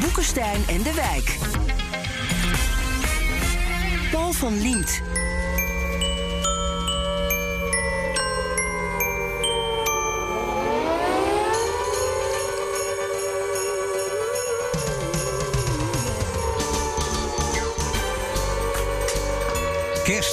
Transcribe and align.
Boekenstein 0.00 0.60
en 0.68 0.82
de 0.82 0.92
Wijk. 0.94 1.38
Paul 4.10 4.32
van 4.32 4.60
Liemt. 4.60 5.02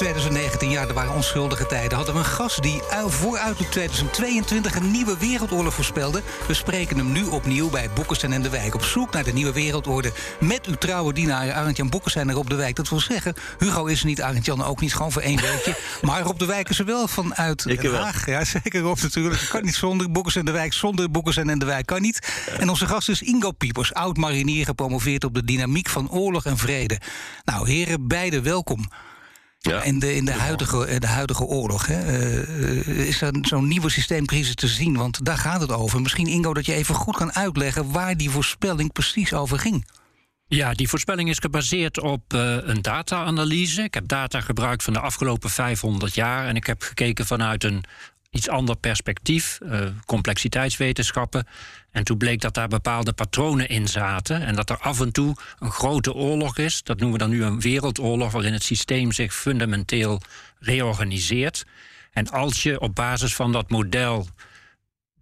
2019, 0.03 0.69
ja, 0.69 0.87
er 0.87 0.93
waren 0.93 1.13
onschuldige 1.13 1.65
tijden. 1.65 1.97
Hadden 1.97 2.13
we 2.15 2.19
een 2.19 2.25
gast 2.25 2.61
die 2.61 2.81
vooruit 3.07 3.59
op 3.59 3.65
2022 3.65 4.75
een 4.75 4.91
nieuwe 4.91 5.17
wereldoorlog 5.17 5.73
voorspelde. 5.73 6.21
We 6.47 6.53
spreken 6.53 6.97
hem 6.97 7.11
nu 7.11 7.25
opnieuw 7.25 7.69
bij 7.69 7.89
Boekenstein 7.95 8.33
en 8.33 8.41
de 8.41 8.49
Wijk. 8.49 8.75
Op 8.75 8.83
zoek 8.83 9.13
naar 9.13 9.23
de 9.23 9.33
nieuwe 9.33 9.53
wereldorde 9.53 10.11
met 10.39 10.65
uw 10.65 10.75
trouwe 10.75 11.13
dienaar 11.13 11.53
Arend-Jan 11.53 11.89
Boekenstein 11.89 12.29
er 12.29 12.37
op 12.37 12.49
de 12.49 12.55
Wijk. 12.55 12.75
Dat 12.75 12.89
wil 12.89 12.99
zeggen, 12.99 13.33
Hugo 13.59 13.85
is 13.85 13.99
er 13.99 14.05
niet, 14.05 14.21
Arend-Jan 14.21 14.63
ook 14.63 14.81
niet, 14.81 14.93
gewoon 14.93 15.11
voor 15.11 15.21
één 15.21 15.41
weekje. 15.41 15.75
maar 16.01 16.25
op 16.27 16.39
de 16.39 16.45
Wijk 16.45 16.69
is 16.69 16.79
er 16.79 16.85
wel 16.85 17.07
vanuit 17.07 17.65
Ik 17.65 17.81
wel. 17.81 18.01
Haag. 18.01 18.25
Ja, 18.25 18.43
zeker 18.45 18.81
Rob 18.81 19.01
natuurlijk. 19.01 19.47
Kan 19.49 19.63
niet 19.63 19.75
zonder 19.75 20.11
Boekenstein 20.11 20.45
en 20.45 20.51
de 20.51 20.57
Wijk. 20.57 20.73
Zonder 20.73 21.11
Boekenstein 21.11 21.49
en 21.49 21.59
de 21.59 21.65
Wijk 21.65 21.85
kan 21.85 22.01
niet. 22.01 22.45
En 22.59 22.69
onze 22.69 22.87
gast 22.87 23.09
is 23.09 23.21
Ingo 23.21 23.51
Piepers, 23.51 23.93
oud-marinier, 23.93 24.65
gepromoveerd 24.65 25.23
op 25.23 25.33
de 25.33 25.43
dynamiek 25.43 25.89
van 25.89 26.11
oorlog 26.11 26.45
en 26.45 26.57
vrede. 26.57 26.99
Nou, 27.43 27.69
heren, 27.69 28.07
beide 28.07 28.41
welkom. 28.41 28.87
Ja. 29.69 29.83
In 29.83 29.99
de, 29.99 30.15
in 30.15 30.25
de, 30.25 30.31
huidige, 30.31 30.87
in 30.87 30.99
de 30.99 31.07
huidige 31.07 31.43
oorlog 31.43 31.87
hè, 31.87 31.99
eh, 31.99 33.07
is 33.07 33.21
er 33.21 33.33
zo'n 33.41 33.67
nieuwe 33.67 33.89
systeemcrisis 33.89 34.55
te 34.55 34.67
zien? 34.67 34.97
Want 34.97 35.25
daar 35.25 35.37
gaat 35.37 35.61
het 35.61 35.71
over. 35.71 36.01
Misschien, 36.01 36.27
Ingo, 36.27 36.53
dat 36.53 36.65
je 36.65 36.73
even 36.73 36.95
goed 36.95 37.15
kan 37.15 37.33
uitleggen 37.33 37.91
waar 37.91 38.17
die 38.17 38.29
voorspelling 38.29 38.91
precies 38.91 39.33
over 39.33 39.59
ging. 39.59 39.85
Ja, 40.47 40.73
die 40.73 40.89
voorspelling 40.89 41.29
is 41.29 41.37
gebaseerd 41.37 41.99
op 41.99 42.33
eh, 42.33 42.55
een 42.61 42.81
data-analyse. 42.81 43.83
Ik 43.83 43.93
heb 43.93 44.07
data 44.07 44.41
gebruikt 44.41 44.83
van 44.83 44.93
de 44.93 44.99
afgelopen 44.99 45.49
500 45.49 46.15
jaar 46.15 46.47
en 46.47 46.55
ik 46.55 46.65
heb 46.65 46.81
gekeken 46.81 47.25
vanuit 47.25 47.63
een 47.63 47.83
iets 48.33 48.49
ander 48.49 48.75
perspectief, 48.75 49.59
eh, 49.61 49.79
complexiteitswetenschappen. 50.05 51.47
En 51.91 52.03
toen 52.03 52.17
bleek 52.17 52.41
dat 52.41 52.53
daar 52.53 52.67
bepaalde 52.67 53.13
patronen 53.13 53.69
in 53.69 53.87
zaten 53.87 54.41
en 54.41 54.55
dat 54.55 54.69
er 54.69 54.77
af 54.77 54.99
en 54.99 55.11
toe 55.11 55.35
een 55.59 55.71
grote 55.71 56.13
oorlog 56.13 56.57
is. 56.57 56.83
Dat 56.83 56.99
noemen 56.99 57.19
we 57.19 57.25
dan 57.25 57.33
nu 57.33 57.43
een 57.43 57.61
wereldoorlog, 57.61 58.31
waarin 58.31 58.53
het 58.53 58.63
systeem 58.63 59.11
zich 59.11 59.35
fundamenteel 59.35 60.21
reorganiseert. 60.59 61.65
En 62.11 62.29
als 62.29 62.63
je 62.63 62.79
op 62.79 62.95
basis 62.95 63.35
van 63.35 63.51
dat 63.51 63.69
model 63.69 64.27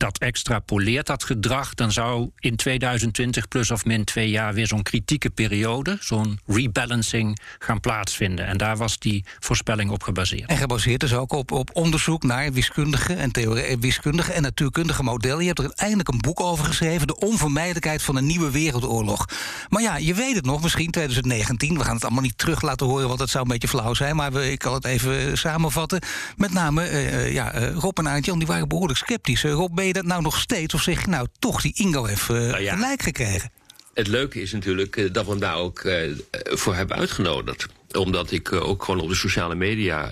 dat 0.02 0.18
extrapoleert, 0.18 1.08
dat 1.08 1.24
gedrag, 1.24 1.74
dan 1.74 1.92
zou 1.92 2.30
in 2.40 2.56
2020 2.56 3.48
plus 3.48 3.72
of 3.72 3.86
min 3.86 4.04
twee 4.04 4.30
jaar 4.30 4.54
weer 4.54 4.68
zo'n 4.68 4.84
kritieke 4.84 5.30
periode, 5.30 5.98
zo'n 6.00 6.40
rebalancing 6.46 7.40
gaan 7.60 7.80
plaatsvinden. 7.80 8.46
En 8.46 8.58
daar 8.58 8.78
was 8.78 9.00
die 9.00 9.26
voorspelling 9.40 9.92
op 9.92 10.04
gebaseerd. 10.04 10.50
En 10.50 10.58
gebaseerd 10.58 11.00
dus 11.00 11.14
ook 11.14 11.32
op, 11.32 11.52
op 11.52 11.70
onderzoek 11.74 12.24
naar 12.24 12.52
wiskundige 12.52 13.14
en, 13.14 13.32
eh, 13.32 13.76
wiskundige 13.80 14.32
en 14.32 14.42
natuurkundige 14.42 15.04
modellen. 15.04 15.42
Je 15.42 15.48
hebt 15.48 15.60
er 15.60 15.72
eindelijk 15.76 16.10
een 16.10 16.22
boek 16.22 16.40
over 16.40 16.66
geschreven, 16.66 17.08
De 17.08 17.20
onvermijdelijkheid 17.20 18.02
van 18.02 18.16
een 18.16 18.26
nieuwe 18.26 18.52
wereldoorlog. 18.52 19.26
Maar 19.70 19.82
ja, 19.82 19.98
je 19.98 20.14
weet 20.14 20.36
het 20.36 20.46
nog, 20.46 20.62
misschien 20.62 20.92
2019. 20.92 21.78
We 21.78 21.84
gaan 21.84 21.96
het 21.96 22.04
allemaal 22.04 22.24
niet 22.24 22.38
terug 22.38 22.62
laten 22.62 22.88
horen, 22.88 23.08
want 23.08 23.20
dat 23.20 23.30
zou 23.30 23.44
een 23.44 23.52
beetje 23.52 23.68
flauw 23.68 23.94
zijn. 23.94 24.16
Maar 24.16 24.34
ik 24.34 24.60
kan 24.60 24.74
het 24.74 24.86
even 24.86 25.38
samenvatten. 25.38 26.02
Met 26.38 26.54
name 26.54 26.92
uh, 26.92 27.34
ja, 27.34 27.56
uh, 27.56 27.74
Rob 27.74 27.98
en 27.98 28.08
Aart-Jan, 28.08 28.38
die 28.38 28.48
waren 28.48 28.68
behoorlijk 28.68 29.00
sceptisch. 29.00 29.44
Rob, 29.44 29.76
ben 29.76 29.91
je 29.94 30.02
dat 30.02 30.12
nou 30.12 30.22
nog 30.22 30.40
steeds? 30.40 30.74
Of 30.74 30.82
zeg 30.82 31.02
je 31.02 31.08
nou 31.08 31.28
toch 31.40 31.62
die 31.62 31.74
Ingo 31.76 32.06
heeft 32.06 32.28
nou 32.28 32.62
ja. 32.62 32.76
gelijk 32.76 33.02
gekregen? 33.02 33.52
Het 33.94 34.08
leuke 34.08 34.42
is 34.42 34.52
natuurlijk 34.52 34.96
uh, 34.96 35.14
dat 35.14 35.26
we 35.26 35.32
hem 35.32 35.40
daar 35.40 35.56
ook 35.56 35.84
uh, 35.84 36.18
voor 36.32 36.76
hebben 36.76 36.98
uitgenodigd. 36.98 37.66
Omdat 37.92 38.32
ik 38.32 38.52
ook 38.52 38.84
gewoon 38.84 39.02
op 39.02 39.10
de 39.10 39.16
sociale 39.16 39.56
media 39.56 40.12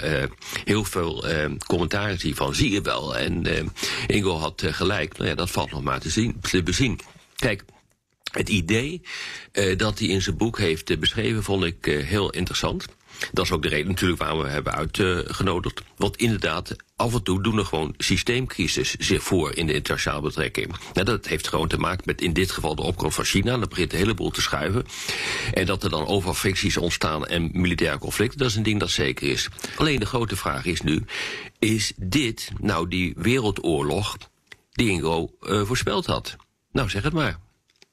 heel 0.63 0.83
veel 0.83 1.25
commentaar 1.67 2.19
zie 2.19 2.35
van 2.35 2.55
zie 2.55 2.71
je 2.71 2.81
wel. 2.81 3.17
En 3.17 3.45
Ingo 4.07 4.37
had 4.37 4.63
gelijk. 4.65 5.17
Nou 5.17 5.29
ja, 5.29 5.35
dat 5.35 5.51
valt 5.51 5.71
nog 5.71 5.83
maar 5.83 5.99
te, 5.99 6.09
zien, 6.09 6.39
te 6.41 6.63
bezien. 6.63 6.99
Kijk, 7.35 7.63
het 8.31 8.49
idee 8.49 9.01
dat 9.77 9.99
hij 9.99 10.07
in 10.07 10.21
zijn 10.21 10.37
boek 10.37 10.57
heeft 10.57 10.99
beschreven 10.99 11.43
vond 11.43 11.63
ik 11.63 11.85
heel 11.85 12.29
interessant. 12.29 12.85
Dat 13.31 13.45
is 13.45 13.51
ook 13.51 13.61
de 13.61 13.69
reden 13.69 13.87
natuurlijk 13.87 14.21
waarom 14.21 14.41
we 14.41 14.49
hebben 14.49 14.73
uitgenodigd. 14.73 15.81
Want 15.95 16.17
inderdaad, 16.17 16.75
af 16.95 17.13
en 17.13 17.23
toe 17.23 17.43
doen 17.43 17.57
er 17.57 17.65
gewoon 17.65 17.93
systeemcrisis 17.97 18.95
zich 18.95 19.23
voor 19.23 19.55
in 19.55 19.67
de 19.67 19.73
internationale 19.73 20.21
betrekking. 20.21 20.75
Nou, 20.93 21.05
dat 21.05 21.27
heeft 21.27 21.47
gewoon 21.47 21.67
te 21.67 21.77
maken 21.77 22.03
met 22.05 22.21
in 22.21 22.33
dit 22.33 22.51
geval 22.51 22.75
de 22.75 22.81
opkomst 22.81 23.15
van 23.15 23.25
China. 23.25 23.57
Dat 23.57 23.69
begint 23.69 23.93
een 23.93 23.99
heleboel 23.99 24.31
te 24.31 24.41
schuiven. 24.41 24.85
En 25.53 25.65
dat 25.65 25.83
er 25.83 25.89
dan 25.89 26.07
overal 26.07 26.33
fricties 26.33 26.77
ontstaan 26.77 27.25
en 27.25 27.49
militaire 27.53 27.97
conflicten, 27.99 28.37
dat 28.37 28.49
is 28.49 28.55
een 28.55 28.63
ding 28.63 28.79
dat 28.79 28.89
zeker 28.89 29.29
is. 29.29 29.47
Alleen 29.75 29.99
de 29.99 30.05
grote 30.05 30.35
vraag 30.35 30.65
is 30.65 30.81
nu, 30.81 31.05
is 31.59 31.93
dit 31.95 32.51
nou 32.59 32.87
die 32.87 33.13
wereldoorlog 33.17 34.17
die 34.71 34.89
Ingo 34.89 35.31
uh, 35.41 35.61
voorspeld 35.65 36.05
had? 36.05 36.35
Nou, 36.71 36.89
zeg 36.89 37.03
het 37.03 37.13
maar. 37.13 37.39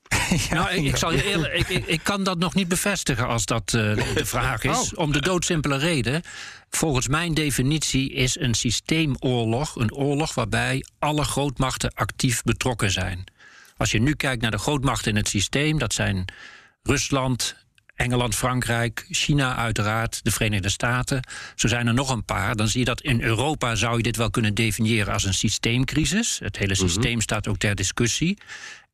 Ja, 0.48 0.54
nou, 0.54 0.70
ik, 0.70 0.84
ik, 0.84 0.96
zal 0.96 1.12
je 1.12 1.24
eerlijk, 1.24 1.54
ik, 1.54 1.68
ik, 1.68 1.86
ik, 1.86 2.00
kan 2.02 2.24
dat 2.24 2.38
nog 2.38 2.54
niet 2.54 2.68
bevestigen 2.68 3.26
als 3.26 3.44
dat 3.44 3.72
uh, 3.76 3.96
de 4.14 4.26
vraag 4.26 4.62
is. 4.64 4.94
Oh. 4.94 4.98
Om 4.98 5.12
de 5.12 5.20
doodsimpele 5.20 5.76
reden. 5.76 6.22
Volgens 6.70 7.08
mijn 7.08 7.34
definitie 7.34 8.12
is 8.12 8.38
een 8.38 8.54
systeemoorlog 8.54 9.76
een 9.76 9.94
oorlog 9.94 10.34
waarbij 10.34 10.84
alle 10.98 11.24
grootmachten 11.24 11.94
actief 11.94 12.42
betrokken 12.42 12.90
zijn. 12.90 13.24
Als 13.76 13.90
je 13.90 14.00
nu 14.00 14.14
kijkt 14.14 14.42
naar 14.42 14.50
de 14.50 14.58
grootmachten 14.58 15.10
in 15.10 15.16
het 15.16 15.28
systeem, 15.28 15.78
dat 15.78 15.92
zijn 15.92 16.24
Rusland, 16.82 17.56
Engeland, 17.94 18.34
Frankrijk, 18.34 19.06
China 19.10 19.56
uiteraard, 19.56 20.24
de 20.24 20.30
Verenigde 20.30 20.68
Staten. 20.68 21.20
Zo 21.54 21.68
zijn 21.68 21.86
er 21.86 21.94
nog 21.94 22.10
een 22.10 22.24
paar. 22.24 22.56
Dan 22.56 22.68
zie 22.68 22.78
je 22.78 22.86
dat 22.86 23.00
in 23.00 23.22
Europa 23.22 23.74
zou 23.74 23.96
je 23.96 24.02
dit 24.02 24.16
wel 24.16 24.30
kunnen 24.30 24.54
definiëren 24.54 25.12
als 25.12 25.24
een 25.24 25.34
systeemcrisis. 25.34 26.38
Het 26.38 26.56
hele 26.56 26.74
systeem 26.74 27.04
mm 27.04 27.12
-hmm. 27.12 27.20
staat 27.20 27.48
ook 27.48 27.56
ter 27.56 27.74
discussie. 27.74 28.38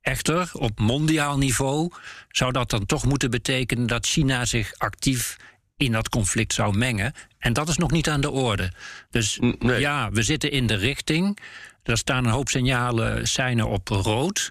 Echter, 0.03 0.51
op 0.53 0.79
mondiaal 0.79 1.39
niveau 1.39 1.93
zou 2.29 2.53
dat 2.53 2.71
dan 2.71 2.87
toch 2.87 3.05
moeten 3.05 3.31
betekenen 3.31 3.87
dat 3.87 4.07
China 4.07 4.45
zich 4.45 4.73
actief 4.77 5.37
in 5.77 5.93
dat 5.93 6.09
conflict 6.09 6.53
zou 6.53 6.77
mengen. 6.77 7.13
En 7.39 7.53
dat 7.53 7.69
is 7.69 7.77
nog 7.77 7.91
niet 7.91 8.09
aan 8.09 8.21
de 8.21 8.31
orde. 8.31 8.73
Dus 9.11 9.39
nee. 9.59 9.81
ja, 9.81 10.11
we 10.11 10.23
zitten 10.23 10.51
in 10.51 10.67
de 10.67 10.75
richting. 10.75 11.39
Er 11.83 11.99
staan 11.99 12.25
een 12.25 12.31
hoop 12.31 12.49
signalen, 12.49 13.29
seinen 13.29 13.69
op 13.69 13.89
rood. 13.89 14.51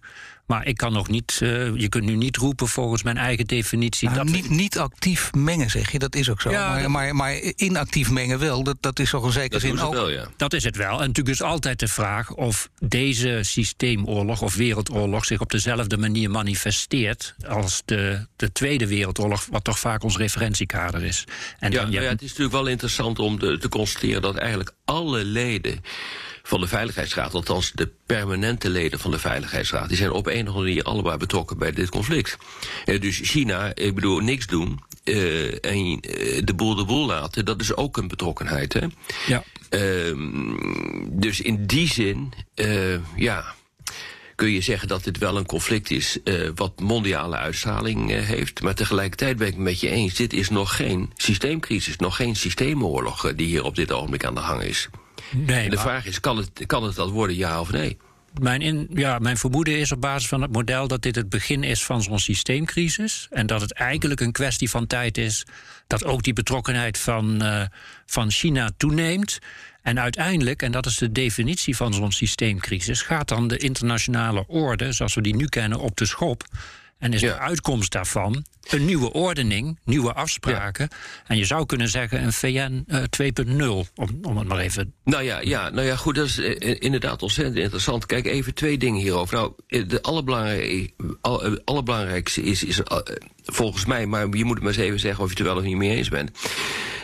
Maar 0.52 0.68
ik 0.68 0.78
kan 0.78 0.94
nog 0.94 1.08
niet, 1.08 1.40
uh, 1.44 1.76
je 1.76 1.90
kunt 1.90 2.04
nu 2.04 2.16
niet 2.16 2.38
roepen 2.38 2.68
volgens 2.68 3.04
mijn 3.04 3.18
eigen 3.18 3.48
definitie. 3.48 4.10
Nou, 4.10 4.24
dat 4.24 4.34
niet, 4.34 4.50
niet 4.50 4.78
actief 4.78 5.34
mengen, 5.34 5.70
zeg 5.70 5.92
je, 5.92 6.00
dat 6.00 6.16
is 6.16 6.30
ook 6.30 6.42
zo. 6.42 6.50
Ja, 6.50 6.70
maar, 6.70 6.82
dat... 6.82 6.92
maar, 6.92 7.16
maar, 7.16 7.36
inactief 7.56 8.10
mengen 8.10 8.40
wel, 8.40 8.64
dat, 8.64 8.78
dat 8.80 9.00
is 9.00 9.10
toch 9.10 9.24
een 9.24 9.32
zekere 9.32 9.60
zin 9.60 9.80
ook. 9.80 9.94
Wel, 9.94 10.10
ja. 10.10 10.28
Dat 10.38 10.54
is 10.54 10.64
het 10.64 10.76
wel. 10.76 10.92
En 11.02 11.08
natuurlijk 11.08 11.36
is 11.36 11.42
altijd 11.42 11.80
de 11.80 11.88
vraag 11.88 12.34
of 12.34 12.70
deze 12.80 13.40
systeemoorlog 13.42 14.42
of 14.42 14.56
wereldoorlog 14.56 15.26
zich 15.26 15.40
op 15.40 15.52
dezelfde 15.52 15.98
manier 15.98 16.30
manifesteert 16.30 17.36
als 17.48 17.82
de, 17.86 18.28
de 18.36 18.52
Tweede 18.52 18.88
Wereldoorlog, 18.88 19.48
wat 19.52 19.64
toch 19.64 19.80
vaak 19.80 20.04
ons 20.04 20.18
referentiekader 20.18 21.04
is. 21.04 21.24
En 21.60 21.72
ja, 21.72 21.82
dan, 21.82 21.92
ja, 21.92 22.02
het 22.02 22.22
is 22.22 22.28
natuurlijk 22.28 22.56
wel 22.56 22.68
interessant 22.68 23.20
om 23.20 23.40
de, 23.40 23.58
te 23.58 23.70
constateren 23.70 24.22
dat 24.22 24.36
eigenlijk 24.36 24.74
alle 24.86 25.26
leden 25.26 25.82
van 26.44 26.62
de 26.62 26.68
Veiligheidsraad, 26.68 27.34
althans 27.34 27.72
de 27.72 27.90
permanente 28.06 28.70
leden 28.70 29.00
van 29.00 29.12
de 29.12 29.20
Veiligheidsraad, 29.20 29.88
die 29.88 29.98
zijn 29.98 30.12
op 30.12 30.28
een 30.28 30.34
of 30.34 30.38
andere 30.38 30.66
manier 30.66 30.84
allebei 30.84 31.18
betrokken 31.18 31.58
bij 31.58 31.72
dit 31.72 31.90
conflict. 31.90 32.38
Uh, 32.86 33.02
dus 33.02 33.20
China, 33.24 33.76
ik 33.76 33.96
bedoel, 33.96 34.20
niks 34.20 34.48
doen 34.48 34.80
uh, 35.04 35.66
en 35.66 35.78
uh, 35.78 36.42
de 36.44 36.54
boel 36.56 36.76
de 36.76 36.86
boel 36.86 37.06
laten, 37.06 37.46
dat 37.46 37.62
is 37.62 37.76
ook 37.76 37.98
een 37.98 38.08
betrokkenheid. 38.08 38.74
Hè? 38.74 38.88
Ja. 39.28 39.44
dus 41.10 41.42
in 41.42 41.66
die 41.66 41.88
zin, 41.88 42.34
ja 43.16 43.56
kun 44.42 44.52
je 44.52 44.62
zeggen 44.62 44.88
dat 44.88 45.04
dit 45.04 45.18
wel 45.18 45.38
een 45.38 45.46
conflict 45.46 45.92
is 45.92 46.18
uh, 46.24 46.50
wat 46.56 46.80
mondiale 46.80 47.36
uitstraling 47.36 48.12
uh, 48.12 48.22
heeft. 48.22 48.62
Maar 48.62 48.76
tegelijkertijd 48.76 49.38
ben 49.38 49.48
ik 49.48 49.54
het 49.54 49.62
met 49.62 49.80
je 49.80 49.90
eens, 49.90 50.16
dit 50.16 50.34
is 50.34 50.50
nog 50.50 50.76
geen 50.76 51.12
systeemcrisis, 51.16 51.96
nog 51.96 52.16
geen 52.16 52.36
systeemoorlog 52.36 53.26
uh, 53.26 53.32
die 53.36 53.48
hier 53.48 53.64
op 53.64 53.76
dit 53.76 53.92
ogenblik 53.92 54.26
aan 54.26 54.36
de 54.36 54.42
gang 54.42 54.64
is. 54.64 54.90
Nee, 55.32 55.64
en 55.64 55.70
de 55.70 55.76
maar... 55.76 55.86
vraag 55.86 56.06
is, 56.06 56.20
kan 56.20 56.38
het, 56.38 56.66
kan 56.66 56.84
het 56.84 56.96
dat 56.96 57.10
worden, 57.10 57.36
ja 57.36 57.60
of 57.60 57.72
nee? 57.72 57.98
mijn, 58.40 58.62
in, 58.62 58.88
ja, 58.94 59.20
mijn 59.20 59.38
vermoeden 59.38 59.80
is 59.80 59.92
op 59.92 60.02
basis 60.02 60.28
van 60.28 60.42
het 60.42 60.52
model 60.52 60.88
dat 60.88 61.02
dit 61.02 61.16
het 61.16 61.30
begin 61.30 61.64
is 61.64 61.86
van 61.86 62.04
zo'n 62.04 62.20
systeemcrisis. 62.20 63.28
En 63.30 63.48
dat 63.48 63.62
het 63.62 63.74
eigenlijk 63.74 64.22
een 64.22 64.32
kwestie 64.32 64.70
van 64.70 64.88
tijd 64.88 65.18
is 65.18 65.46
dat 65.88 66.04
ook 66.04 66.24
die 66.24 66.34
betrokkenheid 66.34 66.98
van, 66.98 67.44
uh, 67.44 67.62
van 68.06 68.32
China 68.32 68.70
toeneemt. 68.78 69.40
En 69.82 70.00
uiteindelijk, 70.00 70.62
en 70.62 70.72
dat 70.72 70.86
is 70.86 70.98
de 70.98 71.12
definitie 71.12 71.76
van 71.76 71.94
zo'n 71.94 72.12
systeemcrisis, 72.12 73.02
gaat 73.02 73.28
dan 73.28 73.48
de 73.48 73.58
internationale 73.58 74.48
orde, 74.48 74.92
zoals 74.92 75.14
we 75.14 75.22
die 75.22 75.36
nu 75.36 75.46
kennen, 75.46 75.80
op 75.80 75.98
de 75.98 76.06
schop. 76.06 76.44
En 77.02 77.14
is 77.14 77.22
de 77.22 77.38
uitkomst 77.38 77.92
daarvan 77.92 78.46
een 78.70 78.86
nieuwe 78.86 79.14
ordening, 79.14 79.80
nieuwe 79.84 80.14
afspraken. 80.14 80.90
En 81.28 81.38
je 81.38 81.46
zou 81.46 81.66
kunnen 81.66 81.90
zeggen 81.90 82.24
een 82.24 82.34
VN 82.34 82.86
uh, 82.88 83.04
2.0, 83.86 83.92
om, 83.96 84.20
om 84.22 84.38
het 84.38 84.48
maar 84.48 84.58
even... 84.58 84.94
Nou 85.04 85.24
ja, 85.24 85.40
ja, 85.40 85.70
nou 85.70 85.88
ja, 85.88 85.96
goed, 85.96 86.16
dat 86.16 86.26
is 86.26 86.38
uh, 86.38 86.76
inderdaad 86.80 87.22
ontzettend 87.22 87.58
interessant. 87.58 88.06
Kijk, 88.06 88.26
even 88.26 88.54
twee 88.54 88.78
dingen 88.78 89.02
hierover. 89.02 89.36
Nou, 89.36 89.54
eh, 89.68 89.88
de 89.88 90.02
allerbelangrijkste, 90.02 90.94
all, 91.22 91.62
allerbelangrijkste 91.64 92.42
is, 92.42 92.64
is 92.64 92.80
uh, 92.80 92.86
volgens 93.44 93.86
mij... 93.86 94.06
maar 94.06 94.36
je 94.36 94.46
moet 94.46 94.56
het 94.56 94.64
maar 94.64 94.74
eens 94.74 94.82
even 94.82 95.00
zeggen 95.00 95.24
of 95.24 95.30
je 95.30 95.36
het 95.38 95.48
er 95.48 95.54
wel 95.54 95.62
of 95.62 95.68
niet 95.68 95.78
mee 95.78 95.96
eens 95.96 96.10
bent... 96.10 96.32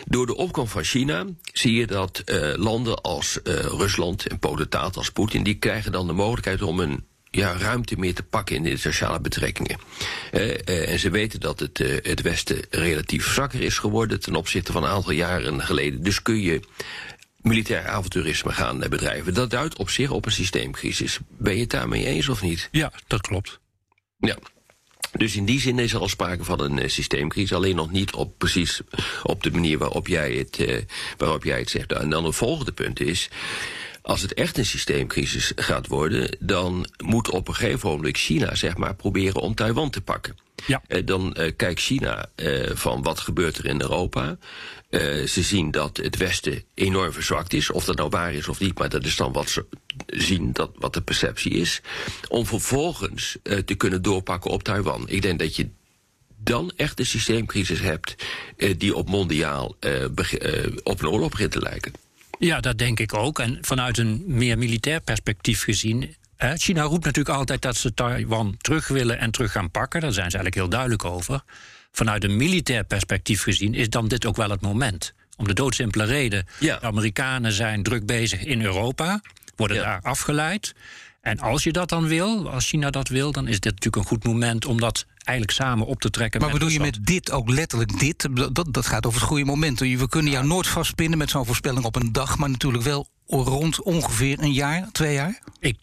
Door 0.04 0.26
de 0.26 0.36
opkomst 0.36 0.72
van 0.72 0.84
China 0.84 1.24
zie 1.52 1.74
je 1.74 1.86
dat 1.86 2.22
landen 2.56 3.00
als 3.02 3.38
Rusland 3.42 4.26
en 4.26 4.38
potentaat 4.38 4.96
als 4.96 5.10
Poetin... 5.10 5.42
die 5.42 5.54
krijgen 5.54 5.92
dan 5.92 6.06
de 6.06 6.12
mogelijkheid 6.12 6.62
om 6.62 6.80
een 6.80 7.04
ja, 7.30 7.56
ruimte 7.58 7.98
meer 7.98 8.14
te 8.14 8.22
pakken 8.22 8.56
in 8.56 8.62
de 8.62 8.76
sociale 8.76 9.20
betrekkingen. 9.20 9.78
Uh, 10.32 10.42
uh, 10.42 10.92
en 10.92 10.98
ze 10.98 11.10
weten 11.10 11.40
dat 11.40 11.60
het, 11.60 11.78
uh, 11.78 11.96
het 12.02 12.22
Westen 12.22 12.64
relatief 12.70 13.32
zwakker 13.32 13.60
is 13.60 13.78
geworden 13.78 14.20
ten 14.20 14.34
opzichte 14.34 14.72
van 14.72 14.84
een 14.84 14.90
aantal 14.90 15.12
jaren 15.12 15.62
geleden. 15.62 16.02
Dus 16.02 16.22
kun 16.22 16.40
je 16.40 16.60
militair 17.36 17.88
avonturisme 17.88 18.52
gaan 18.52 18.78
bedrijven. 18.78 19.34
Dat 19.34 19.50
duidt 19.50 19.76
op 19.76 19.90
zich 19.90 20.10
op 20.10 20.26
een 20.26 20.32
systeemcrisis. 20.32 21.18
Ben 21.28 21.54
je 21.54 21.60
het 21.60 21.70
daarmee 21.70 22.06
eens 22.06 22.28
of 22.28 22.42
niet? 22.42 22.68
Ja, 22.70 22.92
dat 23.06 23.20
klopt. 23.20 23.60
Ja. 24.18 24.36
Dus 25.12 25.36
in 25.36 25.44
die 25.44 25.60
zin 25.60 25.78
is 25.78 25.92
er 25.92 26.00
al 26.00 26.08
sprake 26.08 26.44
van 26.44 26.60
een 26.60 26.90
systeemcrisis, 26.90 27.52
alleen 27.52 27.76
nog 27.76 27.90
niet 27.90 28.12
op 28.12 28.38
precies 28.38 28.80
op 29.22 29.42
de 29.42 29.50
manier 29.50 29.78
waarop 29.78 30.06
jij 30.06 30.32
het, 30.32 30.86
waarop 31.16 31.44
jij 31.44 31.58
het 31.58 31.70
zegt. 31.70 31.92
En 31.92 32.10
dan 32.10 32.24
een 32.24 32.32
volgende 32.32 32.72
punt 32.72 33.00
is. 33.00 33.28
Als 34.08 34.22
het 34.22 34.34
echt 34.34 34.58
een 34.58 34.66
systeemcrisis 34.66 35.52
gaat 35.56 35.86
worden, 35.86 36.36
dan 36.40 36.86
moet 37.04 37.30
op 37.30 37.48
een 37.48 37.54
gegeven 37.54 37.88
moment 37.88 38.16
China 38.16 38.54
zeg 38.54 38.76
maar 38.76 38.94
proberen 38.94 39.40
om 39.40 39.54
Taiwan 39.54 39.90
te 39.90 40.00
pakken. 40.00 40.36
Ja. 40.66 40.82
Uh, 40.88 41.06
dan 41.06 41.36
uh, 41.38 41.52
kijkt 41.56 41.80
China 41.80 42.28
uh, 42.36 42.70
van 42.74 43.02
wat 43.02 43.20
gebeurt 43.20 43.58
er 43.58 43.66
in 43.66 43.80
Europa. 43.80 44.38
ze 45.26 45.42
zien 45.42 45.70
dat 45.70 45.96
het 45.96 46.16
Westen 46.16 46.64
enorm 46.74 47.12
verzwakt 47.12 47.52
is. 47.52 47.70
Of 47.70 47.84
dat 47.84 47.96
nou 47.96 48.08
waar 48.08 48.32
is 48.32 48.48
of 48.48 48.60
niet, 48.60 48.78
maar 48.78 48.88
dat 48.88 49.04
is 49.04 49.16
dan 49.16 49.32
wat 49.32 49.50
ze 49.50 49.66
zien, 50.06 50.52
dat, 50.52 50.70
wat 50.74 50.94
de 50.94 51.02
perceptie 51.02 51.52
is. 51.52 51.80
Om 52.28 52.46
vervolgens 52.46 53.36
te 53.64 53.74
kunnen 53.74 54.02
doorpakken 54.02 54.50
op 54.50 54.62
Taiwan. 54.62 55.08
Ik 55.08 55.22
denk 55.22 55.38
dat 55.38 55.56
je 55.56 55.68
dan 56.36 56.72
echt 56.76 56.98
een 56.98 57.06
systeemcrisis 57.06 57.80
hebt 57.80 58.14
die 58.76 58.94
op 58.94 59.08
mondiaal 59.08 59.76
op 60.82 61.00
een 61.00 61.08
oorlog 61.08 61.30
begint 61.30 61.50
te 61.50 61.60
lijken. 61.60 61.92
Ja, 62.38 62.60
dat 62.60 62.78
denk 62.78 63.00
ik 63.00 63.14
ook. 63.14 63.38
En 63.38 63.58
vanuit 63.60 63.98
een 63.98 64.22
meer 64.26 64.58
militair 64.58 65.00
perspectief 65.00 65.62
gezien. 65.62 66.16
China 66.54 66.82
roept 66.82 67.04
natuurlijk 67.04 67.36
altijd 67.36 67.62
dat 67.62 67.76
ze 67.76 67.94
Taiwan 67.94 68.54
terug 68.58 68.88
willen 68.88 69.18
en 69.18 69.30
terug 69.30 69.52
gaan 69.52 69.70
pakken. 69.70 70.00
Daar 70.00 70.12
zijn 70.12 70.30
ze 70.30 70.36
eigenlijk 70.36 70.54
heel 70.54 70.68
duidelijk 70.78 71.04
over. 71.04 71.42
Vanuit 71.92 72.24
een 72.24 72.36
militair 72.36 72.84
perspectief 72.84 73.42
gezien 73.42 73.74
is 73.74 73.90
dan 73.90 74.08
dit 74.08 74.26
ook 74.26 74.36
wel 74.36 74.50
het 74.50 74.60
moment. 74.60 75.12
Om 75.36 75.46
de 75.46 75.54
doodsimpele 75.54 76.04
reden. 76.04 76.46
Ja. 76.60 76.78
De 76.78 76.86
Amerikanen 76.86 77.52
zijn 77.52 77.82
druk 77.82 78.06
bezig 78.06 78.44
in 78.44 78.62
Europa, 78.62 79.20
worden 79.56 79.76
Ja. 79.76 79.82
daar 79.82 80.00
afgeleid. 80.02 80.74
En 81.20 81.38
als 81.38 81.62
je 81.64 81.72
dat 81.72 81.88
dan 81.88 82.06
wil, 82.06 82.50
als 82.50 82.66
China 82.68 82.90
dat 82.90 83.08
wil, 83.08 83.32
dan 83.32 83.48
is 83.48 83.60
dit 83.60 83.72
natuurlijk 83.72 83.96
een 83.96 84.08
goed 84.16 84.24
moment 84.24 84.64
om 84.66 84.80
dat 84.80 85.06
eigenlijk 85.28 85.58
samen 85.58 85.86
op 85.86 86.00
te 86.00 86.10
trekken. 86.10 86.40
Maar 86.40 86.50
bedoel 86.50 86.68
je 86.68 86.80
met 86.80 86.98
dit 87.00 87.30
ook 87.30 87.50
letterlijk 87.50 87.98
dit? 87.98 88.28
Dat, 88.52 88.66
dat 88.70 88.86
gaat 88.86 89.06
over 89.06 89.20
het 89.20 89.28
goede 89.28 89.44
moment. 89.44 89.78
We 89.78 90.08
kunnen 90.08 90.32
jou 90.32 90.46
nooit 90.46 90.66
vastpinnen 90.66 91.18
met 91.18 91.30
zo'n 91.30 91.46
voorspelling 91.46 91.84
op 91.84 91.96
een 91.96 92.12
dag, 92.12 92.38
maar 92.38 92.50
natuurlijk 92.50 92.84
wel 92.84 93.08
rond 93.26 93.82
ongeveer 93.82 94.38
een 94.40 94.52
jaar, 94.52 94.88
twee 94.92 95.14
jaar. 95.14 95.38
Ik, 95.60 95.78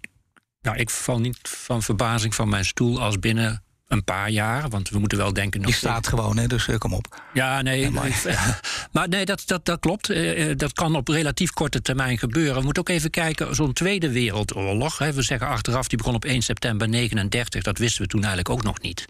nou, 0.61 0.77
ik 0.77 0.89
val 0.89 1.19
niet 1.19 1.39
van 1.41 1.83
verbazing 1.83 2.35
van 2.35 2.49
mijn 2.49 2.65
stoel 2.65 3.01
als 3.01 3.19
binnen 3.19 3.63
een 3.87 4.03
paar 4.03 4.29
jaar. 4.29 4.69
Want 4.69 4.89
we 4.89 4.99
moeten 4.99 5.17
wel 5.17 5.33
denken... 5.33 5.61
nog 5.61 5.69
Die 5.69 5.79
staat 5.79 6.07
gewoon, 6.07 6.37
hè, 6.37 6.47
dus 6.47 6.67
eh, 6.67 6.77
kom 6.77 6.93
op. 6.93 7.21
Ja, 7.33 7.61
nee. 7.61 7.91
maar 8.91 9.07
nee, 9.09 9.25
dat, 9.25 9.43
dat, 9.45 9.65
dat 9.65 9.79
klopt. 9.79 10.09
Eh, 10.09 10.49
eh, 10.49 10.57
dat 10.57 10.73
kan 10.73 10.95
op 10.95 11.07
relatief 11.07 11.51
korte 11.51 11.81
termijn 11.81 12.17
gebeuren. 12.17 12.55
We 12.55 12.63
moeten 12.63 12.81
ook 12.81 12.89
even 12.89 13.09
kijken, 13.09 13.55
zo'n 13.55 13.73
Tweede 13.73 14.11
Wereldoorlog... 14.11 14.97
Hè, 14.97 15.13
we 15.13 15.21
zeggen 15.21 15.47
achteraf, 15.47 15.87
die 15.87 15.97
begon 15.97 16.15
op 16.15 16.25
1 16.25 16.41
september 16.41 16.89
39. 16.89 17.63
Dat 17.63 17.77
wisten 17.77 18.01
we 18.01 18.07
toen 18.07 18.23
eigenlijk 18.23 18.49
ook 18.49 18.63
nog 18.63 18.81
niet. 18.81 19.05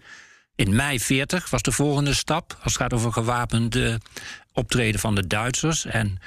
In 0.56 0.74
mei 0.74 1.00
40 1.00 1.50
was 1.50 1.62
de 1.62 1.72
volgende 1.72 2.14
stap... 2.14 2.58
als 2.62 2.72
het 2.72 2.82
gaat 2.82 2.92
over 2.92 3.12
gewapende 3.12 4.00
optreden 4.52 5.00
van 5.00 5.14
de 5.14 5.26
Duitsers... 5.26 5.84
en 5.84 6.18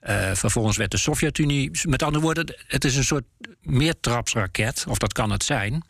eh, 0.00 0.30
vervolgens 0.32 0.76
werd 0.76 0.90
de 0.90 0.96
Sovjet-Unie... 0.96 1.70
met 1.82 2.02
andere 2.02 2.24
woorden, 2.24 2.54
het 2.66 2.84
is 2.84 2.96
een 2.96 3.04
soort 3.04 3.24
meertrapsraket... 3.62 4.84
of 4.88 4.98
dat 4.98 5.12
kan 5.12 5.30
het 5.30 5.44
zijn... 5.44 5.82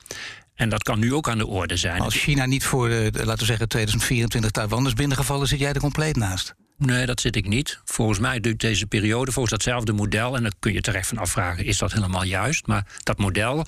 En 0.54 0.68
dat 0.68 0.82
kan 0.82 0.98
nu 0.98 1.14
ook 1.14 1.28
aan 1.28 1.38
de 1.38 1.46
orde 1.46 1.76
zijn. 1.76 2.00
Als 2.00 2.14
China 2.14 2.46
niet 2.46 2.64
voor, 2.64 2.88
laten 2.88 3.38
we 3.38 3.44
zeggen, 3.44 3.68
2024 3.68 4.50
Taiwan 4.50 4.86
is 4.86 4.92
binnengevallen, 4.92 5.46
zit 5.46 5.58
jij 5.58 5.72
er 5.72 5.80
compleet 5.80 6.16
naast. 6.16 6.54
Nee, 6.78 7.06
dat 7.06 7.20
zit 7.20 7.36
ik 7.36 7.48
niet. 7.48 7.80
Volgens 7.84 8.18
mij 8.18 8.40
duurt 8.40 8.60
deze 8.60 8.86
periode 8.86 9.32
volgens 9.32 9.54
datzelfde 9.54 9.92
model. 9.92 10.36
En 10.36 10.42
dan 10.42 10.52
kun 10.58 10.72
je 10.72 10.80
terecht 10.80 11.08
van 11.08 11.18
afvragen: 11.18 11.64
is 11.64 11.78
dat 11.78 11.92
helemaal 11.92 12.24
juist? 12.24 12.66
Maar 12.66 12.86
dat 13.02 13.18
model 13.18 13.66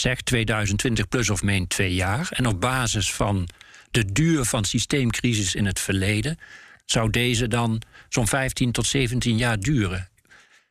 zegt 0.00 0.26
2020 0.26 1.08
plus 1.08 1.30
of 1.30 1.42
min 1.42 1.66
twee 1.66 1.94
jaar. 1.94 2.28
En 2.30 2.46
op 2.46 2.60
basis 2.60 3.12
van 3.12 3.48
de 3.90 4.12
duur 4.12 4.44
van 4.44 4.64
systeemcrisis 4.64 5.54
in 5.54 5.66
het 5.66 5.80
verleden. 5.80 6.38
zou 6.84 7.10
deze 7.10 7.48
dan 7.48 7.82
zo'n 8.08 8.26
15 8.26 8.72
tot 8.72 8.86
17 8.86 9.36
jaar 9.36 9.60
duren. 9.60 10.08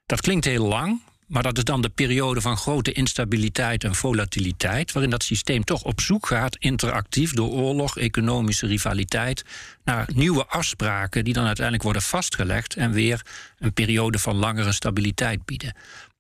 Dat 0.06 0.22
klinkt 0.22 0.46
heel 0.46 0.68
lang. 0.68 1.02
Maar 1.28 1.44
dat 1.44 1.58
is 1.58 1.64
dan 1.64 1.82
de 1.82 1.90
periode 1.90 2.42
van 2.42 2.58
grote 2.58 2.92
instabiliteit 2.92 3.84
en 3.84 3.96
volatiliteit, 3.96 4.92
waarin 4.92 5.12
dat 5.12 5.24
systeem 5.24 5.64
toch 5.64 5.84
op 5.84 6.02
zoek 6.02 6.26
gaat, 6.26 6.56
interactief 6.60 7.34
door 7.34 7.50
oorlog, 7.50 7.98
economische 7.98 8.68
rivaliteit, 8.68 9.44
naar 9.84 10.10
nieuwe 10.14 10.46
afspraken 10.46 11.24
die 11.24 11.34
dan 11.34 11.46
uiteindelijk 11.46 11.84
worden 11.84 12.02
vastgelegd 12.02 12.76
en 12.76 12.92
weer 12.92 13.26
een 13.60 13.74
periode 13.74 14.20
van 14.20 14.36
langere 14.36 14.72
stabiliteit 14.72 15.46
bieden. 15.46 15.74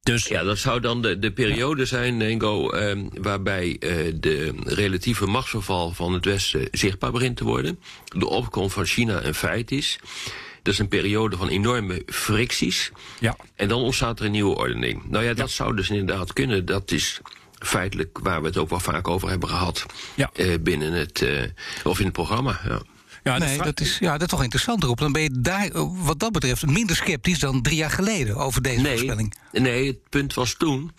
Dus 0.07 0.27
Ja, 0.27 0.43
dat 0.43 0.57
zou 0.57 0.79
dan 0.79 1.01
de, 1.01 1.19
de 1.19 1.31
periode 1.31 1.85
zijn, 1.85 2.21
Ingo, 2.21 2.69
eh, 2.69 2.97
waarbij 3.21 3.77
eh, 3.79 4.13
de 4.15 4.53
relatieve 4.63 5.25
machtsverval 5.25 5.91
van 5.91 6.13
het 6.13 6.25
Westen 6.25 6.67
zichtbaar 6.71 7.11
begint 7.11 7.37
te 7.37 7.43
worden. 7.43 7.79
De 8.05 8.27
opkomst 8.27 8.73
van 8.73 8.85
China 8.85 9.23
een 9.23 9.33
feit 9.33 9.71
is. 9.71 9.99
Dat 10.61 10.73
is 10.73 10.79
een 10.79 10.87
periode 10.87 11.37
van 11.37 11.47
enorme 11.47 12.03
fricties. 12.05 12.91
ja, 13.19 13.35
En 13.55 13.67
dan 13.67 13.81
ontstaat 13.81 14.19
er 14.19 14.25
een 14.25 14.31
nieuwe 14.31 14.55
ordening. 14.55 15.03
Nou 15.09 15.23
ja, 15.23 15.33
dat 15.33 15.49
zou 15.49 15.75
dus 15.75 15.89
inderdaad 15.89 16.33
kunnen. 16.33 16.65
Dat 16.65 16.91
is 16.91 17.21
feitelijk 17.59 18.19
waar 18.19 18.41
we 18.41 18.47
het 18.47 18.57
ook 18.57 18.69
wel 18.69 18.79
vaak 18.79 19.07
over 19.07 19.29
hebben 19.29 19.49
gehad. 19.49 19.85
Ja. 20.15 20.29
eh, 20.33 20.53
binnen 20.61 20.93
het, 20.93 21.21
eh, 21.21 21.43
of 21.83 21.99
in 21.99 22.05
het 22.05 22.13
programma. 22.13 22.59
Ja. 22.67 22.81
Ja 23.27 23.37
Nee, 23.37 23.57
dat 23.57 23.79
is, 23.79 23.97
ja, 23.99 24.11
dat 24.11 24.21
is 24.21 24.27
toch 24.27 24.41
interessant 24.43 24.83
erop. 24.83 24.97
Dan 24.99 25.11
ben 25.11 25.21
je 25.21 25.31
daar, 25.39 25.67
eh, 25.71 25.83
wat 25.95 26.19
dat 26.19 26.31
betreft, 26.31 26.65
minder 26.65 26.95
sceptisch 26.95 27.39
dan 27.39 27.61
drie 27.61 27.77
jaar 27.77 27.91
geleden 27.91 28.35
over 28.35 28.61
deze 28.61 28.85
voorspelling. 28.85 29.33
Nee, 29.51 29.87
het 29.87 30.09
punt 30.09 30.33
was 30.33 30.53
toen. 30.53 30.91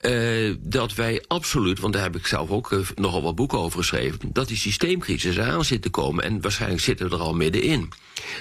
eh, 0.00 0.54
dat 0.60 0.94
wij 0.94 1.24
absoluut, 1.26 1.78
want 1.80 1.92
daar 1.92 2.02
heb 2.02 2.16
ik 2.16 2.26
zelf 2.26 2.50
ook 2.50 2.72
eh, 2.72 2.78
nogal 2.94 3.22
wat 3.22 3.34
boeken 3.34 3.58
over 3.58 3.78
geschreven, 3.78 4.18
dat 4.32 4.48
die 4.48 4.56
systeemcrisis 4.56 5.36
eraan 5.36 5.64
zit 5.64 5.82
te 5.82 5.90
komen 5.90 6.24
en 6.24 6.40
waarschijnlijk 6.40 6.82
zitten 6.82 7.08
we 7.08 7.14
er 7.14 7.20
al 7.20 7.34
middenin. 7.34 7.92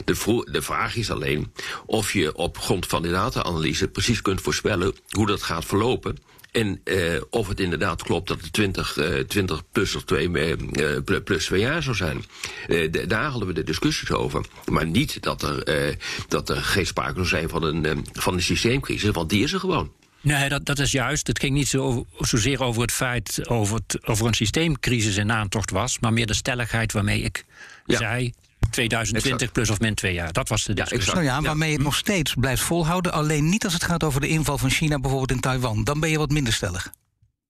De, 0.06 0.44
de 0.52 0.62
vraag 0.62 0.96
is 0.96 1.12
alleen 1.12 1.52
of 1.86 2.14
je 2.14 2.36
op 2.36 2.58
grond 2.58 2.86
van 2.88 3.02
de 3.02 3.10
data-analyse 3.12 3.88
precies 3.88 4.22
kunt 4.22 4.42
voorspellen 4.42 4.94
hoe 5.10 5.28
dat 5.28 5.44
gaat 5.44 5.66
verlopen. 5.66 6.18
En 6.54 6.82
eh, 6.84 7.22
of 7.30 7.48
het 7.48 7.60
inderdaad 7.60 8.04
klopt 8.04 8.28
dat 8.28 8.42
het 8.42 8.54
20, 8.54 8.98
eh, 8.98 9.20
20 9.20 9.62
plus 9.72 9.96
of 9.96 10.04
2 10.04 10.32
eh, 10.32 10.58
pl- 11.04 11.22
plus 11.24 11.46
twee 11.46 11.60
jaar 11.62 11.84
zou 11.84 11.96
zijn. 11.96 12.24
Eh, 12.68 12.92
daar 13.08 13.30
hadden 13.30 13.48
we 13.48 13.54
de 13.54 13.64
discussies 13.64 14.12
over. 14.12 14.46
Maar 14.72 14.86
niet 14.88 15.22
dat 15.24 15.42
er, 15.42 15.64
eh, 15.64 15.96
dat 16.28 16.50
er 16.50 16.56
geen 16.62 16.86
sprake 16.86 17.14
zou 17.14 17.28
zijn 17.28 17.50
van 17.50 17.64
een, 17.64 17.86
eh, 17.86 17.98
van 18.14 18.34
een 18.34 18.42
systeemcrisis, 18.42 19.10
want 19.10 19.30
die 19.30 19.44
is 19.44 19.54
er 19.54 19.60
gewoon. 19.60 19.92
Nee, 20.22 20.50
dat, 20.50 20.66
dat 20.66 20.80
is 20.80 20.92
juist. 20.92 21.28
Het 21.28 21.40
ging 21.40 21.54
niet 21.54 21.68
zo 21.68 22.06
zozeer 22.20 22.64
over 22.64 22.82
het 22.82 22.92
feit 22.92 23.48
over, 23.50 23.76
het, 23.76 24.08
over 24.08 24.26
een 24.28 24.34
systeemcrisis 24.34 25.18
in 25.18 25.32
aantocht 25.32 25.72
was, 25.72 26.00
maar 26.00 26.14
meer 26.14 26.26
de 26.28 26.34
stelligheid 26.34 26.92
waarmee 26.92 27.22
ik 27.22 27.46
Ja. 27.86 27.98
zei 27.98 28.34
2020 28.74 29.32
Exact. 29.34 29.54
plus 29.54 29.70
of 29.70 29.80
min 29.80 29.94
twee 29.96 30.14
jaar. 30.14 30.32
Dat 30.34 30.50
was 30.50 30.64
de 30.64 30.74
discussie. 30.74 31.14
Nou 31.14 31.26
ja, 31.26 31.36
Ja. 31.36 31.42
waarmee 31.42 31.70
je 31.70 31.76
het 31.76 31.84
nog 31.84 31.96
steeds 31.96 32.34
blijft 32.40 32.62
volhouden. 32.62 33.14
Alleen 33.14 33.50
niet 33.50 33.64
als 33.64 33.74
het 33.74 33.84
gaat 33.84 34.04
over 34.04 34.22
de 34.22 34.28
inval 34.28 34.58
van 34.58 34.70
China 34.70 35.00
bijvoorbeeld 35.00 35.32
in 35.32 35.40
Taiwan. 35.40 35.84
Dan 35.84 36.00
ben 36.00 36.10
je 36.10 36.18
wat 36.18 36.30
minder 36.32 36.54
stellig. 36.54 36.92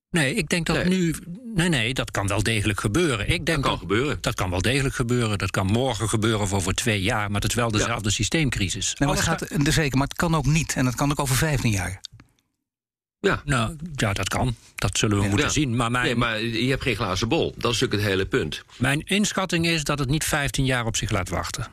Nee, 0.09 0.35
ik 0.35 0.49
denk 0.49 0.65
dat 0.65 0.75
Nee. 0.75 0.85
nu. 0.99 1.15
Nee, 1.55 1.69
nee, 1.69 1.93
dat 1.93 2.11
kan 2.11 2.27
wel 2.27 2.43
degelijk 2.43 2.79
gebeuren. 2.79 3.29
Ik 3.29 3.45
denk 3.45 3.61
Dat 3.61 3.69
kan 3.71 3.77
gebeuren. 3.77 4.17
Dat 4.21 4.33
kan 4.35 4.49
wel 4.49 4.61
degelijk 4.61 4.95
gebeuren. 4.95 5.37
Dat 5.37 5.51
kan 5.51 5.65
morgen 5.65 6.09
gebeuren 6.09 6.41
of 6.41 6.53
over 6.53 6.73
twee 6.75 7.01
jaar. 7.01 7.31
Maar 7.31 7.41
het 7.41 7.49
is 7.49 7.55
wel 7.55 7.71
dezelfde 7.71 8.11
systeemcrisis. 8.11 8.95
Nee, 8.97 9.07
maar 9.09 9.17
het 9.17 9.25
gaat, 9.27 9.45
zeker, 9.73 9.97
maar 9.97 10.07
het 10.07 10.17
kan 10.17 10.35
ook 10.35 10.45
niet. 10.45 10.73
En 10.75 10.85
het 10.85 10.95
kan 10.95 11.11
ook 11.11 11.19
over 11.19 11.35
15 11.35 11.71
jaar. 11.71 12.01
Ja. 13.23 13.41
Nou, 13.45 13.75
ja, 13.95 14.13
dat 14.13 14.29
kan. 14.29 14.55
Dat 14.75 14.97
zullen 14.97 15.17
we 15.19 15.23
moeten 15.27 15.45
Ja. 15.45 15.51
zien. 15.51 15.75
Maar 15.75 15.91
mijn, 15.91 16.05
Nee, 16.05 16.15
maar 16.15 16.41
je 16.41 16.69
hebt 16.69 16.81
geen 16.83 16.95
glazen 16.95 17.27
bol. 17.27 17.53
Dat 17.57 17.73
is 17.73 17.79
natuurlijk 17.79 18.01
het 18.01 18.11
hele 18.11 18.25
punt. 18.25 18.63
mijn 18.77 19.01
inschatting 19.05 19.65
is 19.67 19.83
dat 19.83 19.99
het 19.99 20.09
niet 20.09 20.23
15 20.23 20.65
jaar 20.65 20.85
op 20.85 20.95
zich 20.95 21.09
laat 21.11 21.29
wachten. 21.29 21.67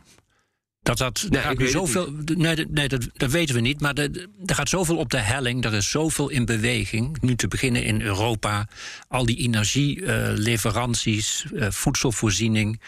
Dat 0.83 0.99
dat, 0.99 1.27
Nee, 1.29 1.43
gaat 1.43 1.57
zoveel. 1.61 2.13
Nee, 2.35 2.57
dat- 2.57 2.69
nee 2.71 2.89
dat, 2.89 3.07
dat 3.13 3.31
weten 3.31 3.55
we 3.55 3.61
niet. 3.61 3.81
Maar 3.81 3.95
er 3.97 4.29
gaat 4.55 4.69
zoveel 4.69 4.97
op 4.97 5.11
de 5.11 5.19
helling. 5.19 5.65
Er 5.65 5.75
is 5.75 5.91
zoveel 5.91 6.29
in 6.29 6.45
beweging. 6.45 7.19
Nu 7.21 7.35
te 7.37 7.49
beginnen 7.49 7.85
in 7.85 8.01
Europa. 8.03 8.69
Al 9.09 9.27
die 9.27 9.37
energieleveranties, 9.37 11.45
eh, 11.55 11.71
voedselvoorziening. 11.71 12.81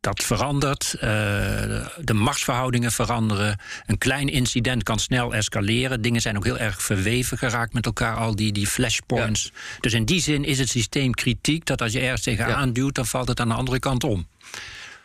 Dat 0.00 0.22
verandert. 0.24 0.94
eh, 0.94 1.08
de 1.98 2.14
machtsverhoudingen 2.14 2.92
veranderen. 2.92 3.60
Een 3.86 3.98
klein 3.98 4.28
incident 4.28 4.82
kan 4.82 4.98
snel 4.98 5.34
escaleren. 5.34 6.00
Dingen 6.02 6.20
zijn 6.20 6.36
ook 6.36 6.44
heel 6.44 6.58
erg 6.58 6.82
verweven 6.82 7.38
geraakt 7.38 7.72
met 7.72 7.86
elkaar. 7.86 8.16
Al 8.16 8.36
die, 8.36 8.52
die 8.52 8.66
flashpoints. 8.66 9.52
Dus 9.80 9.92
in 9.92 10.04
die 10.04 10.20
zin 10.20 10.44
is 10.44 10.58
het 10.58 10.68
systeem 10.68 11.14
kritiek. 11.14 11.66
Dat 11.66 11.82
als 11.82 11.92
je 11.92 12.00
ergens 12.00 12.22
tegenaan 12.22 12.72
duwt, 12.72 12.94
dan 12.94 13.06
valt 13.06 13.28
het 13.28 13.40
aan 13.40 13.48
de 13.48 13.54
andere 13.54 13.78
kant 13.78 14.04
om. 14.04 14.26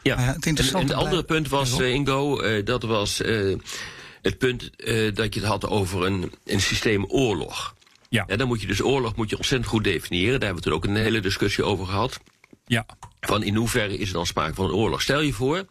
Ja, 0.03 0.19
Ja, 0.19 0.21
het 0.25 0.36
en, 0.36 0.41
interessante 0.50 0.93
en 0.93 0.98
het 1.00 1.05
andere 1.07 1.24
punt 1.24 1.50
was, 1.50 1.71
Ja, 1.71 1.83
eh, 1.83 1.93
Ingo, 1.93 2.39
eh, 2.39 2.65
dat 2.65 2.83
was 2.83 3.21
eh, 3.21 3.55
het 4.21 4.38
punt 4.38 4.75
eh, 4.75 5.13
dat 5.15 5.33
je 5.33 5.39
het 5.39 5.50
had 5.50 5.67
over 5.67 6.05
een, 6.05 6.31
een 6.45 6.62
systeem 6.62 7.05
oorlog. 7.05 7.75
Ja. 8.10 8.24
Ja, 8.27 8.36
dan 8.36 8.48
moet 8.48 8.62
je 8.62 8.67
dus 8.67 8.81
oorlog 8.81 9.15
moet 9.15 9.29
je 9.29 9.38
ontzettend 9.38 9.69
goed 9.71 9.83
definiëren. 9.83 10.39
Daar 10.39 10.50
hebben 10.50 10.63
we 10.63 10.69
toen 10.69 10.77
ook 10.77 10.86
een 10.86 10.95
hele 11.03 11.19
discussie 11.19 11.63
over 11.63 11.86
gehad. 11.86 12.19
Ja. 12.71 12.85
Van 13.19 13.43
in 13.43 13.55
hoeverre 13.55 13.97
is 13.97 14.07
er 14.07 14.13
dan 14.13 14.25
sprake 14.25 14.53
van 14.53 14.65
een 14.65 14.71
oorlog? 14.71 15.01
Stel 15.01 15.21
je 15.21 15.33
voor 15.33 15.65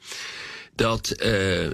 dat, 0.74 1.10
eh, 1.10 1.66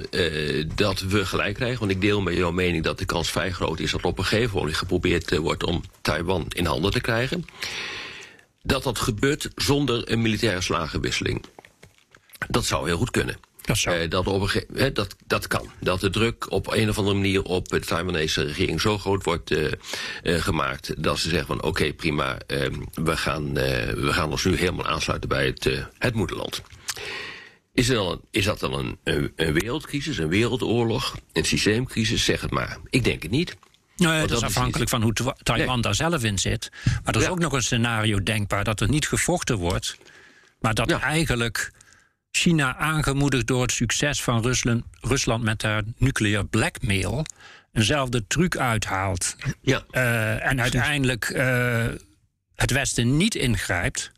eh, 0.61 0.69
dat 0.75 1.01
we 1.01 1.27
gelijk 1.27 1.55
krijgen. 1.55 1.79
Want 1.79 1.91
ik 1.91 2.01
deel 2.01 2.21
met 2.21 2.37
jouw 2.37 2.51
mening 2.51 2.85
dat 2.85 2.99
de 2.99 3.05
kans 3.05 3.31
vrij 3.31 3.53
groot 3.53 3.81
is 3.81 3.91
dat 3.91 4.05
op 4.05 4.19
een 4.19 4.25
gegeven 4.25 4.57
moment 4.57 4.77
geprobeerd 4.77 5.33
eh, 5.33 5.39
wordt 5.39 5.65
om 5.65 5.83
Taiwan 6.01 6.47
in 6.49 6.65
handen 6.65 6.91
te 6.91 7.01
krijgen. 7.01 7.45
Dat 8.63 8.83
dat 8.83 8.99
gebeurt 8.99 9.51
zonder 9.55 10.11
een 10.11 10.23
militaire 10.23 10.61
slagenwisseling. 10.61 11.45
Dat 12.49 12.65
zou 12.65 12.87
heel 12.87 12.99
goed 12.99 13.11
kunnen. 13.11 13.37
Dat 13.67 13.77
zou. 13.77 13.97
Eh, 14.01 14.11
dat, 14.11 14.27
op 14.27 14.55
een 14.55 14.65
hè, 14.75 14.93
dat, 14.93 15.17
dat 15.27 15.47
kan. 15.47 15.71
Dat 15.81 16.01
de 16.01 16.11
druk 16.11 16.51
op 16.51 16.73
een 16.73 16.89
of 16.89 16.99
andere 16.99 17.17
manier 17.17 17.43
op 17.43 17.69
de 17.69 17.81
Taiwanese 17.81 18.43
regering 18.43 18.81
zo 18.81 18.99
groot 18.99 19.25
wordt 19.25 19.51
eh, 19.51 19.73
eh, 20.23 20.43
gemaakt. 20.43 21.03
dat 21.03 21.19
ze 21.19 21.29
zeggen 21.29 21.47
van 21.47 21.63
oké, 21.63 21.93
prima, 21.93 22.39
eh, 22.47 22.67
we, 22.95 23.17
gaan, 23.17 23.57
eh, 23.57 23.93
we 23.93 24.13
gaan 24.13 24.31
ons 24.31 24.45
nu 24.45 24.57
helemaal 24.57 24.87
aansluiten 24.87 25.29
bij 25.29 25.47
het, 25.47 25.67
eh, 25.67 25.85
het 25.99 26.15
moederland. 26.15 26.63
Is, 27.75 27.89
er 27.89 27.99
een- 27.99 28.21
is 28.31 28.45
dat 28.45 28.61
dan 28.61 28.73
een, 28.75 28.99
een, 29.37 29.53
wereldcrisis, 29.53 30.19
een 30.19 30.29
wereldoorlog, 30.29 31.17
een 31.33 31.45
systeemcrisis? 31.45 32.25
Zeg 32.25 32.41
het 32.41 32.51
maar. 32.51 32.79
Ik 32.91 33.05
denk 33.05 33.23
het 33.23 33.31
niet. 33.31 33.57
Nou, 33.97 34.13
ja, 34.13 34.19
Want 34.19 34.31
dat 34.31 34.39
is 34.39 34.45
afhankelijk 34.45 34.91
van 34.91 35.03
hoe 35.03 35.13
Taiwan 35.43 35.73
Nee. 35.75 35.83
daar 35.83 35.95
zelf 35.95 36.25
in 36.25 36.39
zit. 36.39 36.71
Maar 36.85 37.15
er 37.15 37.21
is 37.21 37.27
Ja. 37.27 37.31
ook 37.33 37.39
nog 37.39 37.53
een 37.53 37.63
scenario 37.63 38.23
denkbaar 38.23 38.65
dat 38.65 38.81
er 38.81 38.89
niet 38.89 39.09
gevochten 39.09 39.57
wordt, 39.57 39.97
maar 40.61 40.75
dat 40.75 40.91
Ja. 40.91 41.01
eigenlijk 41.01 41.73
China, 42.37 42.77
aangemoedigd 42.77 43.47
door 43.47 43.63
het 43.63 43.73
succes 43.73 44.23
van 44.23 44.43
Rusland, 44.43 44.85
Rusland 45.01 45.43
met 45.43 45.63
haar 45.63 45.83
nuclear 45.99 46.47
blackmail, 46.47 47.25
eenzelfde 47.73 48.27
truc 48.27 48.57
uithaalt. 48.57 49.37
Ja. 49.61 49.85
Eh, 49.91 50.47
en 50.47 50.61
uiteindelijk 50.61 51.25
eh, 51.25 51.87
het 52.55 52.71
Westen 52.71 53.17
niet 53.17 53.35
ingrijpt 53.35 54.13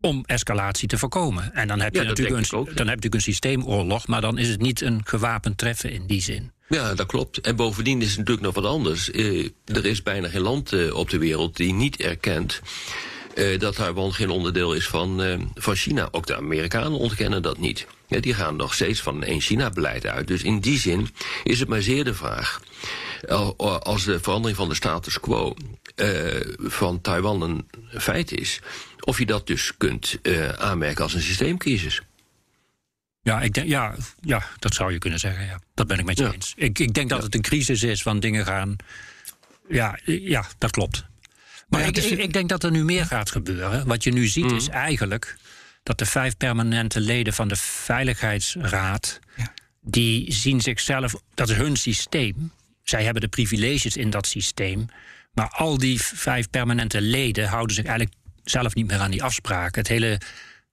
om 0.00 0.22
escalatie 0.26 0.88
te 0.88 0.98
voorkomen. 0.98 1.54
En 1.54 1.68
dan 1.68 1.80
heb, 1.80 1.94
je 1.94 2.00
Ja, 2.02 2.08
natuurlijk 2.08 2.36
een, 2.36 2.58
ja. 2.58 2.64
dan 2.64 2.64
heb 2.64 2.76
je 2.76 2.84
natuurlijk 2.84 3.14
een 3.14 3.20
systeemoorlog, 3.20 4.06
maar 4.06 4.20
dan 4.20 4.38
is 4.38 4.48
het 4.48 4.60
niet 4.60 4.80
een 4.80 5.00
gewapend 5.04 5.58
treffen 5.58 5.92
in 5.92 6.06
die 6.06 6.20
zin. 6.20 6.52
Ja, 6.68 6.94
dat 6.94 7.06
klopt. 7.06 7.40
En 7.40 7.56
bovendien 7.56 8.00
is 8.00 8.08
het 8.08 8.18
natuurlijk 8.18 8.46
nog 8.46 8.54
wat 8.54 8.64
anders. 8.64 9.10
Eh, 9.10 9.48
er 9.64 9.86
is 9.86 10.02
bijna 10.02 10.28
geen 10.28 10.40
land 10.40 10.92
op 10.92 11.10
de 11.10 11.18
wereld 11.18 11.56
die 11.56 11.72
niet 11.72 11.96
erkent 11.96 12.60
eh, 13.34 13.58
dat 13.58 13.74
Taiwan 13.74 14.14
geen 14.14 14.30
onderdeel 14.30 14.74
is 14.74 14.86
van, 14.88 15.22
eh, 15.22 15.38
van 15.54 15.74
China. 15.74 16.08
Ook 16.10 16.26
de 16.26 16.36
Amerikanen 16.36 16.92
ontkennen 16.98 17.42
dat 17.42 17.58
niet. 17.58 17.86
Ja, 18.06 18.20
die 18.20 18.34
gaan 18.34 18.56
nog 18.56 18.74
steeds 18.74 19.00
van 19.00 19.16
een 19.16 19.22
één-China-beleid 19.24 20.06
uit. 20.06 20.26
Dus 20.26 20.42
in 20.42 20.60
die 20.60 20.78
zin 20.78 21.08
is 21.44 21.60
het 21.60 21.68
maar 21.68 21.82
zeer 21.82 22.04
de 22.04 22.14
vraag. 22.14 22.60
al- 23.28 23.56
Als 23.82 24.04
de 24.04 24.20
verandering 24.20 24.56
van 24.56 24.68
de 24.68 24.74
status 24.74 25.20
quo 25.20 25.54
eh, 25.94 26.08
van 26.58 27.00
Taiwan 27.00 27.42
een 27.42 27.66
feit 28.00 28.32
is, 28.32 28.60
of 29.00 29.18
je 29.18 29.26
dat 29.26 29.46
dus 29.46 29.72
kunt 29.76 30.18
aanmerken 30.58 31.02
als 31.02 31.14
een 31.14 31.20
systeemcrisis. 31.22 32.00
Ja, 33.22 33.40
ik 33.40 33.52
denk, 33.52 33.68
ja, 33.68 33.94
ja, 34.20 34.42
dat 34.58 34.74
zou 34.74 34.92
je 34.92 34.98
kunnen 34.98 35.18
zeggen. 35.18 35.44
Ja. 35.46 35.60
Dat 35.74 35.86
ben 35.86 35.98
ik 35.98 36.04
met 36.04 36.18
je 36.18 36.24
Ja. 36.24 36.32
eens. 36.32 36.52
Ik, 36.56 36.78
ik 36.78 36.94
denk 36.94 37.08
dat 37.08 37.22
het 37.22 37.34
een 37.34 37.42
crisis 37.42 37.82
is, 37.82 38.02
want 38.02 38.22
dingen 38.22 38.44
gaan. 38.44 38.76
Ja, 39.68 39.98
ja 40.04 40.44
dat 40.58 40.70
klopt. 40.70 41.04
Maar 41.72 41.80
ja, 41.80 41.86
ik, 41.86 41.96
is- 41.96 42.32
denk 42.32 42.48
dat 42.48 42.64
er 42.64 42.70
nu 42.70 42.84
meer 42.84 43.06
gaat 43.06 43.30
gebeuren. 43.30 43.86
Wat 43.86 44.04
je 44.04 44.12
nu 44.12 44.26
ziet 44.26 44.50
is 44.52 44.68
eigenlijk 44.68 45.36
dat 45.82 45.98
de 45.98 46.06
vijf 46.06 46.36
permanente 46.36 47.00
leden 47.00 47.32
van 47.32 47.48
de 47.48 47.56
Veiligheidsraad. 47.56 49.18
Ja. 49.36 49.52
die 49.80 50.32
zien 50.32 50.60
zichzelf. 50.60 51.14
dat 51.34 51.48
is 51.48 51.56
hun 51.56 51.76
systeem. 51.76 52.52
Zij 52.82 53.04
hebben 53.04 53.22
de 53.22 53.28
privileges 53.28 53.96
in 53.96 54.10
dat 54.10 54.26
systeem. 54.26 54.86
Maar 55.32 55.48
al 55.48 55.78
die 55.78 56.00
vijf 56.02 56.50
permanente 56.50 57.00
leden 57.00 57.48
houden 57.48 57.74
zich 57.76 57.84
eigenlijk 57.84 58.16
zelf 58.44 58.74
niet 58.74 58.86
meer 58.86 58.98
aan 58.98 59.10
die 59.10 59.22
afspraken. 59.22 59.78
Het 59.80 59.88
hele, 59.88 60.20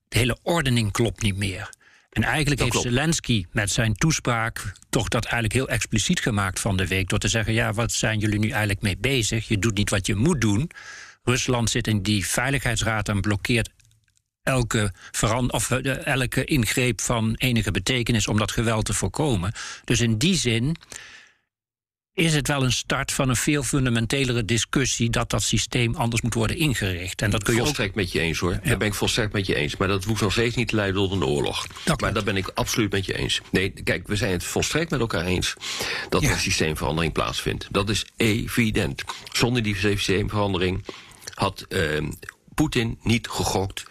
de 0.07 0.17
hele 0.17 0.37
ordening 0.43 0.91
klopt 0.91 1.21
niet 1.21 1.35
meer. 1.37 1.69
En 2.09 2.23
eigenlijk 2.23 2.59
heeft 2.59 2.71
klopt. 2.71 2.87
Zelensky 2.87 3.45
met 3.51 3.71
zijn 3.71 3.93
toespraak 3.93 4.71
toch 4.89 5.07
dat 5.07 5.23
eigenlijk 5.23 5.53
heel 5.53 5.69
expliciet 5.69 6.19
gemaakt 6.19 6.59
van 6.59 6.77
de 6.77 6.87
week. 6.87 7.09
Door 7.09 7.19
te 7.19 7.27
zeggen, 7.27 7.53
ja, 7.53 7.73
wat 7.73 7.91
zijn 7.91 8.19
jullie 8.19 8.39
nu 8.39 8.49
eigenlijk 8.49 8.81
mee 8.81 8.97
bezig? 8.97 9.47
Je 9.47 9.59
doet 9.59 9.77
niet 9.77 9.89
wat 9.89 10.07
je 10.07 10.15
moet 10.15 10.41
doen. 10.41 10.71
Rusland 11.23 11.69
zit 11.69 11.87
in 11.87 12.01
die 12.01 12.25
veiligheidsraad 12.25 13.09
en 13.09 13.21
blokkeert 13.21 13.69
elke, 14.43 14.91
veran- 15.11 15.51
of, 15.51 15.71
eh, 15.71 16.05
elke 16.05 16.45
ingreep 16.45 17.01
van 17.01 17.35
enige 17.37 17.71
betekenis 17.71 18.27
om 18.27 18.37
dat 18.37 18.51
geweld 18.51 18.85
te 18.85 18.93
voorkomen. 18.93 19.53
Dus 19.83 19.99
in 19.99 20.17
die 20.17 20.35
zin 20.35 20.75
is 22.19 22.33
het 22.33 22.47
wel 22.47 22.63
een 22.63 22.71
start 22.71 23.11
van 23.11 23.29
een 23.29 23.35
veel 23.35 23.63
fundamentelere 23.63 24.45
discussie 24.45 25.09
dat 25.09 25.29
dat 25.29 25.43
systeem 25.43 25.95
anders 25.95 26.21
moet 26.21 26.33
worden 26.33 26.57
ingericht. 26.57 27.21
En 27.21 27.29
dat 27.29 27.43
kun 27.43 27.53
je 27.53 27.59
ook. 27.59 27.65
volstrekt 27.65 27.95
met 27.95 28.11
je 28.11 28.19
eens 28.19 28.39
hoor. 28.39 28.59
Daar 28.63 28.77
ben 28.77 28.87
ik 28.87 28.93
volstrekt 28.93 29.33
met 29.33 29.45
je 29.45 29.55
eens. 29.55 29.77
Maar 29.77 29.87
dat 29.87 30.03
hoeft 30.03 30.21
nog 30.21 30.31
steeds 30.31 30.55
niet 30.55 30.67
te 30.67 30.75
leiden 30.75 31.01
tot 31.01 31.11
een 31.11 31.23
oorlog. 31.25 31.67
klopt. 31.83 32.01
maar 32.01 32.13
daar 32.13 32.23
ben 32.23 32.37
ik 32.37 32.51
absoluut 32.53 32.91
met 32.91 33.05
je 33.05 33.17
eens. 33.17 33.41
Nee, 33.51 33.69
kijk, 33.83 34.07
we 34.07 34.15
zijn 34.15 34.31
het 34.31 34.43
volstrekt 34.43 34.91
met 34.91 34.99
elkaar 34.99 35.25
eens 35.25 35.53
dat 36.09 36.21
er 36.21 36.27
Ja. 36.27 36.33
een 36.33 36.39
systeemverandering 36.41 37.13
plaatsvindt. 37.13 37.67
Dat 37.71 37.89
is 37.89 38.05
evident. 38.17 39.03
Zonder 39.31 39.63
die 39.63 39.75
systeemverandering 39.75 40.85
had 41.33 41.65
eh, 41.69 41.81
Poetin 42.53 42.97
niet 43.03 43.27
gegokt 43.27 43.83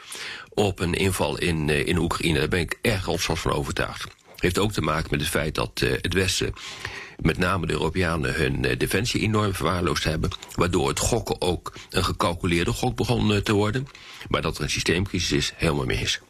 op 0.49 0.81
een 0.81 0.95
inval 0.95 1.39
in, 1.39 1.69
eh, 1.71 1.87
in 1.87 1.99
Oekraïne. 1.99 2.39
Daar 2.39 2.49
ben 2.49 2.61
ik 2.61 2.79
erg 2.83 3.05
rotsvast 3.05 3.43
van 3.43 3.53
overtuigd. 3.53 4.07
Heeft 4.37 4.59
ook 4.59 4.73
te 4.73 4.81
maken 4.81 5.09
met 5.11 5.21
het 5.21 5.29
feit 5.29 5.55
dat 5.55 5.81
eh, 5.83 5.91
het 5.91 6.15
Westen, 6.15 6.53
met 7.21 7.39
name 7.39 7.67
de 7.67 7.73
Europeanen, 7.73 8.35
hun 8.35 8.65
eh, 8.65 8.79
defensie 8.79 9.21
enorm 9.21 9.55
verwaarloosd 9.55 10.05
hebben. 10.05 10.31
Waardoor 10.55 10.89
het 10.89 10.99
gokken 10.99 11.41
ook 11.41 11.73
een 11.91 12.05
gecalculeerde 12.05 12.73
gok 12.73 12.97
begon 12.97 13.33
eh, 13.33 13.41
te 13.41 13.53
worden. 13.53 13.87
Maar 14.29 14.43
dat 14.43 14.57
er 14.57 14.63
een 14.63 14.71
systeemcrisis 14.71 15.33
is, 15.33 15.53
helemaal 15.57 15.85
mis. 15.85 16.21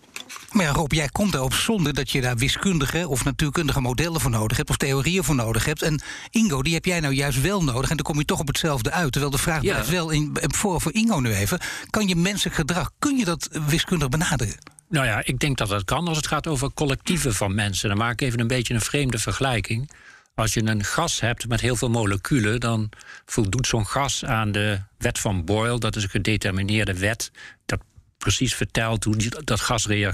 Maar 0.53 0.65
ja, 0.65 0.73
Rob, 0.73 0.93
jij 0.93 1.09
komt 1.09 1.35
erop 1.35 1.55
zonder 1.55 1.95
dat 1.95 2.11
je 2.11 2.21
daar 2.21 2.37
wiskundige 2.37 3.09
of 3.09 3.25
natuurkundige 3.25 3.81
modellen 3.81 4.21
voor 4.21 4.31
nodig 4.31 4.57
hebt, 4.57 4.71
of 4.71 4.77
theorieën 4.77 5.25
voor 5.25 5.35
nodig 5.35 5.65
hebt. 5.65 5.83
En 5.83 6.03
Ingo, 6.31 6.63
die 6.63 6.75
heb 6.75 6.85
jij 6.85 7.01
nou 7.01 7.15
juist 7.15 7.41
wel 7.41 7.65
nodig. 7.65 7.91
En 7.91 7.97
dan 7.97 8.05
kom 8.05 8.19
je 8.19 8.25
toch 8.25 8.41
op 8.41 8.47
hetzelfde 8.47 8.91
uit. 8.91 9.13
Terwijl 9.13 9.33
de 9.33 9.39
vraag 9.39 9.63
Ja. 9.63 9.71
blijft 9.73 9.91
wel 9.91 10.11
in, 10.11 10.37
voor, 10.41 10.81
voor 10.81 10.93
Ingo 10.95 11.21
nu 11.21 11.33
even: 11.35 11.61
kan 11.91 12.09
je 12.09 12.17
menselijk 12.17 12.57
gedrag, 12.57 12.91
kun 12.99 13.17
je 13.17 13.25
dat 13.25 13.49
wiskundig 13.67 14.09
benaderen? 14.09 14.55
Nou 14.89 15.07
ja, 15.07 15.21
ik 15.25 15.39
denk 15.39 15.59
dat 15.59 15.69
dat 15.69 15.85
kan 15.85 16.09
als 16.09 16.17
het 16.17 16.27
gaat 16.27 16.47
over 16.47 16.73
collectieven 16.75 17.35
van 17.35 17.55
mensen. 17.55 17.89
Dan 17.89 17.99
maak 17.99 18.13
ik 18.13 18.21
even 18.21 18.41
een 18.41 18.47
beetje 18.47 18.75
een 18.75 18.81
vreemde 18.81 19.19
vergelijking. 19.19 19.91
Als 20.39 20.55
je 20.55 20.67
een 20.67 20.85
gas 20.85 21.21
hebt 21.21 21.49
met 21.49 21.61
heel 21.61 21.77
veel 21.77 21.91
moleculen, 21.91 22.61
dan 22.61 22.91
voldoet 23.25 23.67
zo'n 23.67 23.87
gas 23.87 24.25
aan 24.25 24.53
de 24.53 24.81
wet 24.99 25.19
van 25.19 25.45
Boyle. 25.45 25.79
Dat 25.79 25.97
is 25.97 26.03
een 26.03 26.09
gedetermineerde 26.09 26.99
wet. 26.99 27.31
Dat 27.67 27.81
precies 28.19 28.55
vertelt 28.55 29.05
hoe 29.05 29.17
dat 29.45 29.61
gas 29.61 29.87
eh, 29.87 30.11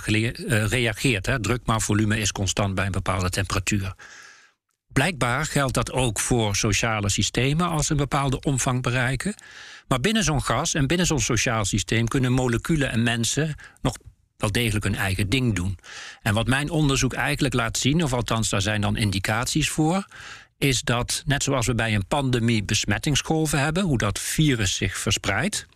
reageert. 0.66 1.26
Hè. 1.26 1.40
Druk 1.40 1.66
maar 1.66 1.80
volume 1.80 2.18
is 2.18 2.32
constant 2.32 2.74
bij 2.74 2.86
een 2.86 2.92
bepaalde 2.92 3.30
temperatuur. 3.30 3.94
Blijkbaar 4.92 5.46
geldt 5.46 5.74
dat 5.74 5.92
ook 5.92 6.20
voor 6.20 6.56
sociale 6.56 7.08
systemen 7.08 7.68
als 7.68 7.86
ze 7.86 7.92
een 7.92 7.98
bepaalde 7.98 8.40
omvang 8.40 8.82
bereiken. 8.82 9.34
Maar 9.88 10.00
binnen 10.00 10.24
zo'n 10.24 10.42
gas 10.42 10.74
en 10.74 10.86
binnen 10.86 11.06
zo'n 11.06 11.20
sociaal 11.20 11.64
systeem 11.64 12.08
kunnen 12.08 12.32
moleculen 12.32 12.90
en 12.90 13.02
mensen 13.02 13.54
nog 13.82 13.96
wel 14.44 14.62
degelijk 14.62 14.84
hun 14.84 14.94
eigen 14.94 15.28
ding 15.28 15.54
doen. 15.54 15.78
En 16.22 16.34
wat 16.34 16.46
mijn 16.46 16.70
onderzoek 16.70 17.12
eigenlijk 17.12 17.54
laat 17.54 17.78
zien, 17.78 18.02
of 18.02 18.12
althans 18.12 18.48
daar 18.48 18.62
zijn 18.62 18.80
dan 18.80 18.96
indicaties 18.96 19.70
voor, 19.70 20.06
is 20.58 20.82
dat 20.82 21.22
net 21.26 21.42
zoals 21.42 21.66
we 21.66 21.74
bij 21.74 21.94
een 21.94 22.06
pandemie 22.06 22.64
besmettingsgolven 22.64 23.60
hebben, 23.60 23.82
hoe 23.82 23.98
dat 23.98 24.18
virus 24.18 24.74
zich 24.74 24.98
verspreidt, 24.98 25.66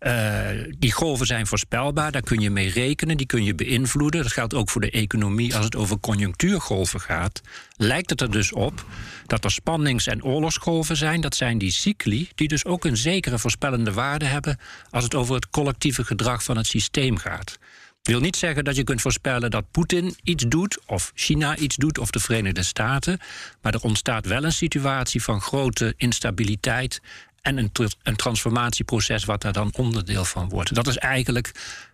Uh, 0.00 0.48
die 0.78 0.92
golven 0.92 1.26
zijn 1.26 1.46
voorspelbaar, 1.46 2.12
daar 2.12 2.22
kun 2.22 2.40
je 2.40 2.50
mee 2.50 2.70
rekenen, 2.70 3.16
die 3.16 3.26
kun 3.26 3.44
je 3.44 3.54
beïnvloeden. 3.54 4.22
Dat 4.22 4.32
geldt 4.32 4.54
ook 4.54 4.70
voor 4.70 4.80
de 4.80 4.90
economie 4.90 5.56
als 5.56 5.64
het 5.64 5.76
over 5.76 6.00
conjunctuurgolven 6.00 7.00
gaat. 7.00 7.40
Lijkt 7.76 8.10
het 8.10 8.20
er 8.20 8.30
dus 8.30 8.52
op 8.52 8.84
dat 9.26 9.44
er 9.44 9.50
spannings- 9.50 10.06
en 10.06 10.24
oorlogsgolven 10.24 10.96
zijn. 10.96 11.20
Dat 11.20 11.36
zijn 11.36 11.58
die 11.58 11.70
cycli, 11.70 12.28
die 12.34 12.48
dus 12.48 12.64
ook 12.64 12.84
een 12.84 12.96
zekere 12.96 13.38
voorspellende 13.38 13.92
waarde 13.92 14.24
hebben 14.24 14.58
als 14.90 15.04
het 15.04 15.14
over 15.14 15.34
het 15.34 15.50
collectieve 15.50 16.04
gedrag 16.04 16.42
van 16.42 16.56
het 16.56 16.66
systeem 16.66 17.16
gaat 17.16 17.58
wil 18.02 18.20
niet 18.20 18.36
zeggen 18.36 18.64
dat 18.64 18.76
je 18.76 18.84
kunt 18.84 19.00
voorspellen 19.00 19.50
dat 19.50 19.70
Poetin 19.70 20.16
iets 20.22 20.44
doet, 20.48 20.78
of 20.86 21.12
China 21.14 21.56
iets 21.56 21.76
doet, 21.76 21.98
of 21.98 22.10
de 22.10 22.20
Verenigde 22.20 22.62
Staten. 22.62 23.18
Maar 23.62 23.74
er 23.74 23.80
ontstaat 23.80 24.26
wel 24.26 24.44
een 24.44 24.52
situatie 24.52 25.22
van 25.22 25.40
grote 25.40 25.94
instabiliteit 25.96 27.00
en 27.42 27.56
een, 27.58 27.70
een 28.02 28.16
transformatieproces 28.16 29.24
wat 29.24 29.42
daar 29.42 29.52
dan 29.52 29.74
onderdeel 29.76 30.24
van 30.24 30.48
wordt. 30.48 30.74
Dat 30.74 30.86
is 30.86 30.96
eigenlijk 30.96 31.52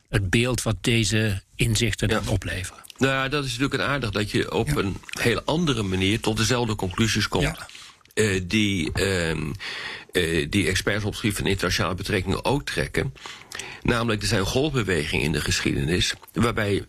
het 0.08 0.30
beeld 0.30 0.62
wat 0.62 0.76
deze 0.80 1.42
inzichten 1.54 2.08
dan 2.08 2.28
opleveren. 2.28 2.84
Nou 2.98 3.12
ja, 3.12 3.28
dat 3.28 3.44
is 3.44 3.50
natuurlijk 3.50 3.82
een 3.82 3.88
aardig 3.88 4.10
dat 4.10 4.30
je 4.30 4.52
op 4.52 4.76
een 4.76 4.96
hele 5.20 5.42
andere 5.44 5.82
manier 5.82 6.20
tot 6.20 6.36
dezelfde 6.36 6.74
conclusies 6.74 7.28
komt. 7.28 7.44
Ja. 7.44 7.66
Uh, 8.16 8.40
die, 8.44 8.90
uh, 8.94 9.30
uh, 10.12 10.46
die 10.50 10.66
experts 10.66 11.04
op 11.04 11.10
het 11.10 11.20
gebied 11.20 11.36
van 11.36 11.46
internationale 11.46 11.94
betrekkingen 11.94 12.44
ook 12.44 12.62
trekken. 12.62 13.14
Namelijk, 13.82 14.22
er 14.22 14.28
zijn 14.28 14.44
golfbewegingen 14.44 15.24
in 15.24 15.32
de 15.32 15.40
geschiedenis 15.40 16.14
waarbij 16.32 16.84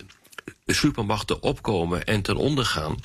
supermachten 0.65 1.41
opkomen 1.41 2.05
en 2.05 2.21
ten 2.21 2.35
onder 2.35 2.65
gaan. 2.65 2.95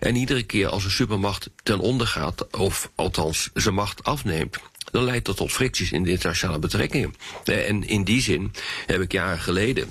En 0.00 0.16
iedere 0.16 0.42
keer 0.42 0.68
als 0.68 0.84
een 0.84 0.90
supermacht 0.90 1.50
ten 1.62 1.78
onder 1.78 2.06
gaat, 2.06 2.50
of 2.50 2.90
althans 2.94 3.50
zijn 3.54 3.74
macht 3.74 4.04
afneemt, 4.04 4.58
dan 4.90 5.04
leidt 5.04 5.26
dat 5.26 5.36
tot 5.36 5.52
fricties 5.52 5.92
in 5.92 6.02
de 6.02 6.10
internationale 6.10 6.58
betrekkingen. 6.58 7.14
En 7.44 7.88
in 7.88 8.04
die 8.04 8.20
zin 8.20 8.52
heb 8.86 9.00
ik 9.00 9.12
jaren 9.12 9.40
geleden 9.40 9.90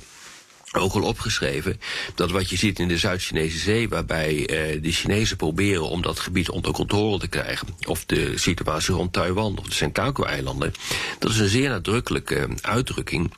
ook 0.81 0.93
al 0.93 1.03
opgeschreven 1.03 1.79
dat 2.15 2.31
wat 2.31 2.49
je 2.49 2.57
ziet 2.57 2.79
in 2.79 2.87
de 2.87 2.97
Zuid-Chinese 2.97 3.57
Zee, 3.57 3.89
waarbij 3.89 4.47
eh, 4.47 4.81
de 4.81 4.91
Chinezen 4.91 5.37
proberen 5.37 5.89
om 5.89 6.01
dat 6.01 6.19
gebied 6.19 6.49
onder 6.49 6.71
controle 6.71 7.19
te 7.19 7.27
krijgen, 7.27 7.67
of 7.87 8.05
de 8.05 8.37
situatie 8.37 8.93
rond 8.93 9.13
Taiwan 9.13 9.57
of 9.57 9.65
de 9.65 9.73
Senkaku-eilanden, 9.73 10.73
dat 11.19 11.31
is 11.31 11.39
een 11.39 11.47
zeer 11.47 11.69
nadrukkelijke 11.69 12.47
uitdrukking 12.61 13.33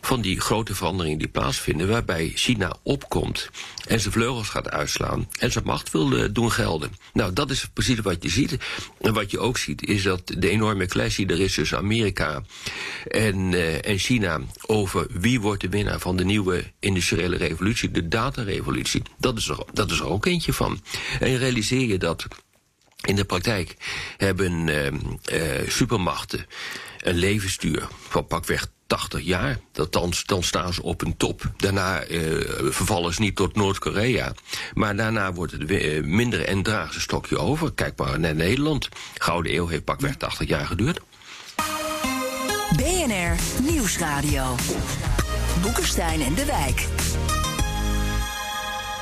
van 0.00 0.20
die 0.20 0.40
grote 0.40 0.74
veranderingen 0.74 1.18
die 1.18 1.28
plaatsvinden, 1.28 1.88
waarbij 1.88 2.32
China 2.34 2.76
opkomt 2.82 3.50
en 3.86 4.00
zijn 4.00 4.12
vleugels 4.12 4.48
gaat 4.48 4.70
uitslaan 4.70 5.28
en 5.38 5.52
zijn 5.52 5.64
macht 5.64 5.90
wil 5.90 6.12
uh, 6.12 6.24
doen 6.32 6.52
gelden. 6.52 6.92
Nou, 7.12 7.32
dat 7.32 7.50
is 7.50 7.68
precies 7.72 7.98
wat 7.98 8.22
je 8.22 8.28
ziet. 8.28 8.56
En 9.00 9.14
wat 9.14 9.30
je 9.30 9.38
ook 9.38 9.58
ziet 9.58 9.86
is 9.86 10.02
dat 10.02 10.22
de 10.26 10.48
enorme 10.48 10.86
clash 10.86 11.16
die 11.16 11.26
er 11.26 11.40
is 11.40 11.54
tussen 11.54 11.78
Amerika 11.78 12.42
en, 13.08 13.52
uh, 13.52 13.86
en 13.86 13.98
China 13.98 14.40
over 14.66 15.06
wie 15.10 15.40
wordt 15.40 15.60
de 15.60 15.68
winnaar 15.68 16.00
van 16.00 16.16
de 16.16 16.24
nieuwe 16.24 16.72
industriële 16.80 17.36
revolutie, 17.36 17.90
de 17.90 18.08
datarevolutie, 18.08 19.02
dat 19.18 19.38
is 19.38 19.48
er, 19.48 19.58
dat 19.72 19.90
is 19.90 19.98
er 19.98 20.08
ook 20.08 20.26
eentje 20.26 20.52
van. 20.52 20.82
En 21.20 21.38
realiseer 21.38 21.86
je 21.86 21.98
dat 21.98 22.26
in 23.06 23.16
de 23.16 23.24
praktijk 23.24 23.76
hebben 24.16 24.68
uh, 24.68 24.92
supermachten 25.68 26.46
een 27.00 27.16
levensduur 27.16 27.88
van 28.08 28.26
pakweg 28.26 28.66
80 28.86 29.20
jaar. 29.20 29.58
Dat 29.72 29.92
dan, 29.92 30.12
dan 30.26 30.42
staan 30.42 30.72
ze 30.72 30.82
op 30.82 31.02
een 31.02 31.16
top. 31.16 31.42
Daarna 31.56 32.06
uh, 32.06 32.20
vervallen 32.70 33.14
ze 33.14 33.20
niet 33.20 33.36
tot 33.36 33.56
Noord-Korea. 33.56 34.32
Maar 34.74 34.96
daarna 34.96 35.32
wordt 35.32 35.52
het 35.52 35.70
uh, 35.70 36.04
minder 36.04 36.44
en 36.44 36.62
dragen 36.62 36.90
ze 36.90 36.94
een 36.94 37.02
stokje 37.02 37.38
over. 37.38 37.72
Kijk 37.72 37.98
maar 37.98 38.20
naar 38.20 38.34
Nederland. 38.34 38.88
Gouden 39.14 39.54
eeuw 39.54 39.66
heeft 39.66 39.84
pakweg 39.84 40.16
80 40.16 40.48
jaar 40.48 40.66
geduurd. 40.66 41.00
BNR 42.76 43.36
Nieuwsradio. 43.62 44.54
Boekenstein 45.62 46.22
en 46.22 46.34
de 46.34 46.44
Wijk. 46.44 46.86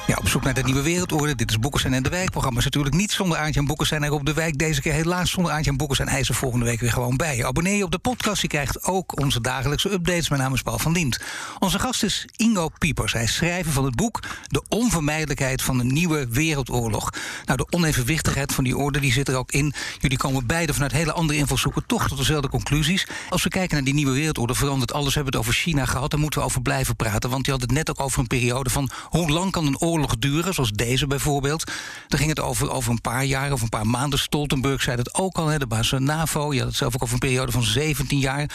Ja, 0.07 0.17
op 0.17 0.29
zoek 0.29 0.43
naar 0.43 0.55
de 0.55 0.63
nieuwe 0.63 0.83
wereldorde. 0.83 1.35
Dit 1.35 1.51
is 1.51 1.59
Boekestein 1.59 1.95
en 1.95 2.03
de 2.03 2.09
Wijk. 2.09 2.35
Is 2.35 2.65
natuurlijk 2.65 2.95
niet 2.95 3.13
zonder 3.13 3.39
Aantje 3.39 3.61
en 3.61 3.87
zijn 3.87 4.03
er 4.03 4.13
op 4.13 4.27
de 4.27 4.33
Wijk. 4.33 4.59
Deze 4.59 4.81
keer 4.81 4.93
helaas 4.93 5.31
zonder 5.31 5.53
Aantje 5.53 5.71
en 5.71 5.77
Boekestein. 5.77 6.09
Hij 6.09 6.21
is 6.21 6.29
er 6.29 6.35
volgende 6.35 6.65
week 6.65 6.81
weer 6.81 6.93
gewoon 6.93 7.17
bij. 7.17 7.45
Abonneer 7.45 7.77
je 7.77 7.85
op 7.85 7.91
de 7.91 7.99
podcast. 7.99 8.43
Je 8.43 8.49
krijgt 8.49 8.85
ook 8.85 9.21
onze 9.21 9.41
dagelijkse 9.41 9.93
updates. 9.93 10.29
Mijn 10.29 10.41
naam 10.41 10.55
is 10.55 10.63
Paul 10.63 10.79
van 10.79 10.93
Diemt. 10.93 11.21
Onze 11.59 11.79
gast 11.79 12.03
is 12.03 12.27
Ingo 12.37 12.69
Piepers. 12.79 13.13
Hij 13.13 13.23
is 13.23 13.35
schrijver 13.35 13.73
van 13.73 13.85
het 13.85 13.97
boek 13.97 14.23
De 14.49 14.63
onvermijdelijkheid 14.69 15.63
van 15.63 15.79
de 15.79 15.85
nieuwe 15.85 16.27
wereldoorlog. 16.31 17.11
Nou, 17.45 17.59
de 17.59 17.67
onevenwichtigheid 17.71 18.53
van 18.53 18.65
die 18.65 18.77
orde 18.77 19.01
die 19.01 19.13
zit 19.13 19.29
er 19.29 19.37
ook 19.37 19.53
in. 19.53 19.75
Jullie 19.99 20.19
komen 20.19 20.47
beide 20.47 20.75
vanuit 20.75 20.93
hele 20.93 21.13
andere 21.13 21.39
invalshoeken 21.39 21.87
toch 21.87 22.09
tot 22.09 22.19
dezelfde 22.19 22.49
conclusies. 22.49 23.07
Als 23.29 23.43
we 23.43 23.49
kijken 23.49 23.75
naar 23.75 23.85
die 23.85 23.95
nieuwe 23.95 24.13
wereldorde, 24.13 24.55
verandert 24.55 24.93
alles. 24.93 25.09
We 25.09 25.15
hebben 25.15 25.33
het 25.33 25.43
over 25.43 25.61
China 25.61 25.85
gehad. 25.85 26.11
Daar 26.11 26.21
moeten 26.21 26.41
we 26.41 26.47
over 26.47 26.63
blijven 26.63 26.97
praten. 26.97 27.31
Want 27.31 27.47
je 27.47 27.53
had 27.53 27.61
het 27.61 27.73
net 27.73 27.91
ook 27.91 28.01
over 28.01 28.19
een 28.19 28.27
periode 28.27 28.71
van 28.71 28.91
hoe 29.09 29.31
lang 29.31 29.51
kan 29.51 29.67
een 29.67 29.79
oorlog 29.79 29.93
oorlog 29.95 30.19
duren, 30.19 30.55
zoals 30.55 30.71
deze 30.71 31.07
bijvoorbeeld. 31.07 31.73
Dan 32.09 32.19
ging 32.19 32.31
het 32.31 32.41
over, 32.41 32.71
over 32.71 32.91
een 32.91 33.01
paar 33.01 33.25
jaar 33.25 33.53
of 33.53 33.63
een 33.63 33.69
paar 33.69 33.87
maanden. 33.87 34.19
Stoltenberg 34.19 34.83
zei 34.83 34.97
dat 34.97 35.15
ook 35.15 35.37
al, 35.37 35.47
hè, 35.47 35.59
de 35.59 35.67
baas 35.67 35.89
van 35.89 36.05
NAVO. 36.05 36.53
Je 36.53 36.59
had 36.59 36.69
het 36.69 36.77
zelf 36.77 36.95
ook 36.95 37.03
over 37.03 37.15
een 37.15 37.21
periode 37.21 37.53
van 37.53 37.63
17 37.63 38.19
jaar. 38.19 38.51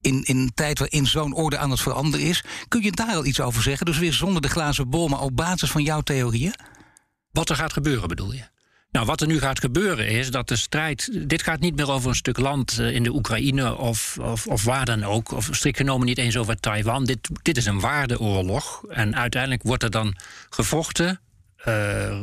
In, 0.00 0.24
in 0.24 0.36
een 0.36 0.52
tijd 0.54 0.78
waarin 0.78 1.06
zo'n 1.06 1.34
orde 1.34 1.58
aan 1.58 1.70
het 1.70 1.80
veranderen 1.80 2.26
is. 2.26 2.44
Kun 2.68 2.82
je 2.82 2.92
daar 2.92 3.14
al 3.14 3.24
iets 3.24 3.40
over 3.40 3.62
zeggen? 3.62 3.86
Dus 3.86 3.98
weer 3.98 4.12
zonder 4.12 4.42
de 4.42 4.48
glazen 4.48 4.90
bol, 4.90 5.08
maar 5.08 5.20
op 5.20 5.36
basis 5.36 5.70
van 5.70 5.82
jouw 5.82 6.00
theorieën? 6.00 6.54
Wat 7.32 7.50
er 7.50 7.56
gaat 7.56 7.72
gebeuren, 7.72 8.08
bedoel 8.08 8.32
je? 8.32 8.48
Nou, 8.90 9.06
wat 9.06 9.20
er 9.20 9.26
nu 9.26 9.38
gaat 9.38 9.60
gebeuren 9.60 10.08
is 10.08 10.30
dat 10.30 10.48
de 10.48 10.56
strijd. 10.56 11.28
Dit 11.28 11.42
gaat 11.42 11.60
niet 11.60 11.76
meer 11.76 11.90
over 11.90 12.08
een 12.08 12.14
stuk 12.14 12.38
land 12.38 12.78
eh, 12.78 12.94
in 12.94 13.02
de 13.02 13.14
Oekraïne 13.14 13.76
of, 13.76 14.18
of, 14.20 14.46
of 14.46 14.64
waar 14.64 14.84
dan 14.84 15.04
ook. 15.04 15.32
Of 15.32 15.48
strikt 15.50 15.76
genomen 15.76 16.06
niet 16.06 16.18
eens 16.18 16.36
over 16.36 16.60
Taiwan. 16.60 17.04
Dit, 17.04 17.28
dit 17.42 17.56
is 17.56 17.66
een 17.66 17.80
waardeoorlog. 17.80 18.84
En 18.88 19.16
uiteindelijk 19.16 19.62
wordt 19.62 19.82
er 19.82 19.90
dan 19.90 20.14
gevochten. 20.50 21.20
Uh, 21.66 22.20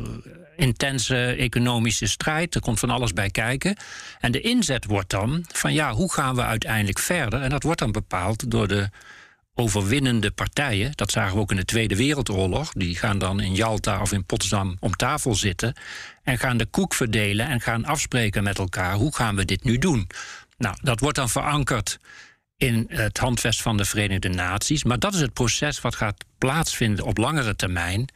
intense 0.56 1.16
economische 1.26 2.06
strijd. 2.06 2.54
Er 2.54 2.60
komt 2.60 2.78
van 2.78 2.90
alles 2.90 3.12
bij 3.12 3.30
kijken. 3.30 3.76
En 4.20 4.32
de 4.32 4.40
inzet 4.40 4.84
wordt 4.84 5.10
dan 5.10 5.44
van 5.52 5.72
ja, 5.72 5.92
hoe 5.92 6.12
gaan 6.12 6.34
we 6.34 6.42
uiteindelijk 6.42 6.98
verder? 6.98 7.42
En 7.42 7.50
dat 7.50 7.62
wordt 7.62 7.78
dan 7.78 7.92
bepaald 7.92 8.50
door 8.50 8.68
de 8.68 8.90
overwinnende 9.58 10.30
partijen, 10.30 10.92
dat 10.94 11.10
zagen 11.10 11.34
we 11.34 11.40
ook 11.40 11.50
in 11.50 11.56
de 11.56 11.64
Tweede 11.64 11.96
Wereldoorlog, 11.96 12.72
die 12.72 12.96
gaan 12.96 13.18
dan 13.18 13.40
in 13.40 13.54
Jalta 13.54 14.00
of 14.00 14.12
in 14.12 14.24
Potsdam 14.24 14.76
om 14.80 14.96
tafel 14.96 15.34
zitten 15.34 15.74
en 16.22 16.38
gaan 16.38 16.56
de 16.56 16.66
koek 16.66 16.94
verdelen 16.94 17.46
en 17.46 17.60
gaan 17.60 17.84
afspreken 17.84 18.42
met 18.42 18.58
elkaar 18.58 18.94
hoe 18.94 19.14
gaan 19.14 19.36
we 19.36 19.44
dit 19.44 19.64
nu 19.64 19.78
doen. 19.78 20.06
Nou, 20.56 20.76
dat 20.82 21.00
wordt 21.00 21.16
dan 21.16 21.28
verankerd 21.28 21.98
in 22.56 22.84
het 22.88 23.18
handvest 23.18 23.62
van 23.62 23.76
de 23.76 23.84
Verenigde 23.84 24.28
Naties, 24.28 24.84
maar 24.84 24.98
dat 24.98 25.14
is 25.14 25.20
het 25.20 25.32
proces 25.32 25.80
wat 25.80 25.94
gaat 25.94 26.24
plaatsvinden 26.38 27.04
op 27.04 27.16
langere 27.16 27.56
termijn. 27.56 28.08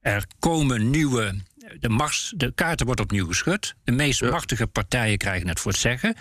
Er 0.00 0.26
komen 0.38 0.90
nieuwe 0.90 1.34
de, 1.80 1.88
mars, 1.88 2.32
de 2.36 2.52
kaarten 2.54 2.86
wordt 2.86 3.00
opnieuw 3.00 3.26
geschud. 3.26 3.74
De 3.84 3.92
meest 3.92 4.22
machtige 4.22 4.66
partijen 4.66 5.18
krijgen 5.18 5.48
het 5.48 5.60
voor 5.60 5.70
het 5.70 5.80
zeggen. 5.80 6.14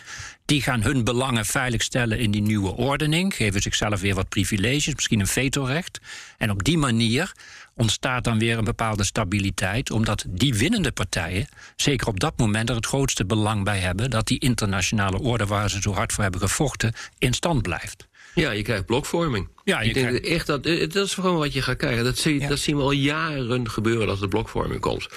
Die 0.45 0.61
gaan 0.61 0.81
hun 0.81 1.03
belangen 1.03 1.45
veiligstellen 1.45 2.19
in 2.19 2.31
die 2.31 2.41
nieuwe 2.41 2.75
ordening. 2.75 3.35
Geven 3.35 3.61
zichzelf 3.61 4.01
weer 4.01 4.15
wat 4.15 4.29
privileges, 4.29 4.95
misschien 4.95 5.19
een 5.19 5.27
vetorecht. 5.27 5.99
En 6.37 6.51
op 6.51 6.63
die 6.63 6.77
manier 6.77 7.31
ontstaat 7.75 8.23
dan 8.23 8.39
weer 8.39 8.57
een 8.57 8.63
bepaalde 8.63 9.03
stabiliteit. 9.03 9.91
Omdat 9.91 10.25
die 10.27 10.53
winnende 10.53 10.91
partijen, 10.91 11.47
zeker 11.75 12.07
op 12.07 12.19
dat 12.19 12.37
moment, 12.37 12.69
er 12.69 12.75
het 12.75 12.85
grootste 12.85 13.25
belang 13.25 13.63
bij 13.63 13.79
hebben. 13.79 14.09
dat 14.09 14.27
die 14.27 14.39
internationale 14.39 15.19
orde 15.19 15.45
waar 15.45 15.69
ze 15.69 15.81
zo 15.81 15.93
hard 15.93 16.13
voor 16.13 16.23
hebben 16.23 16.41
gevochten 16.41 16.93
in 17.17 17.33
stand 17.33 17.61
blijft. 17.61 18.06
Ja, 18.41 18.51
je 18.51 18.61
krijgt 18.61 18.85
blokvorming. 18.85 19.47
Ja, 19.63 19.81
je 19.81 19.87
ik 19.87 19.93
denk 19.93 20.15
echt 20.15 20.47
dat, 20.47 20.65
eh, 20.65 20.79
dat 20.79 21.05
is 21.05 21.13
gewoon 21.13 21.37
wat 21.37 21.53
je 21.53 21.61
gaat 21.61 21.77
krijgen. 21.77 22.03
Dat, 22.03 22.17
zie, 22.17 22.47
dat 22.47 22.59
zien 22.59 22.75
we 22.75 22.81
al 22.81 22.91
jaren 22.91 23.69
gebeuren 23.69 24.07
dat 24.07 24.21
er 24.21 24.27
blokvorming 24.27 24.79
komt. 24.79 25.07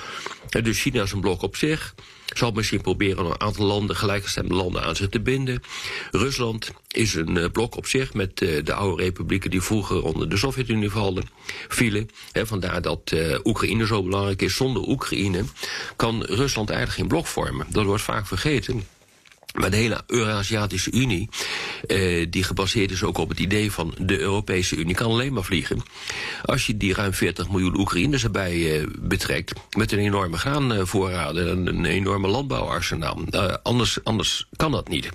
Dus 0.63 0.81
China 0.81 1.03
is 1.03 1.13
een 1.13 1.21
blok 1.21 1.43
op 1.43 1.57
zich. 1.57 1.95
Zal 2.35 2.51
misschien 2.51 2.81
proberen 2.81 3.25
een 3.25 3.41
aantal 3.41 3.67
landen, 3.67 3.97
gelijkgestemde 3.97 4.55
landen 4.55 4.83
aan 4.83 4.97
zich 4.97 5.09
te 5.09 5.21
binden. 5.21 5.63
Rusland 6.11 6.71
is 6.89 7.15
een 7.15 7.37
eh, 7.37 7.51
blok 7.53 7.77
op 7.77 7.87
zich 7.87 8.15
met 8.15 8.39
de 8.39 8.73
oude 8.73 9.03
republieken 9.03 9.51
die 9.51 9.63
vroeger 9.63 10.03
onder 10.03 10.29
de 10.29 10.37
Sovjet-Unie 10.37 10.91
vallen, 10.91 11.25
vielen. 11.69 12.09
He, 12.33 12.47
vandaar 12.47 12.83
dat 12.83 13.15
Oekraïne 13.45 13.87
zo 13.87 14.03
belangrijk 14.03 14.43
is. 14.43 14.57
Zonder 14.57 14.89
Oekraïne 14.89 15.45
kan 15.97 16.23
Rusland 16.23 16.71
eigenlijk 16.71 16.99
geen 16.99 17.09
blok 17.09 17.27
vormen. 17.27 17.67
Dat 17.71 17.85
wordt 17.85 18.03
vaak 18.03 18.27
vergeten. 18.27 18.85
Maar 19.55 19.71
de 19.71 19.77
hele 19.77 20.03
Eurasiatische 20.07 20.93
Unie, 20.93 21.29
eh, 21.87 22.27
die 22.31 22.43
gebaseerd 22.43 22.91
is 22.91 23.03
ook 23.03 23.19
op 23.19 23.29
het 23.29 23.39
idee 23.39 23.73
van 23.73 23.95
de 23.99 24.19
Europese 24.19 24.77
Unie, 24.77 24.95
kan 24.95 25.11
alleen 25.11 25.33
maar 25.33 25.45
vliegen. 25.45 25.83
Als 26.45 26.67
je 26.67 26.77
die 26.77 26.95
ruim 26.95 27.13
40 27.13 27.51
miljoen 27.51 27.79
Oekraïners 27.79 28.25
erbij 28.25 28.81
eh, 28.81 28.87
betrekt, 28.99 29.53
met 29.77 29.93
een 29.93 29.99
enorme 29.99 30.37
graanvoorraden 30.37 31.51
en 31.51 31.67
een 31.67 31.85
enorme 31.85 32.29
landbouwarsenaal. 32.29 33.19
Uh, 33.31 33.55
anders, 33.63 34.05
anders 34.05 34.47
kan 34.57 34.73
dat 34.73 34.89
niet. 34.89 35.09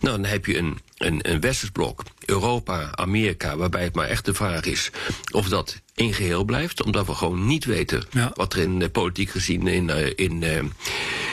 Nou, 0.00 0.16
dan 0.16 0.24
heb 0.24 0.46
je 0.46 0.58
een, 0.58 0.78
een, 0.98 1.30
een 1.30 1.40
westers 1.40 1.70
blok, 1.70 2.02
Europa, 2.24 2.90
Amerika, 2.94 3.56
waarbij 3.56 3.82
het 3.82 3.94
maar 3.94 4.08
echt 4.08 4.24
de 4.24 4.34
vraag 4.34 4.64
is 4.64 4.90
of 5.32 5.48
dat 5.48 5.80
in 5.98 6.14
geheel 6.14 6.44
blijft, 6.44 6.84
omdat 6.84 7.06
we 7.06 7.14
gewoon 7.14 7.46
niet 7.46 7.64
weten 7.64 8.02
ja. 8.10 8.30
wat 8.34 8.52
er 8.52 8.58
in 8.58 8.90
politiek 8.90 9.30
gezien 9.30 9.66
in, 9.66 10.16
in 10.16 10.42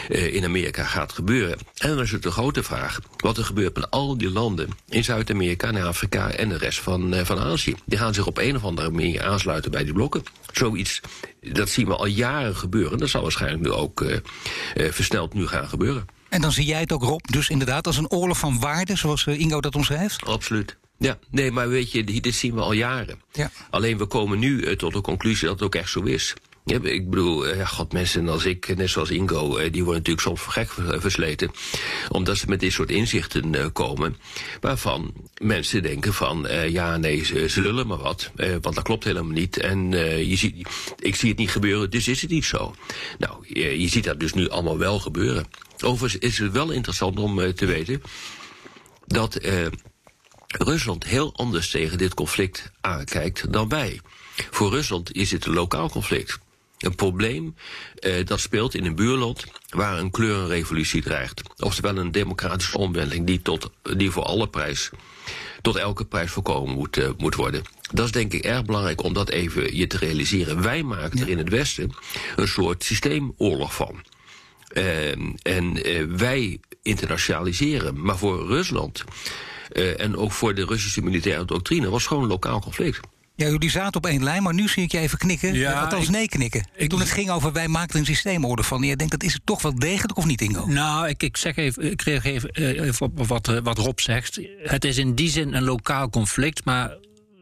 in 0.09 0.43
Amerika 0.43 0.83
gaat 0.83 1.13
gebeuren. 1.13 1.57
En 1.77 1.89
dan 1.89 1.99
is 1.99 2.11
het 2.11 2.23
de 2.23 2.31
grote 2.31 2.63
vraag: 2.63 2.99
wat 3.17 3.37
er 3.37 3.45
gebeurt 3.45 3.75
met 3.75 3.91
al 3.91 4.17
die 4.17 4.29
landen 4.29 4.69
in 4.89 5.03
Zuid-Amerika 5.03 5.67
en 5.67 5.83
Afrika 5.83 6.31
en 6.31 6.49
de 6.49 6.57
rest 6.57 6.79
van, 6.79 7.25
van 7.25 7.39
Azië. 7.39 7.75
Die 7.85 7.97
gaan 7.97 8.13
zich 8.13 8.27
op 8.27 8.37
een 8.37 8.55
of 8.55 8.63
andere 8.63 8.89
manier 8.89 9.23
aansluiten 9.23 9.71
bij 9.71 9.83
die 9.83 9.93
blokken. 9.93 10.23
Zoiets, 10.51 11.01
dat 11.41 11.69
zien 11.69 11.87
we 11.87 11.95
al 11.95 12.05
jaren 12.05 12.55
gebeuren. 12.55 12.97
Dat 12.97 13.09
zal 13.09 13.21
waarschijnlijk 13.21 13.63
nu 13.63 13.71
ook 13.71 14.05
versneld 14.75 15.33
nu 15.33 15.47
gaan 15.47 15.67
gebeuren. 15.67 16.05
En 16.29 16.41
dan 16.41 16.51
zie 16.51 16.65
jij 16.65 16.79
het 16.79 16.91
ook, 16.91 17.03
Rob, 17.03 17.25
dus 17.31 17.49
inderdaad 17.49 17.87
als 17.87 17.97
een 17.97 18.09
oorlog 18.09 18.37
van 18.37 18.59
waarde, 18.59 18.95
zoals 18.95 19.25
Ingo 19.25 19.61
dat 19.61 19.75
omschrijft? 19.75 20.25
Absoluut. 20.25 20.77
Ja, 20.97 21.19
nee, 21.31 21.51
maar 21.51 21.69
weet 21.69 21.91
je, 21.91 22.03
dit 22.03 22.35
zien 22.35 22.55
we 22.55 22.61
al 22.61 22.71
jaren. 22.71 23.21
Ja. 23.31 23.51
Alleen 23.69 23.97
we 23.97 24.05
komen 24.05 24.39
nu 24.39 24.61
uh, 24.61 24.71
tot 24.71 24.93
de 24.93 25.01
conclusie 25.01 25.47
dat 25.47 25.53
het 25.53 25.63
ook 25.63 25.75
echt 25.75 25.89
zo 25.89 26.01
is. 26.01 26.33
Ja, 26.65 26.79
ik 26.81 27.09
bedoel, 27.09 27.47
uh, 27.47 27.55
ja, 27.57 27.65
god, 27.65 27.93
mensen 27.93 28.29
als 28.29 28.45
ik, 28.45 28.77
net 28.77 28.89
zoals 28.89 29.09
Ingo, 29.09 29.57
uh, 29.57 29.71
die 29.71 29.83
worden 29.83 30.01
natuurlijk 30.01 30.27
soms 30.27 30.41
voor 30.41 30.53
gek 30.53 30.71
versleten. 31.01 31.51
Omdat 32.09 32.37
ze 32.37 32.45
met 32.47 32.59
dit 32.59 32.71
soort 32.71 32.89
inzichten 32.89 33.71
komen. 33.71 34.17
Waarvan 34.61 35.13
mensen 35.41 35.83
denken 35.83 36.13
van, 36.13 36.47
ja, 36.69 36.97
nee, 36.97 37.23
ze, 37.23 37.49
ze 37.49 37.61
lullen 37.61 37.87
maar 37.87 37.97
wat. 37.97 38.31
want 38.35 38.75
dat 38.75 38.83
klopt 38.83 39.03
helemaal 39.03 39.31
niet. 39.31 39.57
En 39.57 39.91
je 40.27 40.35
ziet, 40.35 40.67
ik 40.99 41.15
zie 41.15 41.29
het 41.29 41.37
niet 41.37 41.51
gebeuren, 41.51 41.89
dus 41.89 42.07
is 42.07 42.21
het 42.21 42.31
niet 42.31 42.45
zo. 42.45 42.75
Nou, 43.17 43.45
je, 43.47 43.81
je 43.81 43.87
ziet 43.87 44.03
dat 44.03 44.19
dus 44.19 44.33
nu 44.33 44.49
allemaal 44.49 44.77
wel 44.77 44.99
gebeuren. 44.99 45.45
Overigens 45.83 46.21
is 46.21 46.37
het 46.37 46.51
wel 46.51 46.71
interessant 46.71 47.19
om 47.19 47.53
te 47.53 47.65
weten 47.65 48.01
dat 49.07 49.39
Rusland 50.57 51.03
heel 51.03 51.33
anders 51.35 51.69
tegen 51.69 51.97
dit 51.97 52.13
conflict 52.13 52.71
aankijkt 52.81 53.53
dan 53.53 53.69
wij. 53.69 53.99
Voor 54.51 54.69
Rusland 54.69 55.15
is 55.15 55.31
het 55.31 55.45
een 55.45 55.53
lokaal 55.53 55.89
conflict. 55.89 56.39
Een 56.79 56.95
probleem 56.95 57.55
eh, 57.95 58.25
dat 58.25 58.39
speelt 58.39 58.75
in 58.75 58.85
een 58.85 58.95
buurland 58.95 59.45
waar 59.69 59.99
een 59.99 60.11
kleurenrevolutie 60.11 61.01
dreigt. 61.01 61.41
Oftewel 61.57 61.97
een 61.97 62.11
democratische 62.11 62.77
omwenteling 62.77 63.25
die, 63.25 63.41
tot, 63.41 63.69
die 63.97 64.11
voor 64.11 64.23
alle 64.23 64.47
prijs, 64.47 64.89
tot 65.61 65.75
elke 65.75 66.05
prijs 66.05 66.31
voorkomen 66.31 66.75
moet, 66.75 66.97
uh, 66.97 67.09
moet 67.17 67.35
worden. 67.35 67.63
Dat 67.91 68.05
is 68.05 68.11
denk 68.11 68.33
ik 68.33 68.43
erg 68.43 68.65
belangrijk 68.65 69.03
om 69.03 69.13
dat 69.13 69.29
even 69.29 69.75
je 69.75 69.87
te 69.87 69.97
realiseren. 69.97 70.61
Wij 70.61 70.83
maken 70.83 71.19
er 71.19 71.29
in 71.29 71.37
het 71.37 71.49
Westen 71.49 71.95
een 72.35 72.47
soort 72.47 72.83
systeemoorlog 72.83 73.75
van. 73.75 74.03
Uh, 74.73 75.11
en 75.41 76.17
wij 76.17 76.59
internationaliseren. 76.81 78.01
Maar 78.01 78.17
voor 78.17 78.47
Rusland 78.47 79.03
uh, 79.73 79.99
en 79.99 80.17
ook 80.17 80.31
voor 80.31 80.55
de 80.55 80.65
Russische 80.65 81.01
militaire 81.01 81.45
doctrine 81.45 81.89
was 81.89 82.07
gewoon 82.07 82.23
een 82.23 82.29
lokaal 82.29 82.61
conflict. 82.61 82.99
Ja, 83.37 83.47
jullie 83.49 83.69
zaten 83.69 83.95
op 83.95 84.05
één 84.05 84.23
lijn, 84.23 84.43
maar 84.43 84.53
nu 84.53 84.67
zie 84.67 84.83
ik 84.83 84.91
je 84.91 84.99
even 84.99 85.17
knikken. 85.17 85.53
Ja, 85.53 85.81
Althans, 85.81 86.09
nee 86.09 86.27
knikken. 86.27 86.67
Ik, 86.75 86.89
Toen 86.89 86.99
het 86.99 87.09
ging 87.11 87.29
over 87.29 87.51
wij 87.51 87.67
maakten 87.67 87.99
een 87.99 88.05
systeemorde 88.05 88.63
van. 88.63 88.83
Je 88.83 88.95
denkt, 88.95 89.11
dat 89.11 89.23
is 89.23 89.33
het 89.33 89.41
toch 89.45 89.61
wel 89.61 89.75
degelijk 89.75 90.17
of 90.17 90.25
niet, 90.25 90.41
Ingo? 90.41 90.65
Nou, 90.65 91.07
ik, 91.07 91.23
ik 91.23 91.37
zeg 91.37 91.55
even, 91.55 91.91
ik 91.91 92.01
reageer 92.01 92.49
even 92.53 93.05
op 93.05 93.27
wat, 93.27 93.47
eh, 93.47 93.57
wat 93.63 93.77
Rob 93.77 93.99
zegt. 93.99 94.39
Het 94.63 94.85
is 94.85 94.97
in 94.97 95.15
die 95.15 95.29
zin 95.29 95.53
een 95.53 95.63
lokaal 95.63 96.09
conflict, 96.09 96.65
maar 96.65 96.97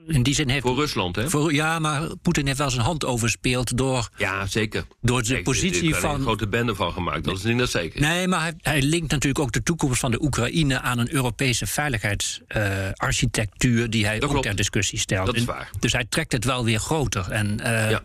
in 0.08 0.24
die 0.24 0.34
zin 0.34 0.50
heeft. 0.50 0.66
Voor 0.66 0.76
Rusland, 0.76 1.16
hè? 1.16 1.30
Voor, 1.30 1.54
ja, 1.54 1.80
maar 1.80 2.08
Poetin 2.22 2.46
heeft 2.46 2.58
wel 2.58 2.70
zijn 2.70 2.86
hand 2.86 3.06
overspeeld 3.06 3.78
door. 3.78 4.10
Ja, 4.18 4.46
zeker. 4.46 4.86
Door 5.02 5.24
de 5.24 5.42
positie 5.42 5.96
van. 5.96 6.10
Er 6.10 6.16
een 6.16 6.22
grote 6.22 6.48
bende 6.48 6.76
van 6.76 6.94
gemaakt, 6.94 7.24
dat 7.24 7.38
is 7.38 7.44
niet 7.44 7.58
dat 7.58 7.70
zeker. 7.70 8.02
Nee, 8.02 8.28
maar 8.28 8.42
hij, 8.42 8.54
hij, 8.62 8.82
linkt 8.82 9.12
natuurlijk 9.12 9.44
ook 9.44 9.52
de 9.52 9.63
toekomst 9.63 10.00
van 10.00 10.12
de 10.12 10.24
Oekraïne 10.24 10.80
aan 10.80 11.00
een 11.00 11.13
Europese 11.13 11.68
veiligheidsarchitectuur. 11.68 13.84
Uh, 13.84 13.89
die 13.89 14.06
hij 14.06 14.22
ook 14.22 14.42
ter 14.42 14.56
discussie 14.56 15.00
stelt. 15.00 15.26
Dat 15.26 15.36
is 15.36 15.46
waar. 15.46 15.70
dus 15.80 15.94
hij 15.94 16.06
trekt 16.10 16.32
het 16.32 16.46
wel 16.46 16.63
weer 16.63 16.80
groter. 16.80 17.32
En, 17.32 17.60
uh, 17.60 17.89
ja. 17.89 18.04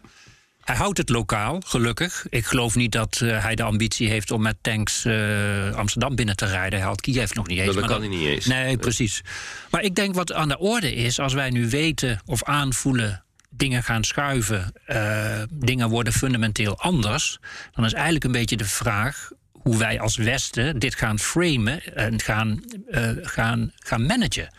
Hij 0.68 0.76
houdt 0.76 0.98
het 0.98 1.08
lokaal, 1.08 1.62
gelukkig. 1.66 2.26
Ik 2.28 2.46
geloof 2.46 2.74
niet 2.74 2.92
dat 2.92 3.20
uh, 3.22 3.42
hij 3.42 3.54
de 3.54 3.62
ambitie 3.62 4.08
heeft 4.08 4.30
om 4.30 4.42
met 4.42 4.56
tanks 4.60 5.04
uh, 5.04 5.74
Amsterdam 5.74 6.14
binnen 6.14 6.36
te 6.36 6.46
rijden. 6.46 6.78
Hij 6.78 6.88
haalt 6.88 7.00
Kiev 7.00 7.32
nog 7.32 7.46
niet 7.46 7.58
eens. 7.58 7.74
Dat, 7.74 7.86
kan 7.86 8.00
hij 8.00 8.08
niet 8.08 8.26
eens. 8.26 8.46
Nee, 8.46 8.76
precies. 8.76 9.22
Maar 9.70 9.82
ik 9.82 9.94
denk 9.94 10.14
wat 10.14 10.32
aan 10.32 10.48
de 10.48 10.58
orde 10.58 10.94
is, 10.94 11.18
als 11.18 11.32
wij 11.34 11.50
nu 11.50 11.68
weten 11.68 12.20
of 12.24 12.44
aanvoelen 12.44 13.24
dingen 13.50 13.82
gaan 13.82 14.04
schuiven, 14.04 14.72
uh, 14.86 15.42
dingen 15.50 15.88
worden 15.88 16.12
fundamenteel 16.12 16.78
anders, 16.78 17.38
dan 17.72 17.84
is 17.84 17.92
eigenlijk 17.92 18.24
een 18.24 18.32
beetje 18.32 18.56
de 18.56 18.64
vraag 18.64 19.30
hoe 19.52 19.78
wij 19.78 20.00
als 20.00 20.16
Westen 20.16 20.78
dit 20.78 20.94
gaan 20.94 21.18
framen 21.18 21.94
en 21.94 22.20
gaan, 22.20 22.62
uh, 22.90 23.10
gaan, 23.22 23.72
gaan 23.76 24.06
managen. 24.06 24.54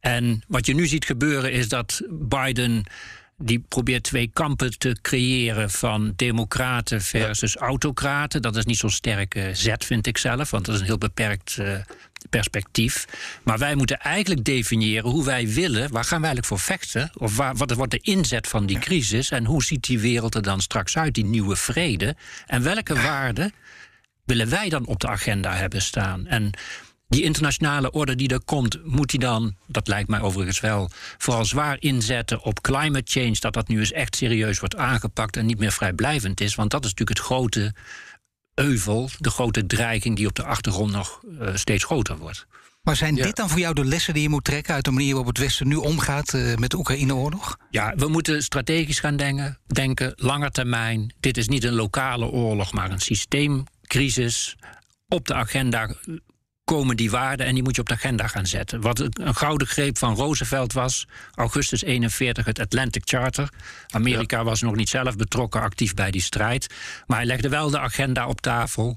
En 0.00 0.42
wat 0.48 0.66
je 0.66 0.74
nu 0.74 0.86
ziet 0.86 1.04
gebeuren 1.04 1.52
is 1.52 1.68
dat 1.68 2.00
Biden 2.10 2.84
die 3.36 3.64
probeert 3.68 4.02
twee 4.02 4.30
kampen 4.32 4.78
te 4.78 4.96
creëren 5.02 5.70
van 5.70 6.12
democraten 6.16 7.02
versus 7.02 7.56
autocraten. 7.56 8.42
Dat 8.42 8.56
is 8.56 8.64
niet 8.64 8.78
zo'n 8.78 8.90
sterke 8.90 9.50
zet, 9.52 9.84
vind 9.84 10.06
ik 10.06 10.18
zelf, 10.18 10.50
want 10.50 10.64
dat 10.64 10.74
is 10.74 10.80
een 10.80 10.86
heel 10.86 10.98
beperkt 10.98 11.56
uh, 11.60 11.76
perspectief. 12.30 13.06
Maar 13.42 13.58
wij 13.58 13.74
moeten 13.74 13.98
eigenlijk 13.98 14.44
definiëren 14.44 15.10
hoe 15.10 15.24
wij 15.24 15.48
willen, 15.48 15.92
waar 15.92 16.04
gaan 16.04 16.20
wij 16.20 16.30
eigenlijk 16.30 16.46
voor 16.46 16.76
vechten? 16.76 17.10
Of 17.14 17.36
waar, 17.36 17.56
wat 17.56 17.72
wordt 17.72 17.92
de 17.92 17.98
inzet 18.02 18.48
van 18.48 18.66
die 18.66 18.78
crisis? 18.78 19.30
En 19.30 19.44
hoe 19.44 19.64
ziet 19.64 19.84
die 19.84 19.98
wereld 19.98 20.34
er 20.34 20.42
dan 20.42 20.60
straks 20.60 20.96
uit, 20.96 21.14
die 21.14 21.24
nieuwe 21.24 21.56
vrede? 21.56 22.16
En 22.46 22.62
welke 22.62 22.94
waarden 22.94 23.52
willen 24.24 24.48
wij 24.48 24.68
dan 24.68 24.86
op 24.86 25.00
de 25.00 25.08
agenda 25.08 25.54
hebben 25.54 25.82
staan? 25.82 26.26
En 26.26 26.50
die 27.08 27.22
internationale 27.22 27.90
orde 27.90 28.14
die 28.14 28.28
er 28.28 28.44
komt, 28.44 28.84
moet 28.84 29.10
die 29.10 29.20
dan, 29.20 29.56
dat 29.66 29.88
lijkt 29.88 30.08
mij 30.08 30.20
overigens 30.20 30.60
wel, 30.60 30.90
vooral 31.18 31.44
zwaar 31.44 31.76
inzetten 31.80 32.42
op 32.42 32.60
climate 32.60 33.20
change, 33.20 33.36
dat 33.38 33.52
dat 33.52 33.68
nu 33.68 33.78
eens 33.78 33.92
echt 33.92 34.16
serieus 34.16 34.58
wordt 34.58 34.76
aangepakt 34.76 35.36
en 35.36 35.46
niet 35.46 35.58
meer 35.58 35.72
vrijblijvend 35.72 36.40
is. 36.40 36.54
Want 36.54 36.70
dat 36.70 36.84
is 36.84 36.90
natuurlijk 36.90 37.18
het 37.18 37.26
grote 37.26 37.74
euvel, 38.54 39.10
de 39.18 39.30
grote 39.30 39.66
dreiging 39.66 40.16
die 40.16 40.26
op 40.26 40.34
de 40.34 40.44
achtergrond 40.44 40.92
nog 40.92 41.20
uh, 41.24 41.48
steeds 41.54 41.84
groter 41.84 42.16
wordt. 42.16 42.46
Maar 42.82 42.96
zijn 42.96 43.14
dit 43.14 43.36
dan 43.36 43.48
voor 43.48 43.58
jou 43.58 43.74
de 43.74 43.84
lessen 43.84 44.14
die 44.14 44.22
je 44.22 44.28
moet 44.28 44.44
trekken 44.44 44.74
uit 44.74 44.84
de 44.84 44.90
manier 44.90 45.08
waarop 45.08 45.26
het 45.26 45.38
Westen 45.38 45.68
nu 45.68 45.74
omgaat 45.74 46.32
uh, 46.34 46.56
met 46.56 46.70
de 46.70 46.76
Oekraïne-oorlog? 46.76 47.56
Ja, 47.70 47.92
we 47.96 48.08
moeten 48.08 48.42
strategisch 48.42 49.00
gaan 49.00 49.16
denken, 49.16 49.58
denken, 49.66 50.12
langer 50.16 50.50
termijn. 50.50 51.14
Dit 51.20 51.36
is 51.36 51.48
niet 51.48 51.64
een 51.64 51.74
lokale 51.74 52.26
oorlog, 52.26 52.72
maar 52.72 52.90
een 52.90 53.00
systeemcrisis. 53.00 54.56
Op 55.08 55.26
de 55.26 55.34
agenda 55.34 55.94
komen 56.64 56.96
die 56.96 57.10
waarden 57.10 57.46
en 57.46 57.54
die 57.54 57.62
moet 57.62 57.74
je 57.74 57.80
op 57.80 57.88
de 57.88 57.94
agenda 57.94 58.26
gaan 58.26 58.46
zetten. 58.46 58.80
Wat 58.80 58.98
een 58.98 59.34
gouden 59.34 59.66
greep 59.66 59.98
van 59.98 60.14
Roosevelt 60.14 60.72
was, 60.72 61.06
augustus 61.34 61.82
41, 61.82 62.44
het 62.44 62.58
Atlantic 62.58 63.02
Charter. 63.04 63.48
Amerika 63.88 64.44
was 64.44 64.60
nog 64.60 64.74
niet 64.74 64.88
zelf 64.88 65.16
betrokken 65.16 65.60
actief 65.60 65.94
bij 65.94 66.10
die 66.10 66.22
strijd, 66.22 66.74
maar 67.06 67.16
hij 67.16 67.26
legde 67.26 67.48
wel 67.48 67.70
de 67.70 67.78
agenda 67.78 68.26
op 68.26 68.40
tafel. 68.40 68.96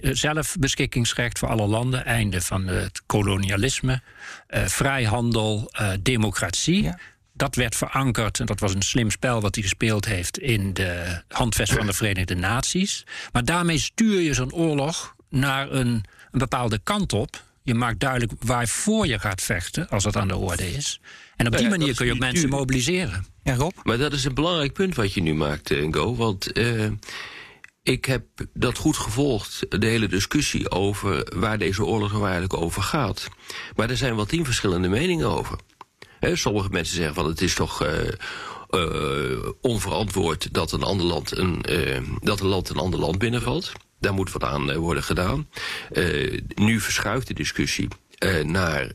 Zelfbeschikkingsrecht 0.00 1.38
voor 1.38 1.48
alle 1.48 1.66
landen, 1.66 2.04
einde 2.04 2.40
van 2.40 2.66
het 2.66 3.02
kolonialisme, 3.06 4.00
uh, 4.48 4.66
vrijhandel, 4.66 5.72
uh, 5.80 5.90
democratie. 6.00 6.82
Ja. 6.82 6.98
Dat 7.32 7.54
werd 7.54 7.76
verankerd, 7.76 8.40
en 8.40 8.46
dat 8.46 8.60
was 8.60 8.74
een 8.74 8.82
slim 8.82 9.10
spel 9.10 9.40
wat 9.40 9.54
hij 9.54 9.64
gespeeld 9.64 10.04
heeft 10.04 10.38
in 10.38 10.74
de 10.74 11.22
handvest 11.28 11.72
van 11.72 11.86
de 11.86 11.92
Verenigde 11.92 12.34
Naties. 12.34 13.06
Maar 13.32 13.44
daarmee 13.44 13.78
stuur 13.78 14.20
je 14.20 14.34
zo'n 14.34 14.52
oorlog 14.52 15.14
naar 15.28 15.70
een 15.70 16.04
een 16.30 16.38
bepaalde 16.38 16.80
kant 16.82 17.12
op. 17.12 17.42
Je 17.62 17.74
maakt 17.74 18.00
duidelijk 18.00 18.32
waarvoor 18.38 19.06
je 19.06 19.18
gaat 19.18 19.42
vechten, 19.42 19.88
als 19.88 20.02
dat 20.02 20.16
aan 20.16 20.28
de 20.28 20.36
orde 20.36 20.74
is. 20.74 21.00
En 21.36 21.46
op 21.46 21.52
die 21.52 21.62
ja, 21.62 21.68
manier 21.68 21.94
kun 21.94 22.06
je 22.06 22.12
ook 22.12 22.18
mensen 22.18 22.48
mobiliseren. 22.48 23.26
Ja, 23.42 23.54
Rob? 23.54 23.72
Maar 23.82 23.98
dat 23.98 24.12
is 24.12 24.24
een 24.24 24.34
belangrijk 24.34 24.72
punt 24.72 24.94
wat 24.94 25.12
je 25.12 25.22
nu 25.22 25.34
maakt, 25.34 25.70
Ngo. 25.70 26.16
Want 26.16 26.58
uh, 26.58 26.90
ik 27.82 28.04
heb 28.04 28.24
dat 28.54 28.78
goed 28.78 28.96
gevolgd, 28.96 29.66
de 29.80 29.86
hele 29.86 30.06
discussie 30.06 30.70
over 30.70 31.26
waar 31.36 31.58
deze 31.58 31.84
oorlog 31.84 32.10
nou 32.10 32.22
eigenlijk 32.22 32.54
over 32.54 32.82
gaat. 32.82 33.28
Maar 33.76 33.90
er 33.90 33.96
zijn 33.96 34.16
wel 34.16 34.26
tien 34.26 34.44
verschillende 34.44 34.88
meningen 34.88 35.26
over. 35.26 35.58
He, 36.20 36.36
sommige 36.36 36.68
mensen 36.68 36.96
zeggen 36.96 37.14
van 37.14 37.26
het 37.26 37.40
is 37.40 37.54
toch 37.54 37.86
uh, 37.86 37.90
uh, 38.70 39.38
onverantwoord 39.60 40.54
dat 40.54 40.72
een 40.72 40.82
ander 40.82 41.06
land 41.06 41.36
een, 41.36 41.64
dat 42.20 42.40
een 42.40 42.46
land 42.46 42.68
een 42.68 42.76
ander 42.76 43.00
land 43.00 43.18
binnenvalt. 43.18 43.72
Daar 44.00 44.14
moet 44.14 44.32
wat 44.32 44.44
aan 44.44 44.70
eh, 44.70 44.76
worden 44.76 45.02
gedaan. 45.02 45.48
Uh, 45.92 46.40
nu 46.54 46.80
verschuift 46.80 47.26
de 47.26 47.34
discussie 47.34 47.88
uh, 48.24 48.44
naar, 48.44 48.90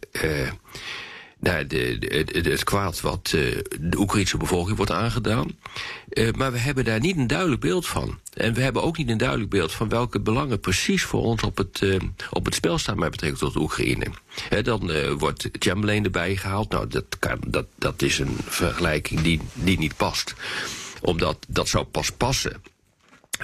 naar 1.39 1.67
de, 1.67 2.41
het 2.43 2.63
kwaad 2.63 3.01
wat 3.01 3.27
de 3.79 3.97
Oekraïnse 3.97 4.37
bevolking 4.37 4.77
wordt 4.77 4.91
aangedaan. 4.91 5.57
maar 6.35 6.51
we 6.51 6.57
hebben 6.57 6.85
daar 6.85 6.99
niet 6.99 7.17
een 7.17 7.27
duidelijk 7.27 7.61
beeld 7.61 7.87
van. 7.87 8.19
En 8.33 8.53
we 8.53 8.61
hebben 8.61 8.83
ook 8.83 8.97
niet 8.97 9.09
een 9.09 9.17
duidelijk 9.17 9.49
beeld 9.49 9.71
van 9.71 9.89
welke 9.89 10.19
belangen 10.19 10.59
precies 10.59 11.03
voor 11.03 11.21
ons 11.21 11.43
op 11.43 11.57
het, 11.57 11.83
op 12.29 12.45
het 12.45 12.55
spel 12.55 12.77
staan 12.77 12.99
met 12.99 13.11
betrekking 13.11 13.41
tot 13.41 13.61
Oekraïne. 13.61 14.07
Dan 14.61 15.13
wordt 15.17 15.49
Chamberlain 15.51 16.03
erbij 16.03 16.35
gehaald. 16.35 16.69
Nou, 16.69 16.87
dat, 16.87 17.19
kan, 17.19 17.39
dat, 17.47 17.65
dat 17.75 18.01
is 18.01 18.19
een 18.19 18.37
vergelijking 18.45 19.21
die, 19.21 19.39
die 19.53 19.77
niet 19.77 19.95
past. 19.97 20.33
Omdat 21.01 21.45
dat 21.47 21.67
zou 21.67 21.83
pas 21.85 22.11
passen 22.11 22.61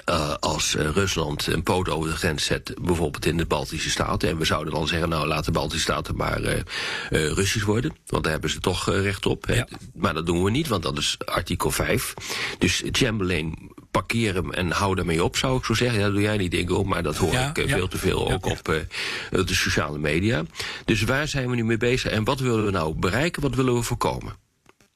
uh, 0.09 0.33
als 0.39 0.75
uh, 0.75 0.89
Rusland 0.89 1.47
een 1.47 1.63
poot 1.63 1.89
over 1.89 2.09
de 2.09 2.15
grens 2.15 2.45
zet, 2.45 2.73
bijvoorbeeld 2.81 3.25
in 3.25 3.37
de 3.37 3.45
Baltische 3.45 3.89
Staten. 3.89 4.29
En 4.29 4.37
we 4.37 4.45
zouden 4.45 4.73
dan 4.73 4.87
zeggen, 4.87 5.09
nou 5.09 5.27
laat 5.27 5.45
de 5.45 5.51
Baltische 5.51 5.81
Staten 5.81 6.15
maar 6.15 6.41
uh, 6.41 6.61
Russisch 7.09 7.65
worden. 7.65 7.95
Want 8.05 8.23
daar 8.23 8.31
hebben 8.31 8.49
ze 8.49 8.59
toch 8.59 8.89
recht 8.89 9.25
op. 9.25 9.45
Ja. 9.47 9.67
Maar 9.93 10.13
dat 10.13 10.25
doen 10.25 10.43
we 10.43 10.51
niet, 10.51 10.67
want 10.67 10.83
dat 10.83 10.97
is 10.97 11.17
artikel 11.25 11.71
5. 11.71 12.13
Dus 12.57 12.83
Chamberlain 12.91 13.71
parkeer 13.91 14.33
hem 14.33 14.51
en 14.51 14.71
hou 14.71 14.95
daarmee 14.95 15.23
op, 15.23 15.37
zou 15.37 15.57
ik 15.57 15.65
zo 15.65 15.73
zeggen. 15.73 15.99
Ja, 15.99 16.05
dat 16.05 16.13
doe 16.13 16.21
jij 16.21 16.37
niet, 16.37 16.53
Ingo, 16.53 16.83
maar 16.83 17.03
dat 17.03 17.17
hoor 17.17 17.31
Ja, 17.31 17.49
ik 17.49 17.57
eh, 17.57 17.73
veel 17.73 17.87
te 17.87 17.97
veel 17.97 18.31
ook 18.31 18.45
op 18.45 18.69
eh, 18.69 19.45
de 19.45 19.53
sociale 19.53 19.97
media. 19.97 20.43
Dus 20.85 21.01
waar 21.01 21.27
zijn 21.27 21.49
we 21.49 21.55
nu 21.55 21.63
mee 21.63 21.77
bezig 21.77 22.11
en 22.11 22.23
wat 22.23 22.39
willen 22.39 22.65
we 22.65 22.71
nou 22.71 22.93
bereiken, 22.95 23.41
wat 23.41 23.55
willen 23.55 23.73
we 23.73 23.81
voorkomen? 23.81 24.33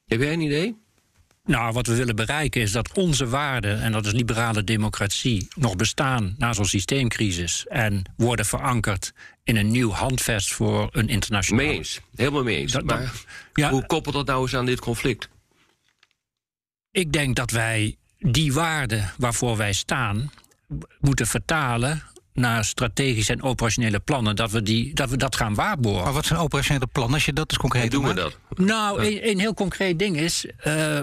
Heb 0.05 0.19
jij 0.19 0.33
een 0.33 0.41
idee? 0.41 0.82
Nou, 1.43 1.73
wat 1.73 1.87
we 1.87 1.95
willen 1.95 2.15
bereiken 2.15 2.61
is 2.61 2.71
dat 2.71 2.93
onze 2.93 3.27
waarden, 3.27 3.81
en 3.81 3.91
dat 3.91 4.05
is 4.05 4.11
liberale 4.11 4.63
democratie, 4.63 5.47
nog 5.55 5.75
bestaan 5.75 6.35
na 6.37 6.53
zo'n 6.53 6.65
systeemcrisis. 6.65 7.65
En 7.67 8.03
worden 8.17 8.45
verankerd 8.45 9.13
in 9.43 9.55
een 9.55 9.71
nieuw 9.71 9.91
handvest 9.91 10.53
voor 10.53 10.89
een 10.91 11.07
internationaal. 11.09 11.65
Mee 11.65 11.75
eens, 11.75 11.99
helemaal 12.15 12.43
mee 12.43 12.57
eens. 12.57 12.71
Dat- 12.71 12.87
dat- 12.87 12.97
maar 12.99 13.11
ja. 13.53 13.69
hoe 13.69 13.85
koppelt 13.85 14.15
dat 14.15 14.25
nou 14.25 14.41
eens 14.41 14.55
aan 14.55 14.65
dit 14.65 14.79
conflict? 14.79 15.29
Ik 16.91 17.11
denk 17.11 17.35
dat 17.35 17.51
wij 17.51 17.95
die 18.19 18.53
waarden 18.53 19.11
waarvoor 19.17 19.57
wij 19.57 19.73
staan, 19.73 20.31
moeten 20.99 21.27
vertalen 21.27 22.03
naar 22.33 22.65
strategische 22.65 23.31
en 23.33 23.41
operationele 23.41 23.99
plannen. 23.99 24.35
Dat 24.35 24.51
we, 24.51 24.61
die, 24.61 24.93
dat, 24.93 25.09
we 25.09 25.17
dat 25.17 25.35
gaan 25.35 25.53
waarborgen. 25.55 26.03
Maar 26.03 26.13
wat 26.13 26.25
zijn 26.25 26.39
operationele 26.39 26.87
plannen 26.87 27.13
als 27.13 27.25
je 27.25 27.33
dat 27.33 27.49
eens 27.51 27.59
concreet 27.59 27.83
En 27.83 27.89
doen 27.89 28.05
we 28.07 28.13
dat? 28.13 28.37
Nou, 28.55 29.05
een, 29.05 29.29
een 29.29 29.39
heel 29.39 29.53
concreet 29.53 29.99
ding 29.99 30.17
is. 30.17 30.45
eh, 30.57 30.99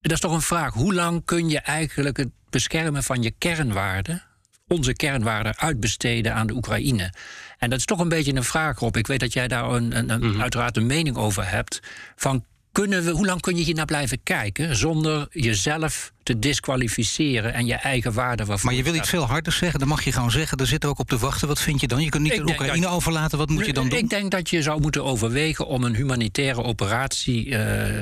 dat 0.00 0.12
is 0.12 0.20
toch 0.20 0.32
een 0.32 0.42
vraag. 0.42 0.74
Hoe 0.74 0.94
lang 0.94 1.24
kun 1.24 1.48
je 1.48 1.58
eigenlijk 1.58 2.16
het 2.16 2.28
beschermen 2.50 3.02
van 3.02 3.22
je 3.22 3.30
kernwaarden, 3.38 4.22
onze 4.68 4.92
kernwaarden, 4.92 5.58
uitbesteden 5.58 6.34
aan 6.34 6.46
de 6.46 6.54
Oekraïne? 6.54 7.12
En 7.58 7.70
dat 7.70 7.78
is 7.78 7.84
toch 7.84 7.98
een 7.98 8.08
beetje 8.08 8.34
een 8.34 8.44
vraag 8.44 8.80
op. 8.82 8.96
Ik 8.96 9.06
weet 9.06 9.20
dat 9.20 9.32
jij 9.32 9.48
daar 9.48 9.64
een, 9.70 9.96
een, 9.96 10.10
een- 10.10 10.40
uiteraard 10.42 10.76
een 10.76 10.86
mening 10.86 11.16
over 11.16 11.50
hebt. 11.50 11.80
Van 12.16 12.44
kunnen 12.72 13.04
we, 13.04 13.10
hoe 13.10 13.26
lang 13.26 13.40
kun 13.40 13.56
je 13.56 13.62
hier 13.64 13.74
naar 13.74 13.84
blijven 13.84 14.22
kijken 14.22 14.76
zonder 14.76 15.26
jezelf 15.30 16.12
te 16.22 16.38
disqualificeren 16.38 17.52
en 17.54 17.66
je 17.66 17.74
eigen 17.74 18.12
waarden 18.12 18.46
waarvoor 18.46 18.66
Maar 18.66 18.74
je 18.78 18.82
wil 18.82 18.94
iets 18.94 19.08
veel 19.08 19.26
harder 19.26 19.52
zeggen, 19.52 19.78
dan 19.78 19.88
mag 19.88 20.02
je 20.04 20.12
gewoon 20.12 20.30
zeggen. 20.30 20.58
Er 20.58 20.66
zitten 20.66 20.88
ook 20.88 20.98
op 20.98 21.08
te 21.08 21.18
wachten. 21.18 21.48
Wat 21.48 21.60
vind 21.60 21.80
je 21.80 21.86
dan? 21.86 22.02
Je 22.02 22.08
kunt 22.08 22.22
niet 22.22 22.32
Ik 22.32 22.38
de 22.46 22.50
Oekraïne 22.52 22.80
dat- 22.80 22.92
overlaten. 22.92 23.38
Wat 23.38 23.48
moet 23.48 23.66
je 23.66 23.72
dan 23.72 23.88
doen? 23.88 23.98
Ik 23.98 24.08
denk 24.10 24.30
dat 24.30 24.50
je 24.50 24.62
zou 24.62 24.80
moeten 24.80 25.04
overwegen 25.04 25.66
om 25.66 25.84
een 25.84 25.94
humanitaire 25.94 26.62
operatie 26.62 27.56
eh, 27.56 28.00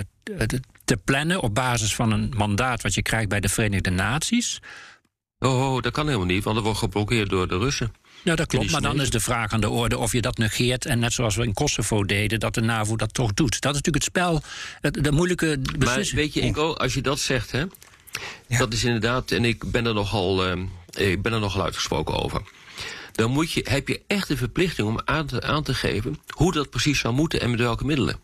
te- 0.89 0.97
plannen 1.05 1.41
op 1.41 1.55
basis 1.55 1.95
van 1.95 2.13
een 2.13 2.33
mandaat 2.37 2.83
wat 2.83 2.95
je 2.95 3.03
krijgt 3.03 3.29
bij 3.29 3.41
de 3.41 3.49
Verenigde 3.49 3.91
Naties. 3.91 4.59
Oh, 5.39 5.73
oh, 5.75 5.83
dat 5.83 5.93
kan 5.93 6.07
helemaal 6.07 6.27
niet, 6.27 6.45
want 6.45 6.57
dat 6.57 6.65
wordt 6.65 6.81
geblokkeerd 6.81 7.31
door 7.31 7.49
de 7.49 7.59
Russen. 7.59 7.93
Nou, 8.25 8.37
dat 8.37 8.47
klopt, 8.47 8.71
maar 8.71 8.81
dan 8.81 9.01
is 9.01 9.11
de 9.11 9.21
vraag 9.21 9.53
aan 9.53 9.61
de 9.61 9.69
orde 9.71 9.99
of 9.99 10.13
je 10.13 10.21
dat 10.21 10.39
negeert. 10.39 10.85
En 10.87 10.99
net 10.99 11.13
zoals 11.13 11.37
we 11.37 11.45
in 11.45 11.53
Kosovo 11.55 12.05
deden, 12.05 12.41
dat 12.41 12.55
de 12.55 12.61
NAVO 12.61 12.97
dat 12.97 13.15
toch 13.15 13.35
doet. 13.35 13.61
Dat 13.61 13.75
is 13.75 13.81
natuurlijk 13.83 13.95
het 14.05 14.05
spel, 14.05 14.43
het, 14.81 15.05
de 15.05 15.13
moeilijke 15.13 15.47
Maar 15.63 15.79
beslissing. 15.79 16.21
weet 16.21 16.35
je, 16.35 16.41
Ingo, 16.41 16.73
als 16.75 16.95
je 16.95 17.01
dat 17.03 17.19
zegt, 17.19 17.51
hè, 17.51 17.65
Ja. 18.47 18.59
dat 18.59 18.73
is 18.73 18.85
inderdaad, 18.85 19.31
en 19.31 19.45
ik 19.45 19.71
ben 19.71 19.87
er 19.87 19.95
nogal, 19.95 20.45
eh, 20.47 20.57
ik 21.11 21.23
ben 21.23 21.33
er 21.33 21.41
nogal 21.41 21.63
uitgesproken 21.65 22.23
over. 22.23 22.43
Dan 23.13 23.31
moet 23.31 23.53
je, 23.53 23.67
heb 23.69 23.89
je 23.89 24.01
echt 24.07 24.29
de 24.29 24.37
verplichting 24.37 24.89
om 24.89 25.01
aan 25.05 25.27
te, 25.27 25.43
aan 25.43 25.63
te 25.63 25.75
geven 25.75 26.19
hoe 26.29 26.53
dat 26.53 26.71
precies 26.71 26.99
zou 26.99 27.15
moeten 27.15 27.41
en 27.41 27.51
met 27.51 27.61
welke 27.61 27.85
middelen. 27.85 28.21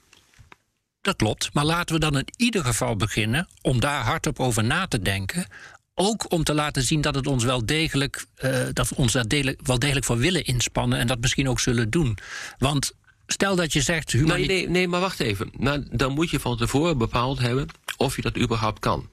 Dat 1.05 1.17
klopt, 1.17 1.51
maar 1.53 1.65
laten 1.65 1.95
we 1.95 2.01
dan 2.01 2.19
in 2.19 2.29
ieder 2.37 2.65
geval 2.65 2.97
beginnen 2.97 3.49
om 3.63 3.81
daar 3.81 4.05
hardop 4.05 4.41
over 4.41 4.65
na 4.65 4.87
te 4.87 5.03
denken. 5.03 5.47
Ook 5.95 6.33
om 6.33 6.45
te 6.45 6.55
laten 6.55 6.83
zien 6.83 7.01
dat 7.01 7.15
het 7.15 7.27
ons 7.27 7.45
wel 7.45 7.67
degelijk, 7.67 8.27
eh, 8.35 8.61
dat 8.73 8.89
we 8.89 8.95
ons 8.97 9.13
daar 9.13 9.29
degelijk, 9.29 9.61
wel 9.63 9.79
degelijk 9.79 10.07
voor 10.07 10.17
willen 10.17 10.45
inspannen 10.45 10.99
en 10.99 11.07
dat 11.07 11.21
misschien 11.21 11.49
ook 11.49 11.61
zullen 11.61 11.91
doen. 11.91 12.19
Want 12.59 12.93
stel 13.27 13.57
dat 13.57 13.73
je 13.73 13.81
zegt. 13.81 14.15
Nee, 14.15 14.47
nee, 14.47 14.69
nee, 14.69 14.89
maar 14.89 15.01
wacht 15.01 15.21
even. 15.21 15.51
Nou, 15.59 15.87
dan 15.91 16.13
moet 16.13 16.31
je 16.31 16.41
van 16.41 16.57
tevoren 16.57 16.99
bepaald 16.99 17.39
hebben 17.39 17.69
of 17.97 18.17
je 18.17 18.23
dat 18.23 18.39
überhaupt 18.39 18.79
kan. 18.79 19.09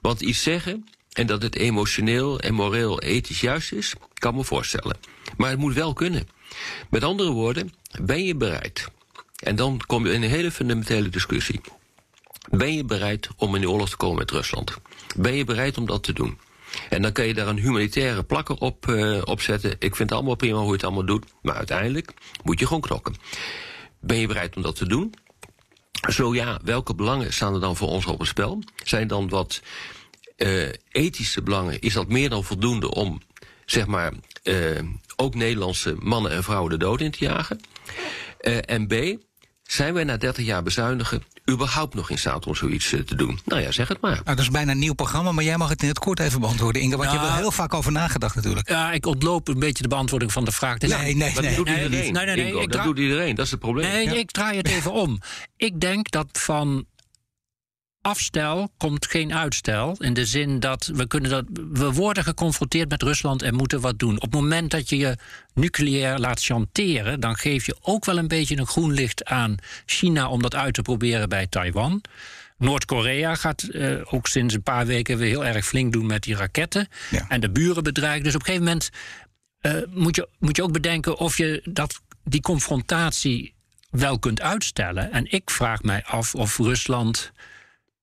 Want 0.00 0.20
iets 0.20 0.42
zeggen 0.42 0.88
en 1.12 1.26
dat 1.26 1.42
het 1.42 1.56
emotioneel 1.56 2.40
en 2.40 2.54
moreel 2.54 3.00
ethisch 3.00 3.40
juist 3.40 3.72
is, 3.72 3.94
kan 4.14 4.34
me 4.34 4.44
voorstellen. 4.44 4.96
Maar 5.36 5.50
het 5.50 5.58
moet 5.58 5.74
wel 5.74 5.92
kunnen. 5.92 6.28
Met 6.90 7.04
andere 7.04 7.30
woorden, 7.30 7.72
ben 8.00 8.24
je 8.24 8.34
bereid? 8.34 8.88
En 9.44 9.56
dan 9.56 9.80
kom 9.86 10.06
je 10.06 10.12
in 10.12 10.22
een 10.22 10.30
hele 10.30 10.50
fundamentele 10.50 11.08
discussie. 11.08 11.60
Ben 12.50 12.74
je 12.74 12.84
bereid 12.84 13.28
om 13.36 13.54
in 13.54 13.60
de 13.60 13.70
oorlog 13.70 13.90
te 13.90 13.96
komen 13.96 14.18
met 14.18 14.30
Rusland? 14.30 14.76
Ben 15.16 15.34
je 15.34 15.44
bereid 15.44 15.78
om 15.78 15.86
dat 15.86 16.02
te 16.02 16.12
doen? 16.12 16.38
En 16.88 17.02
dan 17.02 17.12
kan 17.12 17.26
je 17.26 17.34
daar 17.34 17.46
een 17.46 17.58
humanitaire 17.58 18.22
plakker 18.22 18.56
op, 18.56 18.88
op 19.24 19.40
zetten. 19.40 19.70
Ik 19.70 19.96
vind 19.96 20.08
het 20.08 20.12
allemaal 20.12 20.34
prima 20.34 20.58
hoe 20.58 20.66
je 20.66 20.72
het 20.72 20.84
allemaal 20.84 21.04
doet. 21.04 21.24
Maar 21.42 21.54
uiteindelijk 21.54 22.12
moet 22.42 22.58
je 22.58 22.66
gewoon 22.66 22.82
knokken. 22.82 23.14
Ben 24.00 24.16
je 24.16 24.26
bereid 24.26 24.56
om 24.56 24.62
dat 24.62 24.76
te 24.76 24.86
doen? 24.86 25.14
Zo 26.10 26.34
ja, 26.34 26.60
welke 26.62 26.94
belangen 26.94 27.32
staan 27.32 27.54
er 27.54 27.60
dan 27.60 27.76
voor 27.76 27.88
ons 27.88 28.06
op 28.06 28.18
het 28.18 28.28
spel? 28.28 28.62
Zijn 28.84 29.08
dan 29.08 29.28
wat 29.28 29.62
eh, 30.36 30.68
ethische 30.90 31.42
belangen, 31.42 31.80
is 31.80 31.92
dat 31.92 32.08
meer 32.08 32.28
dan 32.28 32.44
voldoende 32.44 32.90
om, 32.90 33.22
zeg 33.64 33.86
maar, 33.86 34.12
eh, 34.42 34.82
ook 35.16 35.34
Nederlandse 35.34 35.96
mannen 35.98 36.32
en 36.32 36.42
vrouwen 36.42 36.70
de 36.70 36.76
dood 36.76 37.00
in 37.00 37.10
te 37.10 37.24
jagen? 37.24 37.60
En 38.44 38.86
B, 38.86 38.92
zijn 39.64 39.94
wij 39.94 40.04
na 40.04 40.16
30 40.16 40.44
jaar 40.44 40.62
bezuinigen 40.62 41.22
überhaupt 41.50 41.94
nog 41.94 42.10
in 42.10 42.18
staat 42.18 42.46
om 42.46 42.54
zoiets 42.54 42.92
eh, 42.92 43.00
te 43.00 43.14
doen? 43.14 43.40
Nou 43.44 43.62
ja, 43.62 43.72
zeg 43.72 43.88
het 43.88 44.00
maar. 44.00 44.10
Nou, 44.12 44.24
dat 44.24 44.38
is 44.38 44.50
bijna 44.50 44.70
een 44.72 44.78
nieuw 44.78 44.92
programma, 44.94 45.32
maar 45.32 45.44
jij 45.44 45.56
mag 45.56 45.68
het 45.68 45.82
in 45.82 45.88
het 45.88 45.98
kort 45.98 46.20
even 46.20 46.40
beantwoorden, 46.40 46.82
Inge. 46.82 46.96
Want 46.96 47.10
je 47.10 47.18
hebt 47.18 47.30
er 47.30 47.36
heel 47.36 47.50
vaak 47.50 47.74
over 47.74 47.92
nagedacht 47.92 48.34
natuurlijk. 48.34 48.68
Ja, 48.68 48.92
ik 48.92 49.06
ontloop 49.06 49.48
een 49.48 49.58
beetje 49.58 49.82
de 49.82 49.88
beantwoording 49.88 50.32
van 50.32 50.44
de 50.44 50.52
vraag. 50.52 50.78
Nee, 50.78 50.90
nee, 50.90 51.14
Maar 51.16 51.24
nee. 51.24 51.34
dat 51.34 51.54
doet 51.56 51.66
nee, 51.66 51.84
iedereen. 51.84 52.12
nee, 52.12 52.24
nee, 52.26 52.36
nee, 52.36 52.46
Ingo, 52.46 52.60
ik 52.60 52.72
dat 52.72 52.82
doet 52.84 52.98
iedereen, 52.98 53.34
dat 53.34 53.44
is 53.44 53.50
het 53.50 53.60
probleem. 53.60 53.90
Nee, 53.92 54.04
Ja. 54.04 54.12
ik 54.12 54.30
draai 54.30 54.56
het 54.56 54.68
even 54.68 54.92
om. 54.92 55.20
Ik 55.56 55.80
denk 55.80 56.10
dat 56.10 56.26
van 56.32 56.84
afstel 58.04 58.70
komt 58.76 59.06
geen 59.06 59.34
uitstel. 59.34 59.96
In 59.98 60.14
de 60.14 60.24
zin 60.24 60.60
dat 60.60 60.90
we 60.94 61.06
kunnen 61.06 61.30
dat. 61.30 61.44
We 61.72 61.92
worden 61.92 62.24
geconfronteerd 62.24 62.88
met 62.88 63.02
Rusland 63.02 63.42
en 63.42 63.54
moeten 63.54 63.80
wat 63.80 63.98
doen. 63.98 64.14
Op 64.14 64.22
het 64.22 64.40
moment 64.40 64.70
dat 64.70 64.88
je 64.88 64.96
je 64.96 65.16
nucleair 65.54 66.18
laat 66.18 66.42
chanteren, 66.42 67.20
dan 67.20 67.36
geef 67.36 67.66
je 67.66 67.76
ook 67.80 68.04
wel 68.04 68.18
een 68.18 68.28
beetje 68.28 68.56
een 68.56 68.66
groen 68.66 68.92
licht 68.92 69.24
aan 69.24 69.56
China 69.86 70.28
om 70.28 70.42
dat 70.42 70.54
uit 70.54 70.74
te 70.74 70.82
proberen 70.82 71.28
bij 71.28 71.46
Taiwan. 71.46 72.02
Noord-Korea 72.58 73.34
gaat 73.34 73.62
eh, 73.62 74.14
ook 74.14 74.26
sinds 74.26 74.54
een 74.54 74.62
paar 74.62 74.86
weken 74.86 75.18
weer 75.18 75.28
heel 75.28 75.44
erg 75.44 75.66
flink 75.66 75.92
doen 75.92 76.06
met 76.06 76.22
die 76.22 76.36
raketten. 76.36 76.88
Ja. 77.10 77.24
En 77.28 77.40
de 77.40 77.50
buren 77.50 77.82
bedreigen. 77.82 78.24
Dus 78.24 78.34
op 78.34 78.40
een 78.40 78.46
gegeven 78.46 78.66
moment 78.66 78.90
eh, 79.60 79.72
moet, 79.90 80.16
je, 80.16 80.28
moet 80.38 80.56
je 80.56 80.62
ook 80.62 80.72
bedenken 80.72 81.18
of 81.18 81.36
je 81.36 81.60
dat, 81.64 82.00
die 82.24 82.40
confrontatie 82.40 83.54
wel 83.90 84.18
kunt 84.18 84.40
uitstellen. 84.40 85.12
En 85.12 85.32
ik 85.32 85.50
vraag 85.50 85.82
mij 85.82 86.04
af 86.04 86.34
of 86.34 86.58
Rusland 86.58 87.32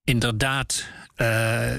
inderdaad. 0.03 0.85
eh, 1.15 1.73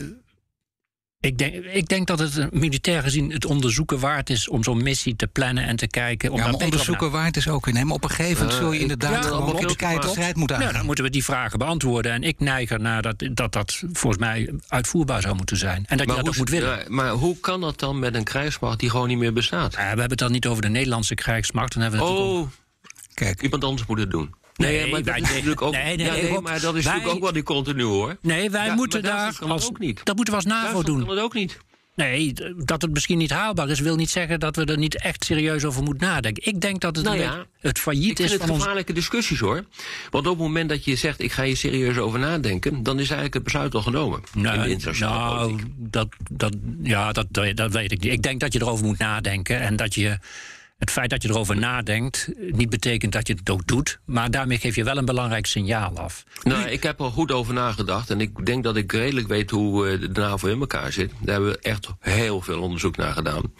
ik, 1.20 1.38
denk, 1.38 1.54
ik 1.64 1.88
denk 1.88 2.06
dat 2.06 2.18
het 2.18 2.38
eh, 2.38 2.46
militair 2.50 3.02
gezien 3.02 3.32
het 3.32 3.44
onderzoeken 3.44 3.98
waard 3.98 4.30
is 4.30 4.48
om 4.48 4.64
zo'n 4.64 4.82
missie 4.82 5.16
te 5.16 5.26
plannen 5.26 5.64
en 5.66 5.76
te 5.76 5.86
kijken. 5.86 6.30
Om 6.30 6.38
Ja, 6.38 6.44
maar 6.44 6.54
onderzoeken 6.54 7.10
waard 7.10 7.36
is 7.36 7.48
ook 7.48 7.66
in. 7.68 7.86
Maar 7.86 7.94
op 7.94 8.04
een 8.04 8.10
gegeven 8.10 8.36
moment 8.36 8.52
Eh, 8.52 8.58
zul 8.58 8.68
je 8.70 8.74
ik- 8.76 8.80
inderdaad 8.82 9.24
ja, 9.24 9.32
op 9.38 9.60
de 10.02 10.08
strijd 10.08 10.36
moeten 10.36 10.56
Ja, 10.56 10.62
aangaan. 10.62 10.76
dan 10.76 10.86
moeten 10.86 11.04
we 11.04 11.10
die 11.10 11.24
vragen 11.24 11.58
beantwoorden. 11.58 12.12
En 12.12 12.22
ik 12.22 12.40
neig 12.40 12.70
ernaar 12.70 13.02
dat 13.02 13.14
dat, 13.32 13.52
dat 13.52 13.82
volgens 13.92 14.22
mij 14.22 14.54
uitvoerbaar 14.68 15.20
zou 15.22 15.34
moeten 15.36 15.56
zijn. 15.56 15.84
En 15.86 15.96
dat 15.96 16.06
je 16.08 16.14
dat 16.14 16.28
ook 16.28 16.36
moet 16.36 16.48
willen. 16.50 16.78
ja, 16.78 16.84
maar 16.88 17.10
hoe 17.10 17.38
kan 17.40 17.60
dat 17.60 17.78
dan 17.78 17.98
met 17.98 18.14
een 18.14 18.24
krijgsmacht 18.24 18.78
die 18.78 18.90
gewoon 18.90 19.08
niet 19.08 19.18
meer 19.18 19.32
bestaat? 19.32 19.72
Eh, 19.74 19.78
we 19.80 19.84
hebben 19.86 20.08
het 20.08 20.18
dan 20.18 20.32
niet 20.32 20.46
over 20.46 20.62
de 20.62 20.68
Nederlandse 20.68 21.14
krijgsmacht. 21.14 21.72
Dan 21.72 21.82
hebben 21.82 22.00
we 22.00 22.06
het 22.06 22.14
Oh, 22.16 22.48
Kijk, 23.14 23.42
iemand 23.42 23.64
anders 23.64 23.86
moet 23.88 23.98
het 23.98 24.10
doen. 24.10 24.34
Nee, 24.56 24.80
Nee, 24.80 24.90
maar 24.90 25.02
dat 25.02 25.08
wij- 25.14 25.20
is 25.22 25.28
natuurlijk 25.28 25.62
ook. 25.62 25.72
nee, 25.72 25.96
nee, 25.96 26.06
ja, 26.06 26.12
nee, 26.12 26.22
nee, 26.22 26.30
Rob, 26.30 26.42
maar 26.44 26.60
dat 26.60 26.74
is 26.76 26.84
wij- 26.84 26.92
natuurlijk 26.92 27.16
ook 27.16 27.22
wel 27.22 27.32
die 27.32 27.42
continu 27.42 27.82
hoor. 27.82 28.16
Nee, 28.20 28.50
wij 28.50 28.66
Ja, 28.66 28.74
moeten 28.74 29.02
daar 29.02 29.38
als, 29.40 29.66
ook 29.68 29.78
niet. 29.78 30.00
dat 30.04 30.16
moeten 30.16 30.34
we 30.34 30.40
als 30.40 30.48
NAVO 30.48 30.62
Duitsland 30.62 30.86
doen. 30.86 31.06
kan 31.06 31.14
het 31.16 31.24
ook 31.24 31.34
niet. 31.34 31.58
Nee, 31.94 32.32
dat 32.64 32.82
het 32.82 32.90
misschien 32.92 33.18
niet 33.18 33.30
haalbaar 33.30 33.68
is, 33.68 33.80
wil 33.80 33.96
niet 33.96 34.10
zeggen 34.10 34.40
dat 34.40 34.56
we 34.56 34.64
er 34.64 34.78
niet 34.78 35.00
echt 35.02 35.24
serieus 35.24 35.64
over 35.64 35.82
moeten 35.82 36.06
nadenken. 36.08 36.46
Ik 36.46 36.60
denk 36.60 36.80
dat 36.80 36.96
het, 36.96 37.04
Nou 37.04 37.18
ja, 37.18 37.44
het 37.60 37.78
failliet 37.78 38.20
is 38.20 38.30
het 38.32 38.40
van 38.40 38.50
ons. 38.50 38.58
gevaarlijke 38.60 38.92
discussies 38.92 39.38
hoor. 39.40 39.64
Want 40.10 40.26
op 40.26 40.32
het 40.32 40.42
moment 40.42 40.68
dat 40.68 40.84
je 40.84 40.96
zegt, 40.96 41.20
ik 41.20 41.32
ga 41.32 41.42
hier 41.42 41.56
serieus 41.56 41.96
over 41.96 42.18
nadenken, 42.18 42.82
dan 42.82 42.94
is 42.94 43.04
eigenlijk 43.04 43.34
het 43.34 43.42
besluit 43.42 43.74
al 43.74 43.82
genomen. 43.82 44.20
in 44.34 44.42
de 44.42 44.68
internationale 44.68 45.34
nou, 45.34 45.48
politiek. 45.48 45.66
dat, 45.76 46.08
dat, 46.30 46.54
ja, 46.82 47.12
dat, 47.12 47.26
dat 47.54 47.72
weet 47.72 47.92
ik 47.92 48.00
niet. 48.00 48.12
Ik 48.12 48.22
denk 48.22 48.40
dat 48.40 48.52
je 48.52 48.60
erover 48.60 48.84
moet 48.86 48.98
nadenken 48.98 49.60
en 49.60 49.76
dat 49.76 49.94
je. 49.94 50.18
Het 50.82 50.90
feit 50.90 51.10
dat 51.10 51.22
je 51.22 51.28
erover 51.28 51.56
nadenkt, 51.56 52.28
niet 52.36 52.70
betekent 52.70 53.12
dat 53.12 53.26
je 53.26 53.34
het 53.34 53.50
ook 53.50 53.66
doet. 53.66 53.98
Maar 54.04 54.30
daarmee 54.30 54.58
geef 54.58 54.74
je 54.74 54.84
wel 54.84 54.96
een 54.96 55.04
belangrijk 55.04 55.46
signaal 55.46 55.98
af. 55.98 56.24
Nou, 56.42 56.68
ik 56.68 56.82
heb 56.82 57.00
er 57.00 57.10
goed 57.10 57.32
over 57.32 57.54
nagedacht 57.54 58.10
en 58.10 58.20
ik 58.20 58.46
denk 58.46 58.64
dat 58.64 58.76
ik 58.76 58.92
redelijk 58.92 59.28
weet 59.28 59.50
hoe 59.50 59.88
eh, 59.88 60.00
de 60.00 60.08
NAVO 60.20 60.48
in 60.48 60.60
elkaar 60.60 60.92
zit. 60.92 61.10
Daar 61.20 61.34
hebben 61.34 61.52
we 61.52 61.58
echt 61.58 61.88
heel 61.98 62.40
veel 62.40 62.60
onderzoek 62.60 62.96
naar 62.96 63.12
gedaan. 63.12 63.52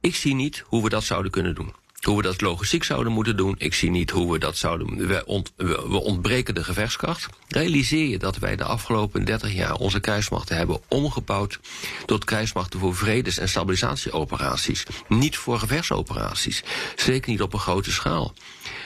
Ik 0.00 0.14
zie 0.14 0.34
niet 0.34 0.64
hoe 0.66 0.82
we 0.82 0.88
dat 0.88 1.04
zouden 1.04 1.30
kunnen 1.30 1.54
doen. 1.54 1.72
Hoe 2.02 2.16
we 2.16 2.22
dat 2.22 2.40
logistiek 2.40 2.84
zouden 2.84 3.12
moeten 3.12 3.36
doen. 3.36 3.54
Ik 3.58 3.74
zie 3.74 3.90
niet 3.90 4.10
hoe 4.10 4.32
we 4.32 4.38
dat 4.38 4.56
zouden. 4.56 5.06
We, 5.06 5.24
ont, 5.26 5.52
we, 5.56 6.00
ontbreken 6.00 6.54
de 6.54 6.64
gevechtskracht. 6.64 7.28
Realiseer 7.48 8.08
je 8.08 8.18
dat 8.18 8.38
wij 8.38 8.56
de 8.56 8.64
afgelopen 8.64 9.24
30 9.24 9.52
jaar 9.52 9.74
onze 9.74 10.00
krijgsmachten 10.00 10.56
hebben 10.56 10.80
omgebouwd. 10.88 11.60
tot 12.06 12.24
krijgsmachten 12.24 12.80
voor 12.80 12.96
vredes- 12.96 13.38
en 13.38 13.48
stabilisatieoperaties. 13.48 14.86
Niet 15.08 15.36
voor 15.36 15.58
gevechtsoperaties. 15.58 16.62
Zeker 16.96 17.30
niet 17.30 17.42
op 17.42 17.52
een 17.52 17.58
grote 17.58 17.92
schaal. 17.92 18.34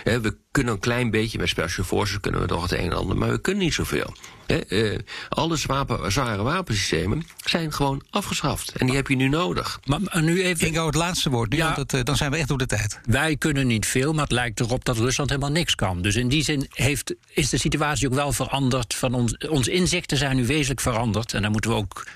We 0.04 0.36
kunnen 0.56 0.74
een 0.74 0.80
klein 0.80 1.10
beetje 1.10 1.38
met 1.38 1.48
special 1.48 1.84
forces 1.84 2.20
kunnen 2.20 2.40
we 2.40 2.46
toch 2.46 2.62
het 2.62 2.72
een 2.72 2.78
en 2.78 2.92
ander, 2.92 3.16
maar 3.16 3.30
we 3.30 3.40
kunnen 3.40 3.62
niet 3.62 3.74
zoveel. 3.74 4.14
He, 4.46 4.96
alle 5.28 5.56
zwapen, 5.56 6.12
zware 6.12 6.42
wapensystemen 6.42 7.26
zijn 7.44 7.72
gewoon 7.72 8.02
afgeschaft. 8.10 8.72
En 8.72 8.86
die 8.86 8.94
heb 8.94 9.08
je 9.08 9.16
nu 9.16 9.28
nodig. 9.28 9.80
Maar, 9.84 10.22
nu 10.22 10.42
even. 10.42 10.66
Ingo, 10.66 10.86
het 10.86 10.94
laatste 10.94 11.30
woord. 11.30 11.50
Nu, 11.50 11.56
ja, 11.56 11.74
want 11.74 11.92
het, 11.92 12.06
dan 12.06 12.16
zijn 12.16 12.30
we 12.30 12.36
echt 12.36 12.48
door 12.48 12.58
de 12.58 12.66
tijd. 12.66 13.00
Wij 13.04 13.36
kunnen 13.36 13.66
niet 13.66 13.86
veel, 13.86 14.12
maar 14.12 14.22
het 14.22 14.32
lijkt 14.32 14.60
erop 14.60 14.84
dat 14.84 14.96
Rusland 14.96 15.30
helemaal 15.30 15.50
niks 15.50 15.74
kan. 15.74 16.02
Dus 16.02 16.16
in 16.16 16.28
die 16.28 16.42
zin 16.42 16.66
heeft, 16.68 17.14
is 17.34 17.50
de 17.50 17.58
situatie 17.58 18.08
ook 18.08 18.14
wel 18.14 18.32
veranderd. 18.32 18.94
Van 18.94 19.14
ons, 19.14 19.36
onze 19.36 19.70
inzichten 19.70 20.16
zijn 20.16 20.36
nu 20.36 20.46
wezenlijk 20.46 20.80
veranderd. 20.80 21.34
En 21.34 21.42
dan 21.42 21.52
moeten 21.52 21.70
we 21.70 21.76
ook 21.76 22.06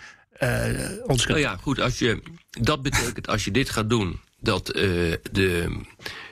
uh, 0.42 0.64
ons. 1.06 1.26
Nou 1.26 1.40
ja, 1.40 1.56
goed. 1.56 1.80
Als 1.80 1.98
je, 1.98 2.22
dat 2.50 2.82
betekent 2.82 3.28
als 3.28 3.44
je 3.44 3.50
dit 3.50 3.70
gaat 3.70 3.88
doen, 3.88 4.20
dat 4.40 4.76
uh, 4.76 4.82
de 5.32 5.80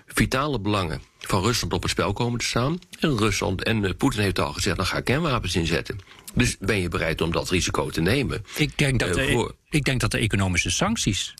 vitale 0.07 0.61
belangen 0.61 1.08
van 1.19 1.43
Rusland 1.43 1.73
op 1.73 1.83
het 1.83 1.91
spel 1.91 2.13
komen 2.13 2.39
te 2.39 2.45
staan. 2.45 2.79
En 3.01 3.19
Rusland 3.19 3.63
en 3.63 3.83
uh, 3.83 3.91
Poetin 3.97 4.21
heeft 4.21 4.39
al 4.39 4.53
gezegd, 4.53 4.77
dan 4.77 4.87
ga 4.87 4.97
ik 4.97 5.05
kernwapens 5.05 5.55
inzetten. 5.55 5.99
Dus 6.35 6.57
ben 6.59 6.81
je 6.81 6.89
bereid 6.89 7.21
om 7.21 7.33
dat 7.33 7.51
risico 7.51 7.91
te 7.91 8.01
nemen? 8.01 8.45
Ik 8.57 8.79
denk 8.79 8.99
dat, 8.99 9.15
de, 9.15 9.29
voor... 9.33 9.55
ik 9.71 9.85
denk 9.85 10.01
dat 10.01 10.11
de 10.11 10.19
economische 10.19 10.71
sancties 10.71 11.35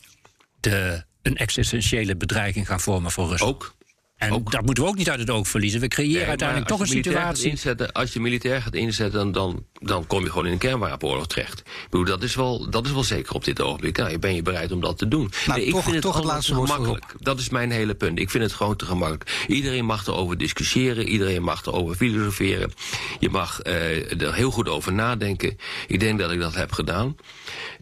de, 0.59 1.03
een 1.21 1.35
existentiële 1.35 2.15
bedreiging 2.15 2.67
gaan 2.67 2.79
vormen 2.79 3.11
voor 3.11 3.29
Rusland. 3.29 3.55
Ook. 3.55 3.77
En 4.19 4.31
ook. 4.31 4.51
dat 4.51 4.65
moeten 4.65 4.83
we 4.83 4.89
ook 4.89 4.95
niet 4.95 5.09
uit 5.09 5.19
het 5.19 5.29
oog 5.29 5.47
verliezen. 5.47 5.79
We 5.79 5.87
creëren 5.87 6.27
uiteindelijk 6.27 6.67
toch 6.67 6.79
een 6.79 6.87
situatie. 6.87 7.49
Inzetten, 7.49 7.91
als 7.91 8.13
je 8.13 8.19
militair 8.19 8.61
gaat 8.61 8.73
inzetten, 8.73 9.31
dan, 9.31 9.65
dan 9.81 10.07
kom 10.07 10.23
je 10.23 10.29
gewoon 10.29 10.45
in 10.45 10.51
een 10.51 10.57
kernwapenoorlog 10.57 11.27
terecht. 11.27 11.59
Ik 11.59 11.87
bedoel, 11.89 12.05
dat 12.05 12.23
is 12.23 12.35
wel, 12.35 12.69
dat 12.69 12.85
is 12.85 12.91
wel 12.91 13.03
zeker 13.03 13.33
op 13.33 13.45
dit 13.45 13.61
ogenblik. 13.61 13.97
Nou, 13.97 14.19
ben 14.19 14.35
je 14.35 14.41
bereid 14.41 14.71
om 14.71 14.81
dat 14.81 14.97
te 14.97 15.07
doen? 15.07 15.31
Nou, 15.45 15.59
nee, 15.59 15.69
toch, 15.69 15.79
ik 15.79 15.91
vind 15.91 16.01
toch 16.01 16.13
het, 16.13 16.23
het 16.23 16.33
laatste 16.33 16.53
gemakkelijk. 16.53 17.15
Dat 17.19 17.39
is 17.39 17.49
mijn 17.49 17.71
hele 17.71 17.95
punt. 17.95 18.19
Ik 18.19 18.29
vind 18.29 18.43
het 18.43 18.53
gewoon 18.53 18.75
te 18.75 18.85
gemakkelijk. 18.85 19.45
Iedereen 19.47 19.85
mag 19.85 20.07
erover 20.07 20.37
discussiëren. 20.37 21.07
Iedereen 21.07 21.43
mag 21.43 21.65
erover 21.65 21.95
filosoferen. 21.95 22.73
Je 23.19 23.29
mag 23.29 23.59
uh, 23.63 24.21
er 24.21 24.33
heel 24.33 24.51
goed 24.51 24.69
over 24.69 24.93
nadenken. 24.93 25.57
Ik 25.87 25.99
denk 25.99 26.19
dat 26.19 26.31
ik 26.31 26.39
dat 26.39 26.55
heb 26.55 26.71
gedaan. 26.71 27.15